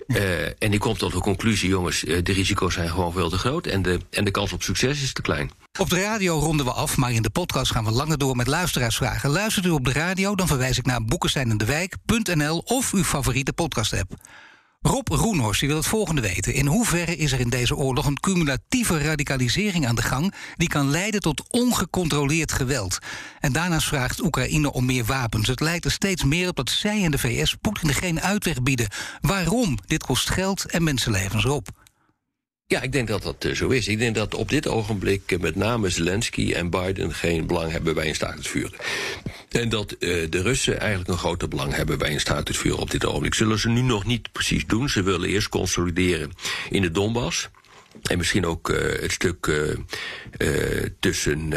Uh, 0.08 0.45
en 0.45 0.73
ik 0.73 0.80
kom 0.80 0.97
tot 0.97 1.12
de 1.12 1.19
conclusie, 1.19 1.69
jongens, 1.69 2.04
uh, 2.04 2.17
de 2.23 2.34
risico's 2.34 2.73
zijn 2.73 2.89
gewoon 2.89 3.13
veel 3.13 3.30
te 3.30 3.38
groot. 3.38 3.67
En 3.67 3.82
de, 3.82 4.00
en 4.10 4.23
de 4.23 4.32
kans 4.32 4.54
op 4.54 4.63
succes 4.63 5.02
is 5.02 5.13
te 5.13 5.21
klein. 5.21 5.52
Op 5.78 5.90
de 5.90 6.02
radio 6.02 6.40
ronden 6.40 6.66
we 6.66 6.72
af, 6.72 6.98
maar 6.98 7.12
in 7.12 7.22
de 7.22 7.30
podcast 7.30 7.72
gaan 7.72 7.86
we 7.86 7.92
langer 7.92 8.18
door 8.18 8.36
met 8.36 8.48
luisteraarsvragen. 8.48 9.30
Luistert 9.30 9.66
u 9.66 9.70
op 9.70 9.86
de 9.86 9.92
radio, 9.92 10.36
dan 10.36 10.48
verwijs 10.48 10.78
ik 10.78 10.86
naar 10.86 11.06
boekensijnendewijk.nl 11.06 12.58
of 12.58 12.94
uw 12.94 13.04
favoriete 13.04 13.54
podcast-app. 13.54 14.13
Rob 14.82 15.08
Roenhorst 15.08 15.62
wil 15.62 15.76
het 15.76 15.86
volgende 15.86 16.22
weten. 16.22 16.54
In 16.54 16.66
hoeverre 16.66 17.16
is 17.16 17.32
er 17.32 17.40
in 17.40 17.50
deze 17.50 17.76
oorlog 17.76 18.06
een 18.06 18.20
cumulatieve 18.20 18.98
radicalisering 19.02 19.88
aan 19.88 19.96
de 19.96 20.02
gang... 20.02 20.34
die 20.56 20.68
kan 20.68 20.90
leiden 20.90 21.22
tot 21.22 21.44
ongecontroleerd 21.50 22.52
geweld? 22.52 22.98
En 23.40 23.52
daarnaast 23.52 23.88
vraagt 23.88 24.24
Oekraïne 24.24 24.72
om 24.74 24.86
meer 24.86 25.06
wapens. 25.06 25.48
Het 25.48 25.60
lijkt 25.60 25.86
er 25.86 25.92
steeds 25.92 26.24
meer 26.24 26.48
op 26.48 26.56
dat 26.56 26.70
zij 26.70 27.04
en 27.04 27.12
de 27.12 27.18
VS 27.18 27.56
Poetin 27.62 27.94
geen 27.94 28.22
uitweg 28.22 28.63
bieden. 28.63 28.88
Waarom? 29.22 29.78
Dit 29.86 30.04
kost 30.04 30.30
geld 30.30 30.72
en 30.72 30.84
mensenlevens, 30.84 31.44
Rob. 31.44 31.68
Ja, 32.69 32.82
ik 32.82 32.91
denk 32.91 33.08
dat 33.08 33.23
dat 33.23 33.45
uh, 33.45 33.56
zo 33.56 33.69
is. 33.69 33.88
Ik 33.88 33.99
denk 33.99 34.15
dat 34.15 34.36
op 34.36 34.49
dit 34.49 34.67
ogenblik 34.67 35.32
uh, 35.32 35.39
met 35.39 35.56
name 35.56 35.89
Zelensky 35.89 36.53
en 36.53 36.69
Biden 36.69 37.13
geen 37.13 37.47
belang 37.47 37.71
hebben 37.71 37.95
bij 37.95 38.08
een 38.08 38.15
staakt 38.15 38.38
het. 38.47 38.75
En 39.49 39.69
dat 39.69 39.95
uh, 39.99 40.30
de 40.30 40.41
Russen 40.41 40.80
eigenlijk 40.80 41.10
een 41.10 41.17
groter 41.17 41.47
belang 41.47 41.75
hebben 41.75 41.97
bij 41.97 42.13
een 42.13 42.19
staakt 42.19 42.47
het 42.47 42.58
op 42.77 42.91
dit 42.91 43.06
ogenblik. 43.06 43.34
Zullen 43.34 43.60
ze 43.60 43.69
nu 43.69 43.82
nog 43.82 44.06
niet 44.06 44.32
precies 44.32 44.65
doen. 44.65 44.89
Ze 44.89 45.03
willen 45.03 45.30
eerst 45.30 45.49
consolideren 45.49 46.32
in 46.69 46.82
de 46.82 46.91
Donbass. 46.91 47.49
En 48.04 48.18
misschien 48.18 48.46
ook 48.46 48.70
uh, 48.70 49.02
het 49.02 49.12
stuk 49.12 49.48
uh, 49.48 49.70
uh, 50.38 50.86
tussen 51.00 51.50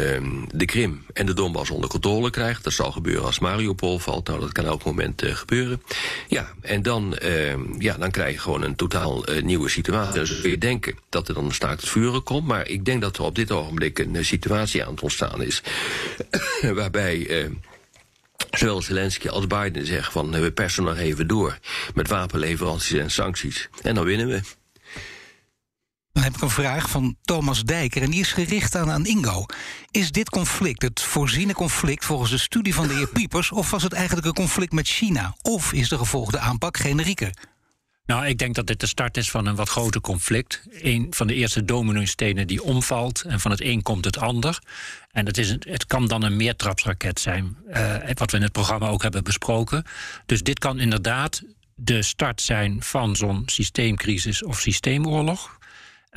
de 0.51 0.65
Krim 0.65 1.05
en 1.13 1.25
de 1.25 1.33
Donbass 1.33 1.69
onder 1.69 1.89
controle 1.89 2.29
krijgt. 2.29 2.63
Dat 2.63 2.73
zal 2.73 2.91
gebeuren 2.91 3.25
als 3.25 3.39
Mariupol 3.39 3.99
valt. 3.99 4.27
Nou, 4.27 4.39
dat 4.39 4.51
kan 4.51 4.65
elk 4.65 4.83
moment 4.83 5.23
gebeuren. 5.25 5.81
Ja, 6.27 6.51
en 6.61 6.81
dan, 6.81 7.17
ja, 7.77 7.97
dan 7.97 8.11
krijg 8.11 8.33
je 8.33 8.39
gewoon 8.39 8.61
een 8.61 8.75
totaal 8.75 9.25
nieuwe 9.41 9.69
situatie. 9.69 10.19
Dus 10.19 10.41
kun 10.41 10.49
je 10.49 10.57
denken 10.57 10.95
dat 11.09 11.27
er 11.27 11.33
dan 11.33 11.45
een 11.45 11.53
staakt 11.53 11.81
het 11.81 11.89
vuren 11.89 12.23
komt. 12.23 12.47
Maar 12.47 12.67
ik 12.67 12.85
denk 12.85 13.01
dat 13.01 13.17
er 13.17 13.23
op 13.23 13.35
dit 13.35 13.51
ogenblik 13.51 13.99
een 13.99 14.25
situatie 14.25 14.85
aan 14.85 14.91
het 14.91 15.01
ontstaan 15.01 15.43
is. 15.43 15.61
waarbij 16.73 17.49
zowel 18.51 18.81
Zelensky 18.81 19.27
als 19.27 19.47
Biden 19.47 19.85
zeggen 19.85 20.11
van 20.11 20.31
we 20.31 20.51
persen 20.51 20.83
nog 20.83 20.97
even 20.97 21.27
door 21.27 21.57
met 21.93 22.07
wapenleveranties 22.07 22.99
en 22.99 23.11
sancties. 23.11 23.69
En 23.81 23.95
dan 23.95 24.05
winnen 24.05 24.27
we. 24.27 24.41
Dan 26.21 26.29
heb 26.29 26.39
ik 26.39 26.45
een 26.45 26.63
vraag 26.63 26.89
van 26.89 27.15
Thomas 27.21 27.63
Dijker 27.63 28.01
en 28.01 28.11
die 28.11 28.19
is 28.19 28.31
gericht 28.31 28.75
aan, 28.75 28.91
aan 28.91 29.05
Ingo. 29.05 29.45
Is 29.91 30.11
dit 30.11 30.29
conflict 30.29 30.81
het 30.81 31.01
voorziene 31.01 31.53
conflict 31.53 32.05
volgens 32.05 32.31
de 32.31 32.37
studie 32.37 32.73
van 32.73 32.87
de 32.87 32.93
heer 32.93 33.07
Piepers... 33.17 33.51
of 33.51 33.71
was 33.71 33.83
het 33.83 33.93
eigenlijk 33.93 34.27
een 34.27 34.33
conflict 34.33 34.71
met 34.71 34.87
China? 34.87 35.35
Of 35.41 35.73
is 35.73 35.89
de 35.89 35.97
gevolgde 35.97 36.39
aanpak 36.39 36.77
generieker? 36.77 37.31
Nou, 38.05 38.25
ik 38.25 38.37
denk 38.37 38.55
dat 38.55 38.67
dit 38.67 38.79
de 38.79 38.85
start 38.85 39.17
is 39.17 39.31
van 39.31 39.45
een 39.45 39.55
wat 39.55 39.69
groter 39.69 40.01
conflict. 40.01 40.63
Een 40.71 41.07
van 41.09 41.27
de 41.27 41.33
eerste 41.33 41.65
domino-stenen 41.65 42.47
die 42.47 42.63
omvalt. 42.63 43.21
En 43.21 43.39
van 43.39 43.51
het 43.51 43.61
een 43.61 43.81
komt 43.81 44.05
het 44.05 44.17
ander. 44.17 44.59
En 45.11 45.25
het, 45.25 45.37
is 45.37 45.49
een, 45.49 45.61
het 45.69 45.85
kan 45.85 46.07
dan 46.07 46.23
een 46.23 46.37
meertrapsraket 46.37 47.19
zijn. 47.19 47.57
Uh, 47.69 47.95
wat 48.13 48.31
we 48.31 48.37
in 48.37 48.43
het 48.43 48.51
programma 48.51 48.87
ook 48.87 49.01
hebben 49.01 49.23
besproken. 49.23 49.83
Dus 50.25 50.43
dit 50.43 50.59
kan 50.59 50.79
inderdaad 50.79 51.41
de 51.75 52.01
start 52.01 52.41
zijn 52.41 52.83
van 52.83 53.15
zo'n 53.15 53.43
systeemcrisis 53.45 54.43
of 54.43 54.59
systeemoorlog. 54.59 55.59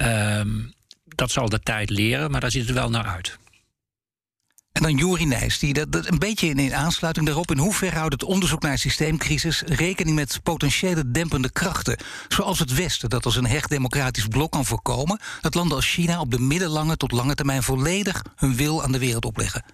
Um, 0.03 0.73
dat 1.05 1.31
zal 1.31 1.49
de 1.49 1.61
tijd 1.61 1.91
leren, 1.91 2.31
maar 2.31 2.41
daar 2.41 2.51
ziet 2.51 2.67
het 2.67 2.75
wel 2.75 2.91
naar 2.91 3.07
uit. 3.07 3.39
En 4.73 4.83
dan 4.83 4.97
Juri 4.97 5.25
Nijs, 5.25 5.59
die 5.59 5.73
dat, 5.73 5.93
dat, 5.93 6.11
een 6.11 6.19
beetje 6.19 6.49
in 6.49 6.75
aansluiting 6.75 7.27
daarop... 7.27 7.51
in 7.51 7.59
hoeverre 7.59 7.97
houdt 7.97 8.13
het 8.13 8.23
onderzoek 8.23 8.63
naar 8.63 8.79
systeemcrisis 8.79 9.63
rekening 9.67 10.17
met 10.17 10.41
potentiële 10.43 11.11
dempende 11.11 11.51
krachten... 11.51 11.99
zoals 12.29 12.59
het 12.59 12.75
Westen, 12.75 13.11
dat 13.11 13.25
als 13.25 13.37
een 13.37 13.47
hecht 13.47 13.71
democratisch 13.71 14.27
blok 14.27 14.53
kan 14.53 14.65
voorkomen... 14.65 15.21
dat 15.41 15.55
landen 15.55 15.77
als 15.77 15.93
China 15.93 16.21
op 16.21 16.31
de 16.31 16.39
middellange 16.39 16.97
tot 16.97 17.13
lange 17.13 17.35
termijn... 17.35 17.63
volledig 17.63 18.23
hun 18.37 18.57
wil 18.57 18.83
aan 18.83 18.93
de 18.93 18.99
wereld 18.99 19.25
opleggen. 19.25 19.65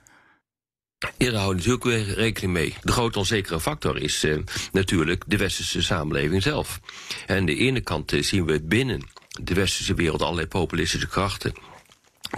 Ja, 0.99 1.31
daar 1.31 1.41
houden 1.41 1.57
natuurlijk 1.57 1.85
weer 1.85 2.15
rekening 2.15 2.53
mee. 2.53 2.75
De 2.83 2.93
grote 2.93 3.19
onzekere 3.19 3.61
factor 3.61 3.99
is 3.99 4.25
uh, 4.25 4.39
natuurlijk 4.73 5.25
de 5.27 5.37
westerse 5.37 5.83
samenleving 5.83 6.43
zelf. 6.43 6.81
En 7.27 7.37
aan 7.37 7.47
de 7.47 7.57
ene 7.57 7.81
kant 7.81 8.13
uh, 8.13 8.23
zien 8.23 8.45
we 8.45 8.63
binnen 8.63 9.03
de 9.43 9.55
westerse 9.55 9.95
wereld 9.95 10.23
allerlei 10.23 10.47
populistische 10.47 11.09
krachten 11.09 11.53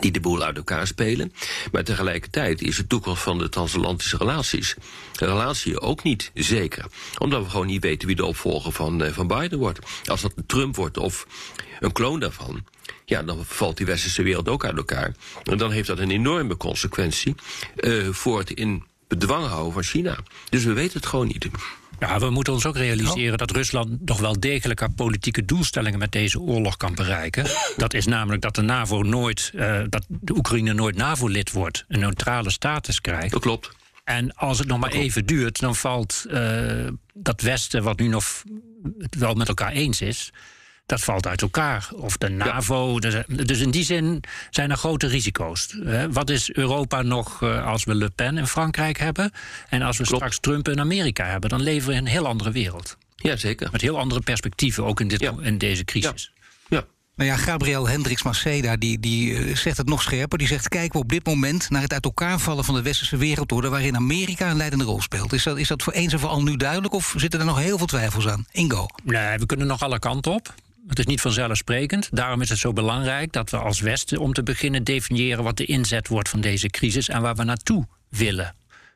die 0.01 0.11
de 0.11 0.21
boel 0.21 0.43
uit 0.43 0.57
elkaar 0.57 0.87
spelen. 0.87 1.33
Maar 1.73 1.85
tegelijkertijd 1.85 2.63
is 2.63 2.77
de 2.77 2.87
toekomst 2.87 3.23
van 3.23 3.39
de 3.39 3.49
transatlantische 3.49 4.17
relaties... 4.17 4.75
de 5.13 5.27
relatie 5.27 5.81
ook 5.81 6.03
niet 6.03 6.31
zeker. 6.35 6.85
Omdat 7.19 7.43
we 7.43 7.51
gewoon 7.51 7.67
niet 7.67 7.83
weten 7.83 8.07
wie 8.07 8.17
de 8.17 8.25
opvolger 8.25 8.73
van, 8.73 9.03
uh, 9.03 9.13
van 9.13 9.27
Biden 9.27 9.59
wordt. 9.59 9.79
Als 10.05 10.21
dat 10.21 10.33
Trump 10.47 10.77
wordt 10.77 10.97
of 10.99 11.27
een 11.81 11.93
kloon 11.93 12.21
daarvan... 12.21 12.65
ja, 13.05 13.23
dan 13.23 13.45
valt 13.45 13.77
die 13.77 13.87
westerse 13.87 14.23
wereld 14.23 14.49
ook 14.49 14.65
uit 14.65 14.77
elkaar. 14.77 15.15
En 15.43 15.59
dan 15.59 15.71
heeft 15.71 15.87
dat 15.87 15.99
een 15.99 16.11
enorme 16.11 16.57
consequentie... 16.57 17.35
Uh, 17.77 18.09
voor 18.11 18.39
het 18.39 18.51
in 18.51 18.85
bedwang 19.09 19.47
houden 19.47 19.73
van 19.73 19.83
China. 19.83 20.19
Dus 20.49 20.65
we 20.65 20.73
weten 20.73 20.97
het 20.97 21.07
gewoon 21.07 21.27
niet. 21.27 21.49
Ja, 22.03 22.19
we 22.19 22.31
moeten 22.31 22.53
ons 22.53 22.67
ook 22.67 22.77
realiseren 22.77 23.39
dat 23.39 23.51
Rusland 23.51 24.07
nog 24.07 24.21
wel 24.21 24.41
degelijk 24.41 24.81
haar 24.81 24.93
politieke 24.93 25.45
doelstellingen 25.45 25.99
met 25.99 26.13
deze 26.13 26.41
oorlog 26.41 26.77
kan 26.77 26.95
bereiken. 26.95 27.47
Dat 27.77 27.95
is 27.95 28.07
namelijk 28.07 28.43
dat 28.43 28.55
de 28.55 28.63
NAVO 28.63 29.03
nooit, 29.03 29.53
uh, 29.55 29.81
dat 29.89 30.05
de 30.09 30.37
Oekraïne 30.37 30.73
nooit 30.73 30.97
NAVO-lid 30.97 31.53
wordt, 31.53 31.85
een 31.89 32.01
neutrale 32.01 32.51
status 32.51 33.01
krijgt. 33.01 33.31
Dat 33.31 33.41
klopt. 33.41 33.71
En 34.05 34.35
als 34.35 34.59
het 34.59 34.69
nog 34.69 34.79
maar 34.79 34.91
even 34.91 35.27
duurt, 35.27 35.61
dan 35.61 35.77
valt 35.77 36.25
uh, 36.31 36.89
dat 37.15 37.41
Westen, 37.41 37.83
wat 37.83 37.99
nu 37.99 38.09
nog 38.09 38.43
wel 39.19 39.35
met 39.35 39.49
elkaar 39.49 39.73
eens 39.73 40.01
is, 40.01 40.33
dat 40.93 41.01
valt 41.01 41.27
uit 41.27 41.43
elkaar. 41.43 41.89
Of 41.95 42.17
de 42.17 42.29
NAVO. 42.29 42.97
Ja. 42.99 43.25
Dus 43.27 43.61
in 43.61 43.71
die 43.71 43.85
zin 43.85 44.21
zijn 44.51 44.71
er 44.71 44.77
grote 44.77 45.07
risico's. 45.07 45.77
Wat 46.11 46.31
is 46.31 46.53
Europa 46.53 47.03
nog 47.03 47.43
eh, 47.43 47.67
als 47.67 47.85
we 47.85 47.95
Le 47.95 48.11
Pen 48.11 48.39
in 48.39 48.47
Frankrijk 48.47 48.99
hebben? 48.99 49.33
En 49.69 49.83
als 49.83 49.97
we 49.97 50.05
Klopt. 50.05 50.23
straks 50.23 50.39
Trump 50.41 50.69
in 50.69 50.81
Amerika 50.81 51.25
hebben, 51.25 51.51
dan 51.51 51.61
leven 51.61 51.89
we 51.89 51.95
in 51.95 52.01
een 52.01 52.07
heel 52.07 52.27
andere 52.27 52.51
wereld. 52.51 52.97
Ja, 53.17 53.37
zeker. 53.37 53.69
Met 53.73 53.81
heel 53.81 53.99
andere 53.99 54.21
perspectieven, 54.21 54.85
ook 54.85 55.01
in, 55.01 55.09
dit, 55.09 55.21
ja. 55.21 55.35
in 55.41 55.59
deze 55.59 55.85
crisis. 55.85 56.33
Ja. 56.69 56.77
ja. 56.77 56.85
Nou 57.17 57.31
ja, 57.31 57.37
Gabriel 57.37 57.89
Hendricks 57.89 58.23
Maceda 58.23 58.77
die, 58.77 59.01
die 59.01 59.31
uh, 59.31 59.57
zegt 59.57 59.77
het 59.77 59.89
nog 59.89 60.03
scherper. 60.03 60.39
Die 60.39 60.47
zegt: 60.47 60.69
kijken 60.69 60.93
we 60.93 60.99
op 60.99 61.09
dit 61.09 61.27
moment 61.27 61.71
naar 61.71 61.83
het 61.83 61.93
uit 61.93 62.05
elkaar 62.05 62.39
vallen 62.39 62.65
van 62.65 62.75
de 62.75 62.83
westerse 62.83 63.17
wereldorde, 63.17 63.69
waarin 63.69 63.97
Amerika 63.97 64.51
een 64.51 64.57
leidende 64.57 64.85
rol 64.85 65.01
speelt. 65.01 65.33
Is 65.33 65.43
dat, 65.43 65.59
is 65.59 65.69
dat 65.69 65.83
voor 65.83 65.93
eens 65.93 66.13
en 66.13 66.19
voor 66.19 66.29
al 66.29 66.43
nu 66.43 66.57
duidelijk 66.57 66.95
of 66.95 67.15
zitten 67.17 67.41
er 67.41 67.47
nog 67.47 67.59
heel 67.59 67.79
veel 67.79 67.87
twijfels 67.87 68.29
aan? 68.29 68.47
Ingo? 68.51 68.87
Nee, 69.03 69.39
we 69.39 69.47
kunnen 69.47 69.67
nog 69.67 69.83
alle 69.83 69.99
kanten 69.99 70.33
op. 70.33 70.55
Het 70.87 70.99
is 70.99 71.07
niet 71.07 71.21
vanzelfsprekend. 71.21 72.09
Daarom 72.13 72.41
is 72.41 72.49
het 72.49 72.59
zo 72.59 72.73
belangrijk 72.73 73.33
dat 73.33 73.51
we 73.51 73.57
als 73.57 73.81
Westen 73.81 74.19
om 74.19 74.33
te 74.33 74.43
beginnen 74.43 74.85
definiëren 74.85 75.45
wat 75.45 75.57
de 75.57 75.65
inzet 75.65 76.09
wordt 76.09 76.29
van 76.29 76.41
deze 76.41 76.69
crisis 76.69 77.09
en 77.09 77.23
waar 77.23 77.35
we 77.35 77.45
naartoe 77.45 77.87
willen. 78.09 78.55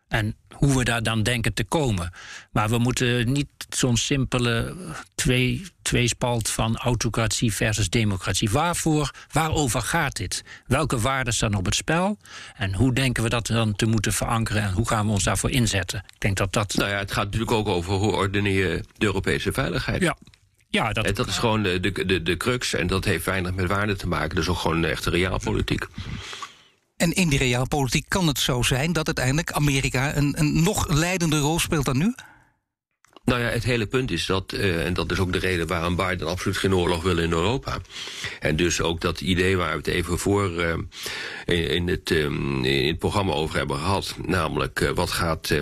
En 0.09 0.37
hoe 0.55 0.77
we 0.77 0.85
daar 0.85 1.03
dan 1.03 1.23
denken 1.23 1.55
te 1.55 1.65
komen. 1.65 2.13
Maar 2.53 2.69
we 2.69 2.79
moeten 2.79 3.33
niet 3.33 3.49
zo'n 3.69 3.97
simpele 3.97 4.75
twee, 5.15 5.67
tweespalt 5.83 6.51
van 6.51 6.77
autocratie 6.77 7.55
versus 7.55 7.91
democratie. 7.91 8.51
Waarvoor, 8.51 9.11
waarover 9.33 9.81
gaat 9.81 10.17
dit? 10.17 10.45
Welke 10.67 10.99
waarden 10.99 11.35
staan 11.35 11.55
op 11.55 11.65
het 11.65 11.75
spel? 11.75 12.19
En 12.57 12.75
hoe 12.75 12.95
denken 12.95 13.23
we 13.23 13.29
dat 13.29 13.47
dan 13.47 13.77
te 13.77 13.87
moeten 13.87 14.13
verankeren? 14.13 14.63
En 14.63 14.73
hoe 14.73 14.89
gaan 14.89 15.07
we 15.07 15.13
ons 15.13 15.25
daarvoor 15.25 15.51
inzetten? 15.51 15.99
Ik 16.15 16.21
denk 16.21 16.37
dat 16.37 16.53
dat. 16.53 16.75
Nou 16.75 16.91
ja, 16.91 16.99
het 16.99 17.13
gaat 17.13 17.25
natuurlijk 17.25 17.53
ook 17.53 17.69
over 17.69 17.93
hoe 17.93 18.13
ordeneer 18.13 18.69
je 18.69 18.85
de 18.97 19.07
Europese 19.07 19.53
veiligheid. 19.53 20.03
Ja. 20.03 20.17
Ja, 20.69 20.93
dat, 20.93 21.05
en 21.05 21.15
dat 21.15 21.27
is 21.27 21.39
gewoon 21.39 21.63
de, 21.63 21.81
de, 21.81 22.07
de, 22.07 22.23
de 22.23 22.37
crux. 22.37 22.75
En 22.75 22.87
dat 22.87 23.05
heeft 23.05 23.25
weinig 23.25 23.55
met 23.55 23.67
waarde 23.67 23.97
te 23.97 24.09
maken. 24.09 24.29
Dat 24.29 24.45
is 24.45 24.51
ook 24.51 24.59
gewoon 24.59 24.85
echte 24.85 25.11
realpolitiek. 25.11 25.87
En 26.97 27.13
in 27.13 27.29
die 27.29 27.39
realpolitiek 27.39 28.09
kan 28.09 28.27
het 28.27 28.39
zo 28.39 28.63
zijn 28.63 28.93
dat 28.93 29.07
uiteindelijk 29.07 29.53
Amerika 29.53 30.17
een, 30.17 30.35
een 30.39 30.63
nog 30.63 30.89
leidende 30.89 31.39
rol 31.39 31.59
speelt 31.59 31.85
dan 31.85 31.99
nu? 31.99 32.15
Nou 33.27 33.41
ja, 33.41 33.47
het 33.47 33.65
hele 33.65 33.87
punt 33.87 34.11
is 34.11 34.27
dat, 34.27 34.53
uh, 34.55 34.85
en 34.85 34.95
dat 34.95 35.11
is 35.11 35.19
ook 35.19 35.33
de 35.33 35.39
reden 35.39 35.67
waarom 35.67 35.97
Biden 35.97 36.27
absoluut 36.27 36.57
geen 36.57 36.75
oorlog 36.75 37.03
wil 37.03 37.19
in 37.19 37.33
Europa. 37.33 37.79
En 38.41 38.57
dus 38.57 38.81
ook 38.81 39.01
dat 39.01 39.21
idee 39.21 39.57
waar 39.57 39.71
we 39.71 39.77
het 39.77 39.87
even 39.87 40.19
voor 40.19 40.51
uh, 41.47 41.75
in, 41.75 41.89
het, 41.89 42.11
um, 42.11 42.65
in 42.65 42.87
het 42.87 42.99
programma 42.99 43.33
over 43.33 43.57
hebben 43.57 43.77
gehad. 43.77 44.15
Namelijk, 44.27 44.81
uh, 44.81 44.91
wat, 44.91 45.11
gaat, 45.11 45.55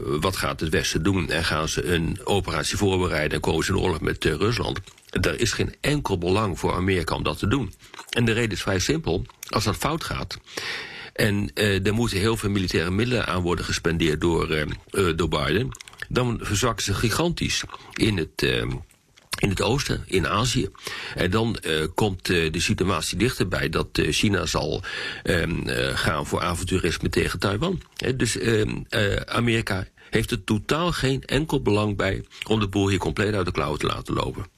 wat 0.00 0.36
gaat 0.36 0.60
het 0.60 0.68
Westen 0.68 1.02
doen? 1.02 1.30
En 1.30 1.44
gaan 1.44 1.68
ze 1.68 1.84
een 1.84 2.20
operatie 2.24 2.76
voorbereiden 2.76 3.32
en 3.32 3.40
komen 3.40 3.64
ze 3.64 3.72
in 3.72 3.78
oorlog 3.78 4.00
met 4.00 4.24
Rusland? 4.24 4.80
Er 5.10 5.40
is 5.40 5.52
geen 5.52 5.74
enkel 5.80 6.18
belang 6.18 6.58
voor 6.58 6.74
Amerika 6.74 7.14
om 7.14 7.22
dat 7.22 7.38
te 7.38 7.48
doen. 7.48 7.74
En 8.10 8.24
de 8.24 8.32
reden 8.32 8.50
is 8.50 8.62
vrij 8.62 8.78
simpel. 8.78 9.24
Als 9.48 9.64
dat 9.64 9.76
fout 9.76 10.04
gaat. 10.04 10.38
En 11.12 11.50
er 11.54 11.94
moeten 11.94 12.18
heel 12.18 12.36
veel 12.36 12.50
militaire 12.50 12.90
middelen 12.90 13.26
aan 13.26 13.42
worden 13.42 13.64
gespendeerd 13.64 14.20
door, 14.20 14.66
door 15.16 15.28
Biden. 15.28 15.70
Dan 16.12 16.38
verzakken 16.42 16.84
ze 16.84 16.94
gigantisch 16.94 17.64
in 17.92 18.16
het. 18.16 18.42
in 19.38 19.48
het 19.48 19.62
oosten, 19.62 20.04
in 20.06 20.28
Azië. 20.28 20.68
En 21.14 21.30
dan 21.30 21.58
uh, 21.62 21.86
komt 21.94 22.28
uh, 22.28 22.52
de 22.52 22.60
situatie 22.60 23.18
dichterbij 23.18 23.68
dat 23.68 23.98
uh, 23.98 24.12
China 24.12 24.46
zal 24.46 24.82
gaan 25.94 26.26
voor 26.26 26.40
avonturisme 26.40 27.08
tegen 27.08 27.38
Taiwan. 27.38 27.80
dus 28.16 28.38
Amerika 29.26 29.86
heeft 30.10 30.30
er 30.30 30.44
totaal 30.44 30.92
geen 30.92 31.22
enkel 31.22 31.62
belang 31.62 31.96
bij 31.96 32.24
om 32.46 32.60
de 32.60 32.68
boel 32.68 32.88
hier 32.88 32.98
compleet 32.98 33.34
uit 33.34 33.46
de 33.46 33.52
klauwen 33.52 33.78
te 33.78 33.86
laten 33.86 34.14
lopen. 34.14 34.51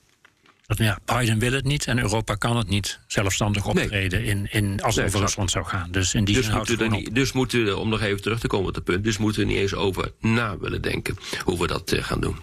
Ja, 0.77 0.99
Biden 1.05 1.39
wil 1.39 1.53
het 1.53 1.64
niet 1.64 1.87
en 1.87 1.99
Europa 1.99 2.35
kan 2.35 2.57
het 2.57 2.68
niet 2.68 3.01
zelfstandig 3.07 3.66
optreden 3.66 4.20
nee. 4.22 4.31
in, 4.31 4.47
in, 4.51 4.83
als 4.83 4.97
het 4.97 5.05
over 5.05 5.20
Rusland 5.20 5.51
zou 5.51 5.64
gaan. 5.64 5.89
Dus 5.91 6.14
in 6.14 6.25
die 6.25 6.35
dus 6.35 6.45
zin 6.45 6.57
moeten 6.57 6.79
we 6.79 6.89
niet, 6.89 7.14
Dus 7.14 7.33
moeten 7.33 7.64
we, 7.64 7.77
om 7.77 7.89
nog 7.89 8.01
even 8.01 8.22
terug 8.22 8.41
te 8.41 8.47
komen 8.47 8.68
op 8.68 8.75
het 8.75 8.85
punt, 8.85 9.05
dus 9.05 9.18
moeten 9.18 9.41
we 9.41 9.47
niet 9.47 9.59
eens 9.59 9.75
over 9.75 10.12
na 10.20 10.59
willen 10.59 10.83
denken 10.83 11.16
hoe 11.45 11.59
we 11.59 11.66
dat 11.66 11.93
uh, 11.93 12.03
gaan 12.03 12.20
doen. 12.20 12.37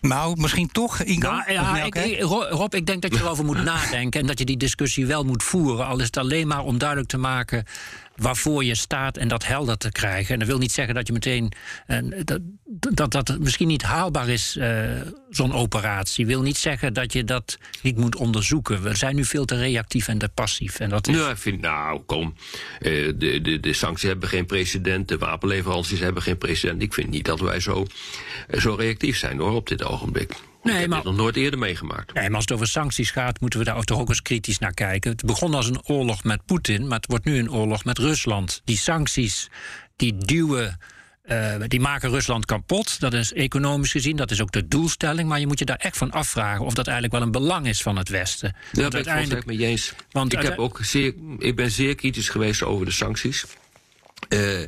Nou, 0.00 0.40
misschien 0.40 0.68
toch, 0.72 1.02
Ingo? 1.02 1.30
Nou, 1.30 1.52
ja, 1.52 1.82
ik, 1.82 1.94
ik, 1.94 2.20
Rob, 2.20 2.74
ik 2.74 2.86
denk 2.86 3.02
dat 3.02 3.14
je 3.14 3.20
erover 3.20 3.44
moet 3.44 3.62
nadenken... 3.74 4.20
en 4.20 4.26
dat 4.26 4.38
je 4.38 4.44
die 4.44 4.56
discussie 4.56 5.06
wel 5.06 5.24
moet 5.24 5.42
voeren. 5.42 5.86
Al 5.86 5.98
is 5.98 6.06
het 6.06 6.16
alleen 6.16 6.46
maar 6.46 6.64
om 6.64 6.78
duidelijk 6.78 7.08
te 7.08 7.18
maken 7.18 7.64
waarvoor 8.18 8.64
je 8.64 8.74
staat 8.74 9.16
en 9.16 9.28
dat 9.28 9.46
helder 9.46 9.78
te 9.78 9.92
krijgen. 9.92 10.32
En 10.32 10.38
dat 10.38 10.48
wil 10.48 10.58
niet 10.58 10.72
zeggen 10.72 10.94
dat 10.94 11.06
je 11.06 11.12
meteen. 11.12 11.52
Uh, 11.86 11.98
dat, 12.20 12.40
dat 12.94 13.12
dat 13.12 13.38
misschien 13.38 13.68
niet 13.68 13.82
haalbaar 13.82 14.28
is, 14.28 14.56
uh, 14.58 14.90
zo'n 15.30 15.52
operatie. 15.52 16.26
Wil 16.26 16.42
niet 16.42 16.56
zeggen 16.56 16.92
dat 16.92 17.12
je 17.12 17.24
dat 17.24 17.58
niet 17.82 17.96
moet 17.96 18.16
onderzoeken. 18.16 18.82
We 18.82 18.96
zijn 18.96 19.16
nu 19.16 19.24
veel 19.24 19.44
te 19.44 19.56
reactief 19.56 20.08
en 20.08 20.18
te 20.18 20.28
passief. 20.28 20.80
En 20.80 20.88
dat 20.88 21.08
is... 21.08 21.16
Ja, 21.16 21.30
ik 21.30 21.36
vind, 21.36 21.60
nou, 21.60 22.00
kom. 22.00 22.34
Uh, 22.80 23.12
de, 23.16 23.40
de, 23.40 23.60
de 23.60 23.72
sancties 23.72 24.08
hebben 24.08 24.28
geen 24.28 24.46
precedent. 24.46 25.08
De 25.08 25.18
wapenleveranties 25.18 26.00
hebben 26.00 26.22
geen 26.22 26.38
precedent. 26.38 26.82
Ik 26.82 26.94
vind 26.94 27.10
niet 27.10 27.24
dat 27.24 27.40
wij 27.40 27.60
zo, 27.60 27.86
zo 28.58 28.74
reactief 28.74 29.18
zijn 29.18 29.38
hoor, 29.38 29.52
op 29.52 29.68
dit 29.68 29.84
ogenblik. 29.84 30.32
Nee, 30.68 30.76
ik 30.76 30.80
heb 30.80 30.90
maar, 30.90 31.02
dit 31.02 31.12
nog 31.12 31.20
nooit 31.20 31.36
eerder 31.36 31.58
meegemaakt. 31.58 32.14
Nee, 32.14 32.26
maar 32.26 32.34
als 32.34 32.44
het 32.44 32.52
over 32.52 32.66
sancties 32.66 33.10
gaat, 33.10 33.40
moeten 33.40 33.58
we 33.58 33.64
daar 33.64 33.82
toch 33.82 33.98
ook 33.98 34.08
eens 34.08 34.22
kritisch 34.22 34.58
naar 34.58 34.74
kijken. 34.74 35.10
Het 35.10 35.24
begon 35.24 35.54
als 35.54 35.68
een 35.68 35.82
oorlog 35.84 36.24
met 36.24 36.44
Poetin, 36.46 36.86
maar 36.86 36.96
het 36.96 37.06
wordt 37.06 37.24
nu 37.24 37.38
een 37.38 37.50
oorlog 37.50 37.84
met 37.84 37.98
Rusland. 37.98 38.62
Die 38.64 38.76
sancties, 38.76 39.48
die 39.96 40.16
duwen. 40.16 40.78
Uh, 41.30 41.54
die 41.66 41.80
maken 41.80 42.10
Rusland 42.10 42.44
kapot. 42.44 43.00
Dat 43.00 43.12
is 43.12 43.32
economisch 43.32 43.90
gezien, 43.90 44.16
dat 44.16 44.30
is 44.30 44.42
ook 44.42 44.52
de 44.52 44.68
doelstelling. 44.68 45.28
Maar 45.28 45.40
je 45.40 45.46
moet 45.46 45.58
je 45.58 45.64
daar 45.64 45.76
echt 45.76 45.96
van 45.96 46.10
afvragen 46.10 46.64
of 46.64 46.74
dat 46.74 46.86
eigenlijk 46.86 47.16
wel 47.16 47.26
een 47.26 47.32
belang 47.32 47.66
is 47.66 47.82
van 47.82 47.96
het 47.96 48.08
Westen. 48.08 48.56
Ja, 48.72 48.88
dat 48.88 49.04
ben 49.04 49.30
ik 49.30 49.46
met 49.46 49.58
je 49.58 49.66
eens. 49.66 49.92
Want 50.10 50.32
ik, 50.32 50.42
heb 50.42 50.58
ook 50.58 50.78
zeer, 50.82 51.14
ik 51.38 51.56
ben 51.56 51.70
zeer 51.70 51.94
kritisch 51.94 52.28
geweest 52.28 52.62
over 52.62 52.86
de 52.86 52.92
sancties. 52.92 53.44
Uh, 54.28 54.60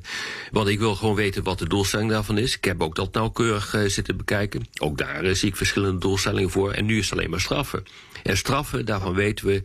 want 0.50 0.68
ik 0.68 0.78
wil 0.78 0.94
gewoon 0.94 1.14
weten 1.14 1.42
wat 1.42 1.58
de 1.58 1.68
doelstelling 1.68 2.11
daarvan 2.11 2.38
is. 2.38 2.56
Ik 2.56 2.64
heb 2.64 2.82
ook 2.82 2.94
dat 2.94 3.12
nauwkeurig 3.12 3.74
uh, 3.74 3.88
zitten 3.88 4.16
bekijken. 4.16 4.68
Ook 4.78 4.98
daar 4.98 5.24
uh, 5.24 5.34
zie 5.34 5.48
ik 5.48 5.56
verschillende 5.56 5.98
doelstellingen 5.98 6.50
voor. 6.50 6.72
En 6.72 6.84
nu 6.84 6.98
is 6.98 7.11
het 7.11 7.18
alleen 7.18 7.30
maar 7.30 7.40
straffen. 7.40 7.84
En 8.22 8.36
straffen, 8.36 8.84
daarvan 8.84 9.14
weten 9.14 9.46
we, 9.46 9.62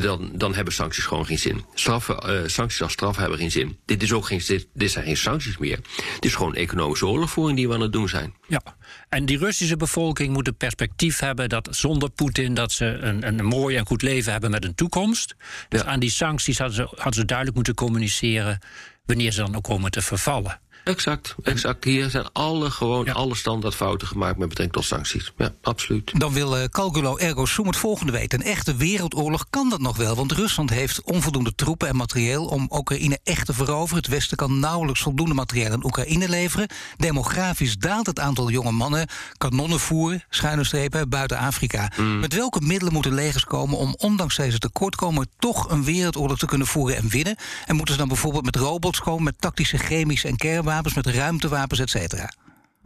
dan, 0.00 0.30
dan 0.34 0.54
hebben 0.54 0.74
sancties 0.74 1.04
gewoon 1.04 1.26
geen 1.26 1.38
zin. 1.38 1.64
Straffen, 1.74 2.50
sancties 2.50 2.82
als 2.82 2.92
straf 2.92 3.16
hebben 3.16 3.38
geen 3.38 3.50
zin. 3.50 3.78
Dit, 3.84 4.02
is 4.02 4.12
ook 4.12 4.26
geen, 4.26 4.42
dit, 4.46 4.66
dit 4.74 4.90
zijn 4.90 5.04
geen 5.04 5.16
sancties 5.16 5.58
meer. 5.58 5.78
Het 6.14 6.24
is 6.24 6.34
gewoon 6.34 6.54
economische 6.54 7.06
oorlogvoering 7.06 7.56
die 7.56 7.68
we 7.68 7.74
aan 7.74 7.80
het 7.80 7.92
doen 7.92 8.08
zijn. 8.08 8.34
Ja, 8.48 8.62
en 9.08 9.26
die 9.26 9.38
Russische 9.38 9.76
bevolking 9.76 10.32
moet 10.32 10.46
het 10.46 10.56
perspectief 10.56 11.18
hebben 11.18 11.48
dat 11.48 11.68
zonder 11.70 12.10
Poetin 12.10 12.54
dat 12.54 12.72
ze 12.72 12.84
een, 12.84 13.26
een 13.26 13.44
mooi 13.44 13.76
en 13.76 13.86
goed 13.86 14.02
leven 14.02 14.32
hebben 14.32 14.50
met 14.50 14.64
een 14.64 14.74
toekomst. 14.74 15.36
Dus 15.68 15.80
ja. 15.80 15.86
aan 15.86 16.00
die 16.00 16.10
sancties 16.10 16.58
hadden 16.58 16.76
ze, 16.76 16.82
hadden 16.82 17.14
ze 17.14 17.24
duidelijk 17.24 17.56
moeten 17.56 17.74
communiceren 17.74 18.58
wanneer 19.04 19.32
ze 19.32 19.40
dan 19.40 19.56
ook 19.56 19.62
komen 19.62 19.90
te 19.90 20.02
vervallen. 20.02 20.60
Exact, 20.84 21.34
exact. 21.42 21.84
Hier 21.84 22.10
zijn 22.10 22.32
alle, 22.32 22.70
gewoon 22.70 23.04
ja. 23.04 23.12
alle 23.12 23.34
standaardfouten 23.34 24.08
gemaakt 24.08 24.38
met 24.38 24.48
betrekking 24.48 24.76
tot 24.76 24.84
sancties. 24.84 25.32
Ja, 25.36 25.54
absoluut. 25.62 26.20
Dan 26.20 26.32
wil 26.32 26.58
uh, 26.58 26.64
Calculo 26.64 27.16
ergo 27.16 27.44
sum 27.44 27.66
het 27.66 27.76
volgende 27.76 28.12
weten. 28.12 28.40
Een 28.40 28.46
echte 28.46 28.76
wereldoorlog 28.76 29.46
kan 29.50 29.68
dat 29.68 29.80
nog 29.80 29.96
wel, 29.96 30.14
want 30.14 30.32
Rusland 30.32 30.70
heeft 30.70 31.02
onvoldoende 31.02 31.54
troepen 31.54 31.88
en 31.88 31.96
materieel 31.96 32.46
om 32.46 32.66
Oekraïne 32.70 33.18
echt 33.22 33.46
te 33.46 33.54
veroveren. 33.54 34.02
Het 34.02 34.12
Westen 34.12 34.36
kan 34.36 34.60
nauwelijks 34.60 35.00
voldoende 35.00 35.34
materieel 35.34 35.72
aan 35.72 35.84
Oekraïne 35.84 36.28
leveren. 36.28 36.68
Demografisch 36.96 37.76
daalt 37.76 38.06
het 38.06 38.20
aantal 38.20 38.50
jonge 38.50 38.72
mannen, 38.72 39.08
kanonnen 39.36 39.80
voeren, 39.80 40.24
schuine 40.30 40.64
strepen 40.64 41.08
buiten 41.08 41.38
Afrika. 41.38 41.92
Mm. 41.96 42.20
Met 42.20 42.34
welke 42.34 42.60
middelen 42.60 42.92
moeten 42.92 43.14
legers 43.14 43.44
komen 43.44 43.78
om 43.78 43.94
ondanks 43.98 44.36
deze 44.36 44.58
tekortkomen 44.58 45.28
toch 45.38 45.70
een 45.70 45.84
wereldoorlog 45.84 46.38
te 46.38 46.46
kunnen 46.46 46.66
voeren 46.66 46.96
en 46.96 47.08
winnen? 47.08 47.36
En 47.66 47.76
moeten 47.76 47.94
ze 47.94 48.00
dan 48.00 48.08
bijvoorbeeld 48.08 48.44
met 48.44 48.56
robots 48.56 49.00
komen, 49.00 49.22
met 49.22 49.40
tactische, 49.40 49.78
chemische 49.78 50.28
en 50.28 50.36
kernwapens? 50.36 50.72
Met 50.94 51.06
ruimtewapens, 51.06 51.80
et 51.80 51.90
cetera. 51.90 52.30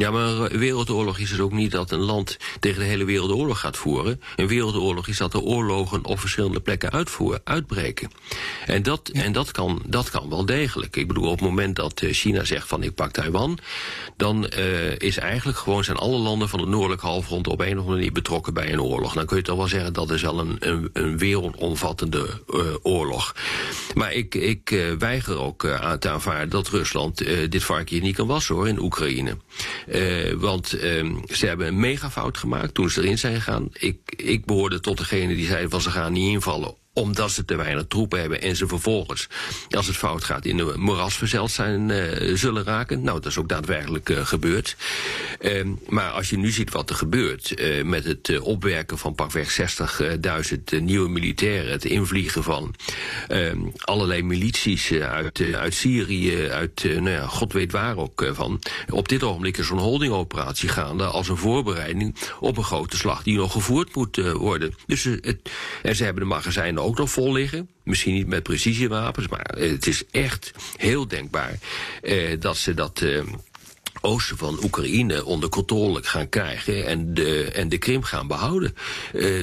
Ja, 0.01 0.11
maar 0.11 0.29
een 0.29 0.59
wereldoorlog 0.59 1.19
is 1.19 1.31
het 1.31 1.41
ook 1.41 1.53
niet 1.53 1.71
dat 1.71 1.91
een 1.91 2.01
land 2.01 2.37
tegen 2.61 2.81
de 2.81 2.87
hele 2.87 3.05
wereldoorlog 3.05 3.61
gaat 3.61 3.77
voeren. 3.77 4.23
Een 4.37 4.49
wereldoorlog 4.49 5.09
is 5.09 5.17
dat 5.17 5.35
er 5.35 5.41
oorlogen 5.41 6.05
op 6.05 6.21
verschillende 6.21 6.61
plekken 6.61 6.91
uitvoeren, 6.91 7.41
uitbreken. 7.45 8.11
En, 8.67 8.83
dat, 8.83 9.11
ja. 9.13 9.23
en 9.23 9.33
dat, 9.33 9.51
kan, 9.51 9.83
dat 9.87 10.11
kan 10.11 10.29
wel 10.29 10.47
degelijk. 10.47 10.97
Ik 10.97 11.09
bedoel, 11.09 11.25
op 11.25 11.39
het 11.39 11.49
moment 11.49 11.77
dat 11.77 12.03
China 12.05 12.45
zegt 12.45 12.69
van 12.69 12.83
ik 12.83 12.95
pak 12.95 13.11
Taiwan, 13.11 13.59
dan 14.17 14.51
uh, 14.59 14.99
is 14.99 15.17
eigenlijk 15.17 15.59
gewoon 15.59 15.85
zijn 15.85 15.97
alle 15.97 16.19
landen 16.19 16.49
van 16.49 16.61
het 16.61 16.69
noordelijk 16.69 17.03
halfrond 17.03 17.47
op 17.47 17.61
een 17.61 17.67
of 17.67 17.79
andere 17.79 17.97
manier 17.97 18.13
betrokken 18.13 18.55
bij 18.55 18.73
een 18.73 18.83
oorlog. 18.83 19.15
Dan 19.15 19.27
kun 19.27 19.37
je 19.37 19.43
toch 19.43 19.57
wel 19.57 19.69
zeggen 19.69 19.93
dat 19.93 20.11
is 20.11 20.23
wel 20.23 20.39
een, 20.39 20.57
een, 20.59 20.91
een 20.93 21.19
wereldomvattende 21.19 22.43
uh, 22.51 22.61
oorlog. 22.83 23.35
Maar 23.95 24.13
ik, 24.13 24.35
ik 24.35 24.71
uh, 24.71 24.93
weiger 24.99 25.39
ook 25.39 25.67
aan 25.67 25.99
te 25.99 26.09
aanvaarden 26.09 26.51
dat 26.51 26.69
Rusland 26.69 27.17
dit 27.51 27.65
varkje 27.65 28.01
niet 28.01 28.17
kan 28.17 28.27
wassen 28.27 28.55
hoor 28.55 28.69
in 28.69 28.81
Oekraïne. 28.81 29.37
Uh, 29.93 30.33
want 30.33 30.75
uh, 30.75 31.17
ze 31.27 31.47
hebben 31.47 31.67
een 31.67 31.81
megafout 31.81 32.39
gemaakt 32.39 32.75
toen 32.75 32.91
ze 32.91 33.03
erin 33.03 33.19
zijn 33.19 33.35
gegaan. 33.35 33.69
Ik, 33.73 33.99
ik 34.17 34.45
behoorde 34.45 34.81
tot 34.81 34.97
degene 34.99 35.35
die 35.35 35.47
zeiden 35.47 35.71
van 35.71 35.81
ze 35.81 35.91
gaan 35.91 36.13
niet 36.13 36.33
invallen 36.33 36.75
omdat 36.99 37.31
ze 37.31 37.45
te 37.45 37.57
weinig 37.57 37.85
troepen 37.89 38.21
hebben 38.21 38.43
en 38.43 38.57
ze 38.57 38.67
vervolgens, 38.67 39.29
als 39.71 39.87
het 39.87 39.97
fout 39.97 40.25
gaat, 40.25 40.45
in 40.45 40.59
een 40.59 40.81
moeras 40.81 41.17
verzeld 41.17 41.51
zijn 41.51 41.89
uh, 41.89 42.37
zullen 42.37 42.65
raken. 42.65 43.03
Nou, 43.03 43.21
dat 43.21 43.31
is 43.31 43.39
ook 43.39 43.49
daadwerkelijk 43.49 44.09
uh, 44.09 44.27
gebeurd. 44.27 44.77
Uh, 45.41 45.65
maar 45.89 46.11
als 46.11 46.31
je 46.31 46.39
nu 46.39 46.51
ziet 46.51 46.73
wat 46.73 46.91
er 46.91 46.97
gebeurt 46.97 47.61
uh, 47.61 47.85
met 47.85 48.05
het 48.05 48.41
opwerken 48.41 48.99
van 48.99 49.15
pakweg 49.15 49.77
60.000 50.79 50.83
nieuwe 50.83 51.09
militairen, 51.09 51.71
het 51.73 51.85
invliegen 51.85 52.43
van 52.43 52.75
ehm, 53.29 53.59
allerlei 53.79 54.23
milities 54.23 54.93
uit, 54.93 55.43
uit 55.55 55.75
Syrië, 55.75 56.49
uit, 56.49 56.85
nou 56.85 57.11
ja, 57.11 57.27
god 57.27 57.53
weet 57.53 57.73
waar 57.73 57.97
ook 57.97 58.31
van. 58.33 58.61
Op 58.91 59.09
dit 59.09 59.23
ogenblik 59.23 59.57
is 59.59 59.67
zo'n 59.67 59.79
holdingoperatie 59.79 60.69
gaande 60.69 61.05
als 61.05 61.29
een 61.29 61.37
voorbereiding 61.37 62.17
op 62.41 62.57
een 62.57 62.65
grote 62.65 62.97
slag 62.97 63.23
die 63.23 63.37
nog 63.37 63.53
gevoerd 63.53 63.95
moet 63.95 64.17
worden. 64.33 64.75
Dus 64.87 65.05
het, 65.05 65.39
en 65.83 65.97
ze 65.97 66.05
hebben 66.05 66.23
de 66.23 66.29
magazijnen 66.29 66.83
ook 66.89 66.99
nog 66.99 67.11
vol 67.11 67.33
liggen. 67.33 67.69
Misschien 67.83 68.15
niet 68.15 68.27
met 68.27 68.43
precisiewapens, 68.43 69.29
maar 69.29 69.55
het 69.59 69.87
is 69.87 70.05
echt 70.11 70.53
heel 70.77 71.09
denkbaar 71.09 71.59
eh, 72.03 72.41
dat 72.41 72.57
ze 72.57 72.75
dat. 72.75 73.01
Eh, 73.01 73.23
oosten 74.01 74.37
van 74.37 74.59
Oekraïne 74.65 75.25
onder 75.25 75.49
controle 75.49 76.03
gaan 76.03 76.29
krijgen 76.29 76.87
en 76.87 77.15
de, 77.15 77.45
en 77.45 77.69
de 77.69 77.79
Krim 77.79 78.03
gaan 78.03 78.27
behouden. 78.27 78.75
Uh, 79.13 79.41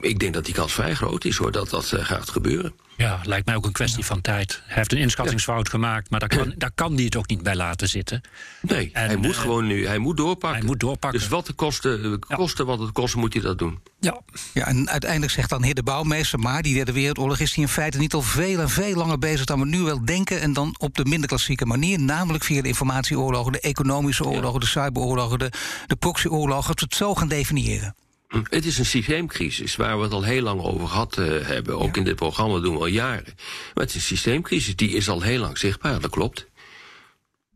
ik 0.00 0.18
denk 0.18 0.34
dat 0.34 0.44
die 0.44 0.54
kans 0.54 0.72
vrij 0.72 0.94
groot 0.94 1.24
is 1.24 1.36
hoor, 1.36 1.52
dat 1.52 1.70
dat 1.70 1.84
gaat 1.84 2.30
gebeuren. 2.30 2.72
Ja, 3.00 3.20
lijkt 3.22 3.46
mij 3.46 3.54
ook 3.54 3.64
een 3.64 3.72
kwestie 3.72 4.04
van 4.04 4.20
tijd. 4.20 4.62
Hij 4.66 4.76
heeft 4.76 4.92
een 4.92 4.98
inschattingsfout 4.98 5.68
gemaakt, 5.68 6.10
maar 6.10 6.20
daar 6.20 6.28
kan, 6.28 6.54
daar 6.58 6.70
kan 6.74 6.94
hij 6.94 7.04
het 7.04 7.16
ook 7.16 7.28
niet 7.28 7.42
bij 7.42 7.56
laten 7.56 7.88
zitten. 7.88 8.20
Nee, 8.62 8.90
En, 8.92 9.06
hij 9.06 9.16
moet 9.16 9.34
eh, 9.34 9.40
gewoon 9.40 9.66
nu, 9.66 9.86
hij 9.86 9.98
moet 9.98 10.16
doorpakken. 10.16 10.58
hij 10.58 10.68
moet 10.68 10.80
doorpakken. 10.80 11.20
Dus 11.20 11.28
wat 11.28 11.46
de 11.46 11.52
kosten, 11.52 12.18
kosten 12.28 12.66
wat 12.66 12.78
het 12.78 12.92
kost, 12.92 13.16
moet 13.16 13.32
hij 13.32 13.42
dat 13.42 13.58
doen. 13.58 13.78
Ja, 14.00 14.20
Ja, 14.52 14.66
en 14.66 14.88
uiteindelijk 14.90 15.32
zegt 15.32 15.50
dan 15.50 15.62
heer 15.62 15.74
de 15.74 15.82
bouwmeester... 15.82 16.38
maar 16.38 16.62
die 16.62 16.74
derde 16.74 16.92
wereldoorlog 16.92 17.38
is 17.38 17.54
hij 17.54 17.64
in 17.64 17.70
feite 17.70 17.98
niet 17.98 18.14
al 18.14 18.22
veel 18.22 18.60
en 18.60 18.70
veel 18.70 18.94
langer 18.94 19.18
bezig... 19.18 19.44
dan 19.46 19.60
we 19.60 19.66
nu 19.66 19.80
wel 19.80 20.04
denken 20.04 20.40
en 20.40 20.52
dan 20.52 20.74
op 20.78 20.96
de 20.96 21.04
minder 21.04 21.28
klassieke 21.28 21.66
manier... 21.66 22.00
namelijk 22.00 22.44
via 22.44 22.62
de 22.62 22.68
informatieoorlogen, 22.68 23.52
de 23.52 23.60
economische 23.60 24.24
oorlogen... 24.24 24.60
de 24.60 24.66
cyberoorlogen, 24.66 25.38
de, 25.38 25.52
de 25.86 25.96
proxyoorlogen, 25.96 26.68
als 26.68 26.80
we 26.80 26.84
het 26.84 26.94
zo 26.94 27.14
gaan 27.14 27.28
definiëren. 27.28 27.94
Het 28.50 28.66
is 28.66 28.78
een 28.78 28.86
systeemcrisis 28.86 29.76
waar 29.76 29.96
we 29.96 30.02
het 30.02 30.12
al 30.12 30.22
heel 30.22 30.42
lang 30.42 30.62
over 30.62 30.88
gehad 30.88 31.18
eh, 31.18 31.26
hebben. 31.46 31.78
Ook 31.78 31.96
in 31.96 32.04
dit 32.04 32.16
programma 32.16 32.60
doen 32.60 32.74
we 32.74 32.80
al 32.80 32.86
jaren. 32.86 33.34
Maar 33.74 33.84
het 33.84 33.88
is 33.88 33.94
een 33.94 34.00
systeemcrisis, 34.00 34.76
die 34.76 34.90
is 34.90 35.08
al 35.08 35.20
heel 35.20 35.40
lang 35.40 35.58
zichtbaar, 35.58 36.00
dat 36.00 36.10
klopt. 36.10 36.49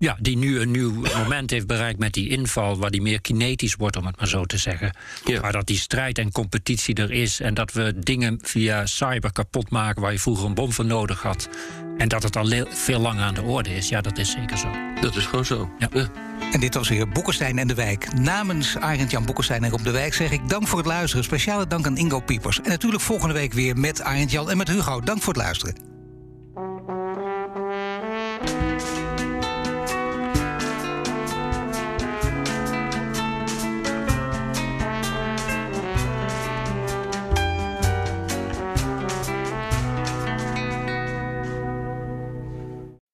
Ja, 0.05 0.17
die 0.21 0.37
nu 0.37 0.61
een 0.61 0.71
nieuw 0.71 0.93
moment 0.93 1.51
heeft 1.51 1.67
bereikt 1.67 1.99
met 1.99 2.13
die 2.13 2.29
inval... 2.29 2.79
waar 2.79 2.91
die 2.91 3.03
meer 3.03 3.21
kinetisch 3.21 3.75
wordt, 3.75 3.97
om 3.97 4.07
het 4.07 4.19
maar 4.19 4.29
zo 4.29 4.45
te 4.45 4.59
zeggen. 4.59 4.97
Ja. 5.25 5.41
Maar 5.41 5.53
dat 5.53 5.67
die 5.67 5.79
strijd 5.79 6.19
en 6.19 6.33
competitie 6.33 6.95
er 6.95 7.11
is... 7.11 7.41
en 7.41 7.55
dat 7.55 7.73
we 7.73 7.95
dingen 7.99 8.39
via 8.43 8.87
cyber 8.87 9.33
kapot 9.33 9.71
maken... 9.71 10.03
waar 10.03 10.13
je 10.13 10.19
vroeger 10.19 10.47
een 10.47 10.55
bom 10.55 10.73
voor 10.73 10.85
nodig 10.85 11.23
had... 11.23 11.49
en 11.97 12.09
dat 12.09 12.23
het 12.23 12.37
al 12.37 12.67
veel 12.69 12.99
langer 12.99 13.23
aan 13.23 13.35
de 13.35 13.43
orde 13.43 13.77
is. 13.77 13.89
Ja, 13.89 14.01
dat 14.01 14.19
is 14.19 14.31
zeker 14.31 14.59
zo. 14.59 14.71
Dat 15.01 15.17
is 15.17 15.27
gewoon 15.27 15.45
zo. 15.45 15.71
Ja. 15.79 15.89
En 16.53 16.61
dit 16.61 16.75
was 16.75 16.89
weer 16.89 17.09
Boekenstein 17.09 17.59
en 17.59 17.67
de 17.67 17.75
Wijk. 17.75 18.13
Namens 18.15 18.77
Arend-Jan 18.79 19.25
Boekenstein 19.25 19.65
en 19.65 19.71
Rob 19.71 19.85
de 19.85 19.91
Wijk 19.91 20.15
zeg 20.15 20.31
ik 20.31 20.49
dank 20.49 20.69
voor 20.69 20.79
het 20.79 20.87
luisteren. 20.87 21.25
Speciale 21.25 21.67
dank 21.67 21.87
aan 21.87 21.97
Ingo 21.97 22.21
Piepers. 22.21 22.61
En 22.61 22.71
natuurlijk 22.71 23.03
volgende 23.03 23.35
week 23.35 23.53
weer 23.53 23.77
met 23.77 24.03
Arend-Jan 24.03 24.51
en 24.51 24.57
met 24.57 24.69
Hugo. 24.69 25.01
Dank 25.01 25.23
voor 25.23 25.33
het 25.33 25.43
luisteren. 25.43 25.94